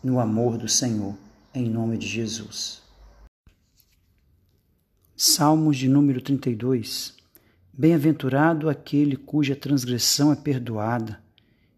no 0.03 0.19
amor 0.19 0.57
do 0.57 0.69
Senhor, 0.69 1.15
em 1.55 1.69
nome 1.69 1.99
de 1.99 2.07
Jesus. 2.07 2.82
Salmos 5.15 5.77
de 5.77 5.89
número 5.89 6.23
32 6.23 7.15
Bem-aventurado 7.71 8.71
aquele 8.71 9.15
cuja 9.15 9.55
transgressão 9.55 10.33
é 10.33 10.37
perdoada 10.37 11.21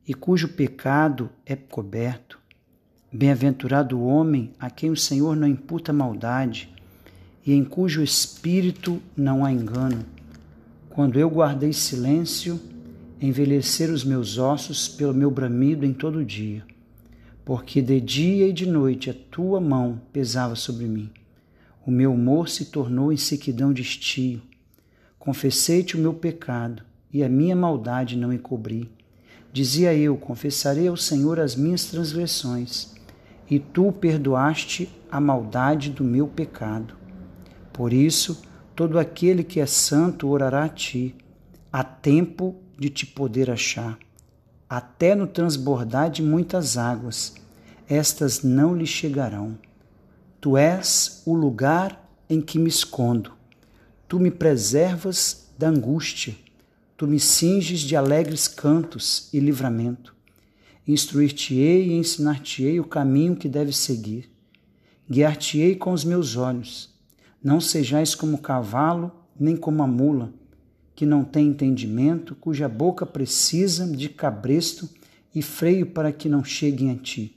e 0.07 0.15
cujo 0.15 0.51
pecado 0.51 1.29
é 1.45 1.57
coberto. 1.57 2.39
Bem-aventurado 3.13 3.99
o 3.99 4.07
homem 4.07 4.53
a 4.59 4.71
quem 4.71 4.89
o 4.89 4.97
Senhor 4.97 5.35
não 5.35 5.49
imputa 5.49 5.93
maldade 5.93 6.73
e 7.45 7.53
em 7.53 7.65
cujo 7.65 8.05
espírito 8.05 9.03
não 9.17 9.45
há 9.45 9.53
engano. 9.53 10.07
Quando 10.89 11.19
eu 11.19 11.29
guardei 11.29 11.73
silêncio, 11.73 12.61
envelhecer 13.21 13.91
os 13.91 14.05
meus 14.05 14.39
ossos 14.39 14.87
pelo 14.89 15.13
meu 15.13 15.31
bramido 15.31 15.85
em 15.85 15.93
todo 15.93 16.25
dia, 16.25 16.65
porque 17.45 17.83
de 17.83 18.01
dia 18.01 18.49
e 18.49 18.53
de 18.53 18.65
noite 18.65 19.11
a 19.11 19.15
tua 19.15 19.61
mão 19.61 20.01
pesava 20.13 20.55
sobre 20.55 20.87
mim. 20.87 21.11
O 21.87 21.91
meu 21.91 22.15
humor 22.15 22.49
se 22.49 22.67
tornou 22.67 23.13
em 23.13 23.17
sequidão 23.17 23.71
de 23.71 23.83
estio. 23.83 24.41
Confessei-te 25.19 25.97
o 25.97 26.01
meu 26.01 26.15
pecado, 26.15 26.83
e 27.13 27.23
a 27.23 27.29
minha 27.29 27.55
maldade 27.55 28.17
não 28.17 28.33
encobri. 28.33 28.91
Dizia 29.53 29.95
eu: 29.95 30.17
Confessarei 30.17 30.89
ao 30.89 30.97
Senhor 30.97 31.39
as 31.39 31.55
minhas 31.55 31.85
transgressões, 31.85 32.95
e 33.51 33.59
tu 33.59 33.93
perdoaste 33.93 34.89
a 35.11 35.21
maldade 35.21 35.91
do 35.91 36.03
meu 36.03 36.27
pecado. 36.27 36.95
Por 37.71 37.93
isso, 37.93 38.43
todo 38.75 38.99
aquele 38.99 39.45
que 39.45 39.61
é 39.61 39.67
santo 39.67 40.29
orará 40.29 40.65
a 40.65 40.69
ti. 40.69 41.15
Há 41.71 41.85
tempo 41.85 42.57
de 42.79 42.89
te 42.89 43.07
poder 43.07 43.51
achar, 43.51 43.99
até 44.69 45.15
no 45.15 45.27
transbordar 45.27 46.11
de 46.11 46.23
muitas 46.23 46.79
águas, 46.79 47.35
estas 47.87 48.43
não 48.43 48.75
lhe 48.75 48.87
chegarão. 48.87 49.59
Tu 50.45 50.59
és 50.59 51.23
o 51.25 51.33
lugar 51.33 52.07
em 52.29 52.39
que 52.39 52.59
me 52.59 52.69
escondo. 52.69 53.33
Tu 54.07 54.21
me 54.21 54.31
preservas 54.31 55.51
da 55.57 55.71
angústia. 55.71 56.37
Tu 56.99 57.07
me 57.07 57.19
cinges 57.19 57.81
de 57.81 57.97
alegres 57.97 58.47
cantos 58.47 59.31
e 59.33 59.41
livramento. 59.41 60.15
Instruir-te-ei 60.87 61.89
e 61.89 61.93
ensinar-te-ei 61.95 62.79
o 62.79 62.85
caminho 62.85 63.37
que 63.37 63.49
deves 63.49 63.79
seguir. 63.79 64.31
Guiar-te-ei 65.09 65.77
com 65.77 65.95
os 65.95 66.05
meus 66.05 66.37
olhos. 66.37 66.91
Não 67.43 67.59
sejais 67.59 68.15
como 68.15 68.37
o 68.37 68.43
cavalo, 68.43 69.11
nem 69.41 69.57
como 69.57 69.83
a 69.83 69.87
mula, 69.87 70.31
que 70.95 71.07
não 71.07 71.25
tem 71.25 71.47
entendimento, 71.47 72.35
cuja 72.35 72.69
boca 72.69 73.07
precisa 73.07 73.87
de 73.87 74.11
cabresto 74.11 74.91
e 75.35 75.41
freio 75.41 75.87
para 75.87 76.13
que 76.13 76.29
não 76.29 76.45
cheguem 76.45 76.91
a 76.91 76.97
ti. 76.97 77.35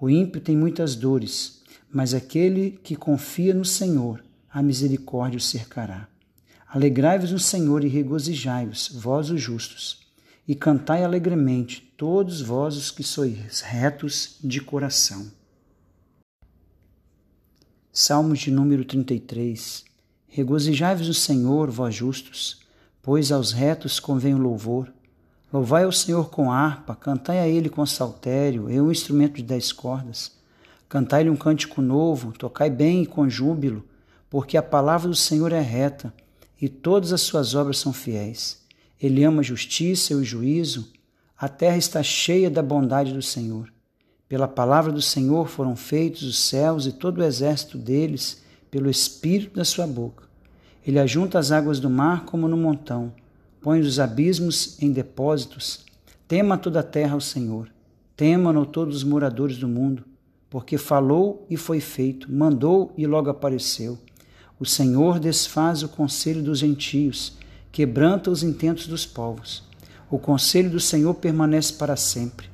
O 0.00 0.08
ímpio 0.08 0.40
tem 0.40 0.56
muitas 0.56 0.94
dores, 0.94 1.57
mas 1.92 2.12
aquele 2.12 2.72
que 2.82 2.94
confia 2.94 3.54
no 3.54 3.64
Senhor, 3.64 4.22
a 4.50 4.62
misericórdia 4.62 5.38
o 5.38 5.40
cercará. 5.40 6.08
Alegrai-vos 6.66 7.32
no 7.32 7.38
Senhor 7.38 7.82
e 7.82 7.88
regozijai-vos, 7.88 8.90
vós 8.94 9.30
os 9.30 9.40
justos, 9.40 10.06
e 10.46 10.54
cantai 10.54 11.02
alegremente, 11.02 11.92
todos 11.96 12.40
vós 12.40 12.76
os 12.76 12.90
que 12.90 13.02
sois 13.02 13.60
retos 13.60 14.36
de 14.42 14.60
coração. 14.60 15.30
Salmos 17.92 18.38
de 18.40 18.50
número 18.50 18.84
33 18.84 19.84
Regozijai-vos 20.30 21.08
no 21.08 21.14
Senhor, 21.14 21.70
vós 21.70 21.94
justos, 21.94 22.60
pois 23.02 23.32
aos 23.32 23.52
retos 23.52 23.98
convém 23.98 24.34
o 24.34 24.38
louvor. 24.38 24.92
Louvai 25.50 25.84
ao 25.84 25.92
Senhor 25.92 26.28
com 26.28 26.52
harpa, 26.52 26.94
cantai 26.94 27.38
a 27.38 27.48
Ele 27.48 27.70
com 27.70 27.84
saltério 27.86 28.70
e 28.70 28.78
um 28.78 28.92
instrumento 28.92 29.36
de 29.36 29.42
dez 29.42 29.72
cordas 29.72 30.37
Cantai-lhe 30.88 31.28
um 31.28 31.36
cântico 31.36 31.82
novo, 31.82 32.32
tocai 32.32 32.70
bem 32.70 33.02
e 33.02 33.06
com 33.06 33.28
júbilo, 33.28 33.84
porque 34.30 34.56
a 34.56 34.62
palavra 34.62 35.08
do 35.08 35.14
Senhor 35.14 35.52
é 35.52 35.60
reta 35.60 36.12
e 36.60 36.66
todas 36.66 37.12
as 37.12 37.20
suas 37.20 37.54
obras 37.54 37.78
são 37.78 37.92
fiéis. 37.92 38.62
Ele 39.00 39.22
ama 39.22 39.40
a 39.40 39.44
justiça 39.44 40.14
e 40.14 40.16
o 40.16 40.24
juízo, 40.24 40.90
a 41.36 41.46
terra 41.46 41.76
está 41.76 42.02
cheia 42.02 42.50
da 42.50 42.62
bondade 42.62 43.12
do 43.12 43.20
Senhor. 43.20 43.70
Pela 44.26 44.48
palavra 44.48 44.90
do 44.90 45.02
Senhor 45.02 45.46
foram 45.46 45.76
feitos 45.76 46.22
os 46.22 46.38
céus 46.38 46.86
e 46.86 46.92
todo 46.92 47.18
o 47.18 47.24
exército 47.24 47.76
deles, 47.76 48.42
pelo 48.70 48.90
Espírito 48.90 49.56
da 49.56 49.64
sua 49.64 49.86
boca. 49.86 50.24
Ele 50.86 50.98
ajunta 50.98 51.38
as 51.38 51.52
águas 51.52 51.78
do 51.80 51.90
mar 51.90 52.24
como 52.24 52.48
no 52.48 52.56
montão, 52.56 53.12
põe 53.60 53.80
os 53.80 54.00
abismos 54.00 54.82
em 54.82 54.90
depósitos. 54.90 55.84
Tema 56.26 56.56
toda 56.56 56.80
a 56.80 56.82
terra 56.82 57.12
ao 57.12 57.20
Senhor, 57.20 57.70
temam-no 58.16 58.64
todos 58.64 58.96
os 58.96 59.04
moradores 59.04 59.58
do 59.58 59.68
mundo 59.68 60.07
porque 60.50 60.78
falou 60.78 61.46
e 61.50 61.56
foi 61.56 61.80
feito, 61.80 62.30
mandou 62.32 62.92
e 62.96 63.06
logo 63.06 63.28
apareceu. 63.28 63.98
O 64.58 64.64
Senhor 64.64 65.18
desfaz 65.18 65.82
o 65.82 65.88
conselho 65.88 66.42
dos 66.42 66.58
gentios, 66.58 67.36
quebranta 67.70 68.30
os 68.30 68.42
intentos 68.42 68.86
dos 68.86 69.04
povos. 69.04 69.62
O 70.10 70.18
conselho 70.18 70.70
do 70.70 70.80
Senhor 70.80 71.14
permanece 71.14 71.74
para 71.74 71.96
sempre, 71.96 72.48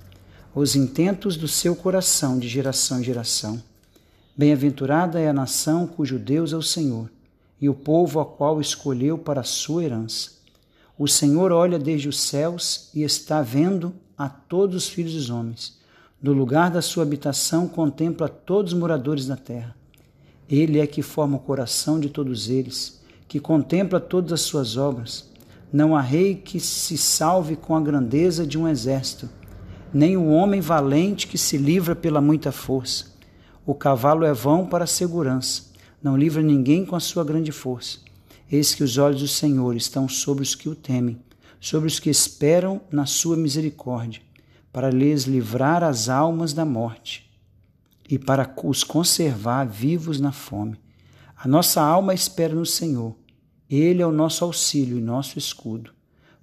os 0.54 0.74
intentos 0.74 1.36
do 1.36 1.46
seu 1.46 1.74
coração 1.76 2.38
de 2.38 2.48
geração 2.48 3.00
em 3.00 3.04
geração. 3.04 3.62
Bem-aventurada 4.36 5.20
é 5.20 5.28
a 5.28 5.32
nação 5.32 5.86
cujo 5.86 6.18
Deus 6.18 6.52
é 6.52 6.56
o 6.56 6.62
Senhor, 6.62 7.08
e 7.60 7.68
o 7.68 7.74
povo 7.74 8.18
a 8.18 8.26
qual 8.26 8.60
escolheu 8.60 9.16
para 9.16 9.40
a 9.40 9.44
sua 9.44 9.84
herança. 9.84 10.32
O 10.98 11.06
Senhor 11.06 11.52
olha 11.52 11.78
desde 11.78 12.08
os 12.08 12.20
céus 12.20 12.90
e 12.92 13.02
está 13.02 13.40
vendo 13.40 13.94
a 14.18 14.28
todos 14.28 14.76
os 14.76 14.88
filhos 14.88 15.14
dos 15.14 15.30
homens 15.30 15.83
do 16.20 16.32
lugar 16.32 16.70
da 16.70 16.80
sua 16.80 17.02
habitação 17.02 17.68
contempla 17.68 18.28
todos 18.28 18.72
os 18.72 18.78
moradores 18.78 19.26
da 19.26 19.36
terra. 19.36 19.76
Ele 20.48 20.80
é 20.80 20.86
que 20.86 21.02
forma 21.02 21.36
o 21.36 21.40
coração 21.40 21.98
de 21.98 22.08
todos 22.08 22.48
eles, 22.48 23.02
que 23.28 23.40
contempla 23.40 24.00
todas 24.00 24.32
as 24.32 24.40
suas 24.40 24.76
obras. 24.76 25.30
Não 25.72 25.96
há 25.96 26.00
rei 26.00 26.34
que 26.34 26.60
se 26.60 26.96
salve 26.96 27.56
com 27.56 27.74
a 27.74 27.80
grandeza 27.80 28.46
de 28.46 28.56
um 28.56 28.68
exército, 28.68 29.28
nem 29.92 30.16
o 30.16 30.28
homem 30.28 30.60
valente 30.60 31.26
que 31.26 31.36
se 31.36 31.56
livra 31.56 31.94
pela 31.94 32.20
muita 32.20 32.52
força. 32.52 33.12
O 33.66 33.74
cavalo 33.74 34.24
é 34.24 34.32
vão 34.32 34.66
para 34.66 34.84
a 34.84 34.88
segurança, 34.88 35.64
não 36.02 36.16
livra 36.16 36.42
ninguém 36.42 36.84
com 36.84 36.96
a 36.96 37.00
sua 37.00 37.24
grande 37.24 37.52
força. 37.52 37.98
Eis 38.50 38.74
que 38.74 38.84
os 38.84 38.98
olhos 38.98 39.20
do 39.20 39.28
Senhor 39.28 39.74
estão 39.74 40.08
sobre 40.08 40.42
os 40.42 40.54
que 40.54 40.68
o 40.68 40.74
temem, 40.74 41.18
sobre 41.60 41.88
os 41.88 41.98
que 41.98 42.10
esperam 42.10 42.80
na 42.90 43.06
sua 43.06 43.36
misericórdia 43.36 44.23
para 44.74 44.90
lhes 44.90 45.22
livrar 45.22 45.84
as 45.84 46.08
almas 46.08 46.52
da 46.52 46.64
morte 46.64 47.30
e 48.10 48.18
para 48.18 48.52
os 48.64 48.82
conservar 48.82 49.64
vivos 49.64 50.18
na 50.18 50.32
fome. 50.32 50.80
A 51.36 51.46
nossa 51.46 51.80
alma 51.80 52.12
espera 52.12 52.52
no 52.52 52.66
Senhor. 52.66 53.14
Ele 53.70 54.02
é 54.02 54.06
o 54.06 54.10
nosso 54.10 54.44
auxílio 54.44 54.98
e 54.98 55.00
nosso 55.00 55.38
escudo, 55.38 55.92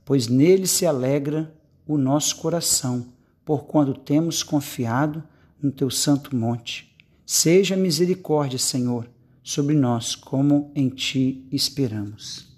pois 0.06 0.30
nele 0.30 0.66
se 0.66 0.86
alegra 0.86 1.54
o 1.86 1.98
nosso 1.98 2.38
coração, 2.38 3.06
porquanto 3.44 4.00
temos 4.00 4.44
confiado 4.44 5.22
no 5.62 5.70
teu 5.70 5.90
santo 5.90 6.34
monte. 6.34 6.96
Seja 7.26 7.76
misericórdia, 7.76 8.58
Senhor, 8.58 9.10
sobre 9.44 9.76
nós, 9.76 10.16
como 10.16 10.72
em 10.74 10.88
ti 10.88 11.46
esperamos. 11.52 12.51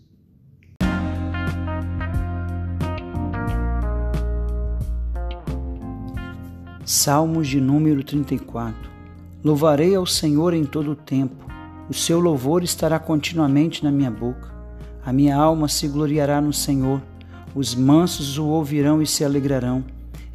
Salmos 6.86 7.48
de 7.48 7.62
número 7.62 8.04
34 8.04 8.92
Louvarei 9.42 9.96
ao 9.96 10.06
Senhor 10.06 10.54
em 10.54 10.66
todo 10.66 10.92
o 10.92 10.96
tempo, 10.98 11.46
o 11.90 11.94
seu 11.94 12.20
louvor 12.20 12.62
estará 12.62 13.00
continuamente 13.00 13.86
na 13.86 13.90
minha 13.90 14.12
boca. 14.12 14.54
A 15.06 15.14
minha 15.14 15.38
alma 15.38 15.70
se 15.70 15.88
gloriará 15.88 16.42
no 16.42 16.52
Senhor, 16.52 17.02
os 17.56 17.74
mansos 17.74 18.38
o 18.38 18.48
ouvirão 18.48 19.02
e 19.02 19.08
se 19.08 19.24
alegrarão. 19.24 19.82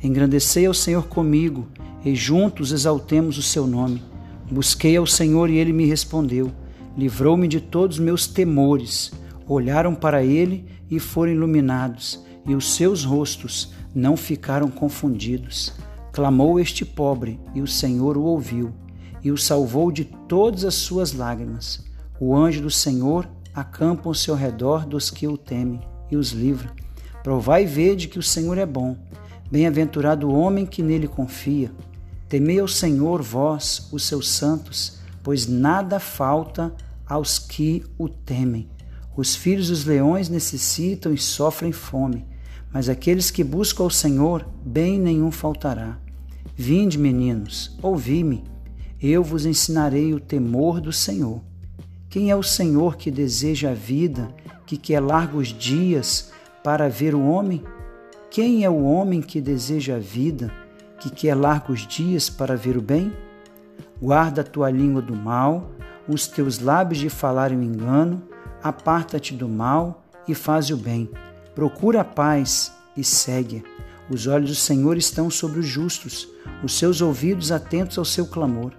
Engrandecei 0.03 0.65
ao 0.65 0.73
Senhor 0.73 1.07
comigo, 1.07 1.67
e 2.03 2.15
juntos 2.15 2.73
exaltemos 2.73 3.37
o 3.37 3.43
seu 3.43 3.67
nome. 3.67 4.03
Busquei 4.51 4.97
ao 4.97 5.07
Senhor 5.07 5.51
e 5.51 5.59
ele 5.59 5.75
me 5.75 5.85
respondeu, 5.85 6.51
livrou-me 6.97 7.47
de 7.47 7.61
todos 7.61 7.99
os 7.99 8.03
meus 8.03 8.27
temores. 8.27 9.13
Olharam 9.47 9.95
para 9.95 10.25
ele 10.25 10.65
e 10.91 10.99
foram 10.99 11.33
iluminados, 11.33 12.25
e 12.47 12.55
os 12.55 12.75
seus 12.75 13.05
rostos 13.05 13.71
não 13.95 14.17
ficaram 14.17 14.71
confundidos. 14.71 15.75
Clamou 16.19 16.59
este 16.59 16.85
pobre, 16.85 17.39
e 17.55 17.63
o 17.63 17.67
Senhor 17.69 18.17
o 18.17 18.25
ouviu, 18.25 18.75
e 19.23 19.31
o 19.31 19.39
salvou 19.39 19.93
de 19.93 20.05
todas 20.05 20.65
as 20.65 20.75
suas 20.75 21.13
lágrimas. 21.13 21.85
O 22.19 22.35
anjo 22.35 22.61
do 22.61 22.73
Senhor 22.73 23.31
acampa 23.55 24.09
ao 24.09 24.15
seu 24.15 24.35
redor 24.35 24.85
dos 24.85 25.13
que 25.13 25.29
o 25.29 25.39
temem 25.39 25.81
e 26.11 26.17
os 26.17 26.33
livra. 26.33 26.75
Provai 27.23 27.63
e 27.63 27.67
vede 27.67 28.09
que 28.09 28.19
o 28.19 28.23
Senhor 28.23 28.59
é 28.59 28.67
bom. 28.67 28.97
Bem-aventurado 29.49 30.29
o 30.29 30.37
homem 30.37 30.67
que 30.67 30.83
nele 30.83 31.07
confia. 31.07 31.71
Temei 32.29 32.59
ao 32.59 32.67
Senhor, 32.67 33.23
vós, 33.23 33.89
os 33.93 34.03
seus 34.03 34.29
santos, 34.29 34.99
pois 35.23 35.47
nada 35.47 36.01
falta 36.01 36.75
aos 37.07 37.39
que 37.39 37.85
o 37.97 38.09
temem. 38.09 38.69
Os 39.17 39.37
filhos 39.37 39.69
dos 39.69 39.85
leões 39.85 40.29
necessitam 40.29 41.15
e 41.15 41.17
sofrem 41.17 41.71
fome 41.71 42.27
mas 42.73 42.89
aqueles 42.89 43.31
que 43.31 43.43
buscam 43.43 43.85
ao 43.85 43.91
Senhor, 43.91 44.47
bem 44.65 44.99
nenhum 44.99 45.31
faltará. 45.31 45.99
Vinde, 46.61 46.99
meninos, 46.99 47.79
ouvi-me, 47.81 48.43
eu 49.01 49.23
vos 49.23 49.47
ensinarei 49.47 50.13
o 50.13 50.19
temor 50.19 50.81
do 50.81 50.93
Senhor. 50.93 51.41
Quem 52.11 52.33
é 52.33 52.35
o 52.35 52.43
Senhor 52.43 52.97
que 52.97 53.13
deseja 53.13 53.71
a 53.71 53.75
vida, 53.75 54.35
que 54.67 54.77
quer 54.77 54.99
largos 54.99 55.49
dias 55.49 56.33
para 56.65 56.89
ver 56.89 57.15
o 57.15 57.25
homem? 57.25 57.63
Quem 58.29 58.65
é 58.65 58.69
o 58.69 58.83
homem 58.83 59.23
que 59.23 59.41
deseja 59.41 59.95
a 59.95 60.01
vida, 60.01 60.53
que 60.99 61.11
quer 61.11 61.37
largos 61.37 61.87
dias 61.87 62.29
para 62.29 62.57
ver 62.57 62.77
o 62.77 62.83
bem? 62.83 63.13
Guarda 64.03 64.41
a 64.41 64.45
tua 64.45 64.69
língua 64.69 65.01
do 65.01 65.15
mal, 65.15 65.71
os 66.09 66.27
teus 66.27 66.59
lábios 66.59 66.99
de 66.99 67.09
falar 67.09 67.53
o 67.53 67.63
engano, 67.63 68.21
aparta-te 68.61 69.33
do 69.33 69.49
mal 69.49 70.05
e 70.27 70.35
faz 70.35 70.71
o 70.71 70.77
bem 70.77 71.09
Procura 71.55 72.01
a 72.01 72.05
paz 72.05 72.73
e 72.97 73.05
segue. 73.05 73.65
Os 74.11 74.27
olhos 74.27 74.51
do 74.51 74.57
Senhor 74.57 74.97
estão 74.97 75.29
sobre 75.29 75.61
os 75.61 75.67
justos, 75.67 76.29
os 76.63 76.79
seus 76.79 77.03
ouvidos 77.03 77.53
atentos 77.53 77.99
ao 77.99 78.05
seu 78.05 78.27
clamor. 78.27 78.73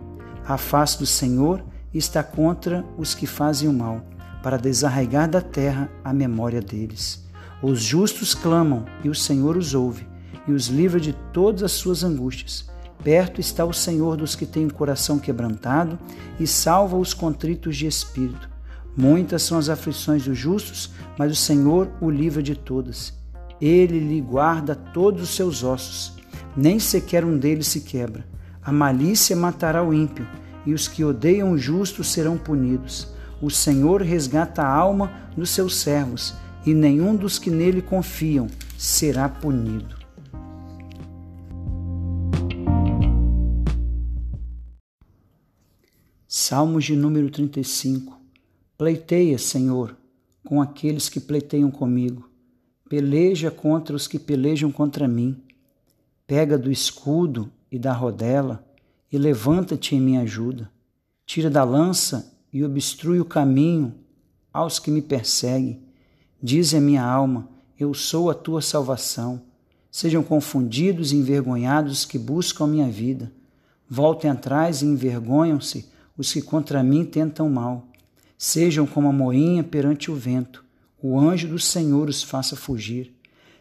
A 0.46 0.58
face 0.58 0.98
do 0.98 1.06
Senhor 1.06 1.64
está 1.94 2.24
contra 2.24 2.84
os 2.98 3.14
que 3.14 3.28
fazem 3.28 3.70
o 3.70 3.74
mal, 3.74 4.04
para 4.42 4.58
desarraigar 4.58 5.30
da 5.30 5.42
terra 5.42 5.90
a 6.04 6.12
memória 6.12 6.62
deles. 6.62 7.24
Os 7.62 7.82
justos 7.82 8.34
clamam 8.34 8.86
e 9.04 9.10
o 9.10 9.16
Senhor 9.16 9.56
os 9.56 9.76
ouve 9.76 10.08
e 10.48 10.52
os 10.52 10.68
livra 10.68 11.00
de 11.00 11.14
todas 11.34 11.62
as 11.62 11.74
suas 11.74 12.04
angústias. 12.04 12.68
Perto 13.04 13.40
está 13.40 13.64
o 13.64 13.74
Senhor 13.74 14.18
dos 14.18 14.36
que 14.36 14.46
têm 14.46 14.66
o 14.66 14.74
coração 14.74 15.20
quebrantado 15.20 16.00
e 16.40 16.48
salva 16.48 16.98
os 16.98 17.14
contritos 17.14 17.78
de 17.78 17.86
espírito. 17.86 18.50
Muitas 18.98 19.44
são 19.44 19.58
as 19.58 19.70
aflições 19.70 20.24
dos 20.24 20.38
justos, 20.38 20.90
mas 21.18 21.32
o 21.32 21.36
Senhor 21.36 21.90
o 22.02 22.10
livra 22.10 22.42
de 22.42 22.56
todas. 22.56 23.19
Ele 23.62 24.00
lhe 24.00 24.22
guarda 24.22 24.74
todos 24.76 25.22
os 25.22 25.30
seus 25.30 25.64
ossos, 25.64 26.14
nem 26.56 26.80
sequer 26.80 27.26
um 27.26 27.38
deles 27.38 27.68
se 27.68 27.82
quebra. 27.82 28.26
A 28.62 28.72
malícia 28.72 29.36
matará 29.36 29.84
o 29.84 29.94
ímpio, 29.94 30.28
e 30.66 30.74
os 30.74 30.88
que 30.88 31.04
odeiam 31.04 31.52
o 31.52 31.58
justo 31.58 32.04
serão 32.04 32.38
punidos. 32.38 33.08
O 33.42 33.50
Senhor 33.50 34.02
resgata 34.02 34.62
a 34.62 34.74
alma 34.74 35.12
dos 35.36 35.50
seus 35.50 35.76
servos, 35.76 36.34
e 36.66 36.74
nenhum 36.74 37.16
dos 37.16 37.40
que 37.40 37.50
nele 37.50 37.82
confiam 37.82 38.48
será 38.78 39.28
punido. 39.28 39.98
Salmos 46.28 46.86
de 46.86 46.96
número 46.96 47.30
35 47.30 48.18
Pleiteia, 48.78 49.38
Senhor, 49.38 49.98
com 50.46 50.62
aqueles 50.62 51.10
que 51.10 51.20
pleiteiam 51.20 51.70
comigo. 51.70 52.29
Peleja 52.90 53.52
contra 53.52 53.96
os 53.96 54.08
que 54.08 54.18
pelejam 54.18 54.72
contra 54.72 55.08
mim. 55.08 55.40
Pega 56.26 56.58
do 56.58 56.72
escudo 56.72 57.52
e 57.72 57.78
da 57.78 57.94
rodela 57.94 58.66
e 59.12 59.18
levanta-te 59.18 59.96
em 59.96 60.02
minha 60.02 60.22
ajuda. 60.22 60.72
Tira 61.24 61.52
da 61.52 61.64
lança 61.64 62.36
e 62.52 62.64
obstrui 62.64 63.20
o 63.20 63.26
caminho 63.26 63.94
aos 64.52 64.80
que 64.80 64.90
me 64.90 65.04
perseguem. 65.04 65.84
Diz 66.42 66.74
a 66.74 66.82
minha 66.82 67.04
alma: 67.04 67.48
Eu 67.78 67.94
sou 67.94 68.28
a 68.28 68.34
tua 68.34 68.60
salvação. 68.60 69.44
Sejam 69.92 70.24
confundidos 70.24 71.12
e 71.12 71.16
envergonhados 71.16 72.00
os 72.00 72.06
que 72.06 72.18
buscam 72.18 72.66
minha 72.66 72.90
vida. 72.90 73.32
Voltem 73.88 74.32
atrás 74.32 74.82
e 74.82 74.86
envergonham-se 74.86 75.88
os 76.18 76.34
que 76.34 76.42
contra 76.42 76.82
mim 76.82 77.06
tentam 77.06 77.48
mal. 77.50 77.88
Sejam 78.36 78.88
como 78.88 79.10
a 79.10 79.14
moinha 79.14 79.64
perante 79.64 80.10
o 80.10 80.16
vento, 80.16 80.64
o 81.02 81.20
anjo 81.20 81.48
do 81.48 81.60
Senhor 81.60 82.10
os 82.10 82.24
faça 82.24 82.56
fugir. 82.56 83.14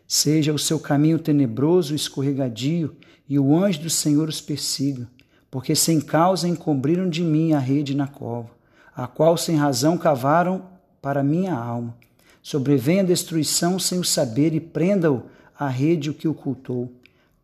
Seja 0.07 0.53
o 0.53 0.59
seu 0.59 0.78
caminho 0.78 1.18
tenebroso 1.18 1.93
e 1.93 1.97
escorregadio, 1.97 2.97
e 3.28 3.39
o 3.39 3.57
anjo 3.57 3.82
do 3.82 3.91
Senhor 3.91 4.28
os 4.28 4.41
persiga, 4.41 5.09
porque 5.51 5.74
sem 5.74 6.01
causa 6.01 6.49
encobriram 6.49 7.09
de 7.09 7.22
mim 7.22 7.53
a 7.53 7.59
rede 7.59 7.95
na 7.95 8.07
cova, 8.07 8.51
a 8.97 9.07
qual 9.07 9.36
sem 9.36 9.57
razão 9.57 9.99
cavaram 9.99 10.62
para 11.03 11.22
minha 11.22 11.55
alma. 11.55 11.97
Sobrevenha 12.43 13.03
a 13.03 13.07
destruição 13.07 13.78
sem 13.78 13.99
o 13.99 14.05
saber 14.05 14.55
e 14.55 14.61
prenda-o 14.61 15.24
a 15.59 15.68
rede 15.68 16.09
o 16.09 16.14
que 16.14 16.26
ocultou. 16.26 16.91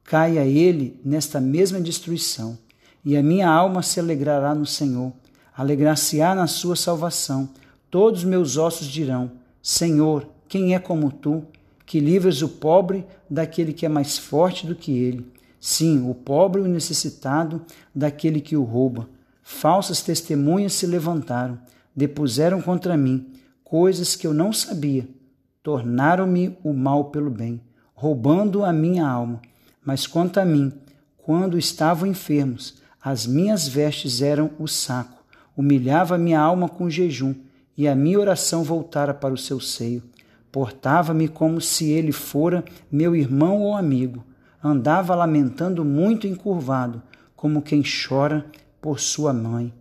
Caia 0.03 0.45
ele 0.47 0.99
nesta 1.05 1.40
mesma 1.40 1.80
destruição, 1.80 2.59
e 3.05 3.16
a 3.16 3.22
minha 3.22 3.49
alma 3.49 3.82
se 3.82 4.01
alegrará 4.01 4.55
no 4.55 4.64
Senhor 4.64 5.12
alegrar-se-á 5.57 6.34
na 6.34 6.47
sua 6.47 6.74
salvação. 6.74 7.49
Todos 7.90 8.20
os 8.20 8.28
meus 8.28 8.57
ossos 8.57 8.86
dirão: 8.86 9.30
Senhor, 9.66 10.28
quem 10.46 10.74
é 10.74 10.78
como 10.78 11.10
tu, 11.10 11.42
que 11.86 11.98
livras 11.98 12.42
o 12.42 12.48
pobre 12.50 13.06
daquele 13.30 13.72
que 13.72 13.86
é 13.86 13.88
mais 13.88 14.18
forte 14.18 14.66
do 14.66 14.74
que 14.74 14.92
ele? 14.92 15.26
Sim, 15.58 16.06
o 16.06 16.14
pobre 16.14 16.60
e 16.60 16.64
o 16.66 16.68
necessitado 16.68 17.62
daquele 17.94 18.42
que 18.42 18.58
o 18.58 18.62
rouba. 18.62 19.08
Falsas 19.42 20.02
testemunhas 20.02 20.74
se 20.74 20.86
levantaram, 20.86 21.58
depuseram 21.96 22.60
contra 22.60 22.94
mim 22.94 23.32
coisas 23.64 24.14
que 24.14 24.26
eu 24.26 24.34
não 24.34 24.52
sabia. 24.52 25.08
Tornaram-me 25.62 26.58
o 26.62 26.74
mal 26.74 27.06
pelo 27.06 27.30
bem, 27.30 27.58
roubando 27.94 28.62
a 28.66 28.70
minha 28.70 29.08
alma. 29.08 29.40
Mas 29.82 30.06
quanto 30.06 30.38
a 30.38 30.44
mim, 30.44 30.74
quando 31.16 31.56
estavam 31.56 32.06
enfermos, 32.06 32.82
as 33.02 33.26
minhas 33.26 33.66
vestes 33.66 34.20
eram 34.20 34.50
o 34.58 34.68
saco 34.68 35.24
humilhava 35.56 36.18
minha 36.18 36.40
alma 36.40 36.68
com 36.68 36.90
jejum, 36.90 37.34
e 37.76 37.88
a 37.88 37.94
minha 37.94 38.18
oração 38.18 38.62
voltara 38.62 39.12
para 39.12 39.34
o 39.34 39.38
seu 39.38 39.60
seio. 39.60 40.02
Portava-me 40.50 41.26
como 41.26 41.60
se 41.60 41.90
ele 41.90 42.12
fora 42.12 42.64
meu 42.90 43.16
irmão 43.16 43.60
ou 43.60 43.74
amigo. 43.74 44.24
Andava 44.62 45.14
lamentando 45.14 45.84
muito 45.84 46.26
encurvado, 46.26 47.02
como 47.34 47.60
quem 47.60 47.82
chora 47.82 48.46
por 48.80 49.00
sua 49.00 49.32
mãe. 49.32 49.72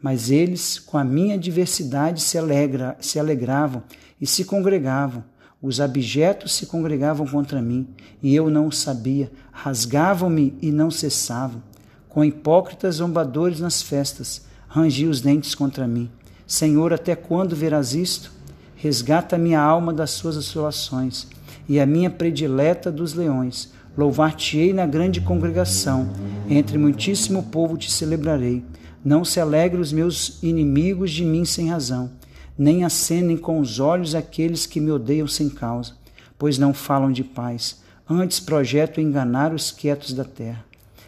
Mas 0.00 0.30
eles, 0.30 0.78
com 0.78 0.96
a 0.96 1.04
minha 1.04 1.34
adversidade, 1.34 2.20
se, 2.20 2.38
alegra, 2.38 2.96
se 3.00 3.18
alegravam 3.18 3.82
e 4.20 4.26
se 4.26 4.44
congregavam. 4.44 5.24
Os 5.60 5.80
abjetos 5.80 6.54
se 6.54 6.66
congregavam 6.66 7.26
contra 7.26 7.62
mim, 7.62 7.88
e 8.20 8.34
eu 8.34 8.50
não 8.50 8.66
o 8.66 8.72
sabia. 8.72 9.30
Rasgavam-me 9.52 10.56
e 10.60 10.72
não 10.72 10.90
cessavam. 10.90 11.62
Com 12.08 12.24
hipócritas 12.24 12.96
zombadores 12.96 13.60
nas 13.60 13.80
festas, 13.80 14.44
rangi 14.68 15.06
os 15.06 15.20
dentes 15.20 15.54
contra 15.54 15.86
mim. 15.86 16.10
Senhor, 16.52 16.92
até 16.92 17.16
quando 17.16 17.56
verás 17.56 17.94
isto? 17.94 18.30
Resgata 18.76 19.38
minha 19.38 19.58
alma 19.58 19.90
das 19.90 20.10
suas 20.10 20.36
assolações 20.36 21.26
e 21.66 21.80
a 21.80 21.86
minha 21.86 22.10
predileta 22.10 22.92
dos 22.92 23.14
leões. 23.14 23.72
Louvar-te-ei 23.96 24.70
na 24.74 24.84
grande 24.84 25.22
congregação, 25.22 26.10
entre 26.50 26.76
muitíssimo 26.76 27.44
povo 27.44 27.78
te 27.78 27.90
celebrarei. 27.90 28.62
Não 29.02 29.24
se 29.24 29.40
alegre 29.40 29.80
os 29.80 29.94
meus 29.94 30.42
inimigos 30.42 31.10
de 31.12 31.24
mim 31.24 31.46
sem 31.46 31.70
razão, 31.70 32.10
nem 32.58 32.84
acenem 32.84 33.38
com 33.38 33.58
os 33.58 33.80
olhos 33.80 34.14
aqueles 34.14 34.66
que 34.66 34.78
me 34.78 34.90
odeiam 34.90 35.26
sem 35.26 35.48
causa, 35.48 35.94
pois 36.38 36.58
não 36.58 36.74
falam 36.74 37.10
de 37.10 37.24
paz, 37.24 37.80
antes 38.06 38.38
projeto 38.38 39.00
enganar 39.00 39.54
os 39.54 39.70
quietos 39.70 40.12
da 40.12 40.22
terra. 40.22 40.62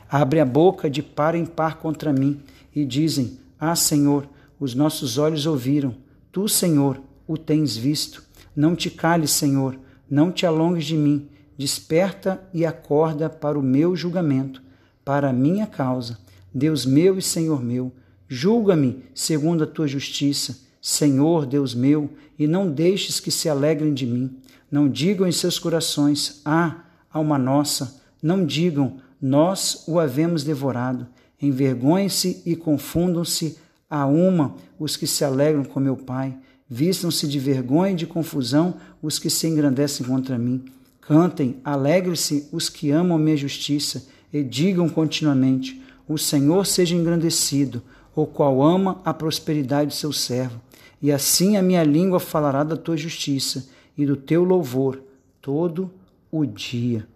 Abre 0.08 0.40
a 0.40 0.46
boca 0.46 0.88
de 0.88 1.02
par 1.02 1.34
em 1.34 1.44
par 1.44 1.76
contra 1.76 2.14
mim 2.14 2.40
e 2.74 2.82
dizem: 2.82 3.38
ah, 3.60 3.76
Senhor, 3.76 4.26
os 4.58 4.74
nossos 4.74 5.18
olhos 5.18 5.46
ouviram, 5.46 5.94
tu, 6.30 6.48
Senhor, 6.48 7.00
o 7.26 7.36
tens 7.36 7.76
visto. 7.76 8.22
Não 8.54 8.76
te 8.76 8.90
cales, 8.90 9.30
Senhor, 9.30 9.78
não 10.08 10.30
te 10.30 10.46
alongues 10.46 10.84
de 10.84 10.96
mim. 10.96 11.28
Desperta 11.56 12.42
e 12.52 12.66
acorda 12.66 13.30
para 13.30 13.58
o 13.58 13.62
meu 13.62 13.94
julgamento, 13.94 14.62
para 15.04 15.30
a 15.30 15.32
minha 15.32 15.66
causa. 15.66 16.18
Deus 16.52 16.84
meu 16.84 17.18
e 17.18 17.22
Senhor 17.22 17.62
meu, 17.62 17.92
julga-me 18.28 19.04
segundo 19.14 19.64
a 19.64 19.66
tua 19.66 19.86
justiça. 19.86 20.62
Senhor, 20.80 21.46
Deus 21.46 21.74
meu, 21.74 22.10
e 22.38 22.46
não 22.46 22.70
deixes 22.70 23.18
que 23.18 23.30
se 23.30 23.48
alegrem 23.48 23.94
de 23.94 24.06
mim. 24.06 24.36
Não 24.70 24.88
digam 24.88 25.26
em 25.26 25.32
seus 25.32 25.58
corações: 25.58 26.40
Ah, 26.44 26.84
alma 27.10 27.38
nossa. 27.38 28.02
Não 28.22 28.44
digam: 28.44 28.98
Nós 29.20 29.84
o 29.86 29.98
havemos 29.98 30.44
devorado. 30.44 31.06
Envergonhem-se 31.40 32.42
e 32.44 32.54
confundam-se 32.56 33.58
a 33.94 34.06
uma 34.06 34.56
os 34.76 34.96
que 34.96 35.06
se 35.06 35.24
alegram 35.24 35.62
com 35.62 35.78
meu 35.78 35.96
Pai. 35.96 36.36
Vistam-se 36.68 37.28
de 37.28 37.38
vergonha 37.38 37.92
e 37.92 37.94
de 37.94 38.06
confusão 38.06 38.74
os 39.00 39.20
que 39.20 39.30
se 39.30 39.46
engrandecem 39.46 40.04
contra 40.04 40.36
mim. 40.36 40.64
Cantem, 41.00 41.60
alegrem-se 41.62 42.48
os 42.50 42.68
que 42.68 42.90
amam 42.90 43.16
minha 43.16 43.36
justiça. 43.36 44.04
e 44.32 44.42
digam 44.42 44.88
continuamente: 44.88 45.80
O 46.08 46.18
Senhor 46.18 46.66
seja 46.66 46.96
engrandecido, 46.96 47.80
o 48.16 48.26
qual 48.26 48.60
ama 48.60 49.00
a 49.04 49.14
prosperidade 49.14 49.90
do 49.90 49.94
seu 49.94 50.12
servo. 50.12 50.60
E 51.00 51.12
assim 51.12 51.56
a 51.56 51.62
minha 51.62 51.84
língua 51.84 52.18
falará 52.18 52.64
da 52.64 52.76
tua 52.76 52.96
justiça 52.96 53.68
e 53.96 54.04
do 54.04 54.16
teu 54.16 54.42
louvor 54.42 55.00
todo 55.40 55.88
o 56.32 56.44
dia. 56.44 57.06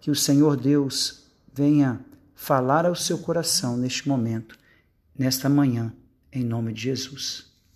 Que 0.00 0.10
o 0.10 0.16
Senhor 0.16 0.56
Deus 0.56 1.22
venha 1.54 2.00
falar 2.34 2.86
ao 2.86 2.96
seu 2.96 3.18
coração 3.18 3.76
neste 3.76 4.08
momento, 4.08 4.58
nesta 5.16 5.48
manhã, 5.48 5.92
em 6.34 6.42
nome 6.44 6.72
de 6.72 6.82
Jesus. 6.82 7.53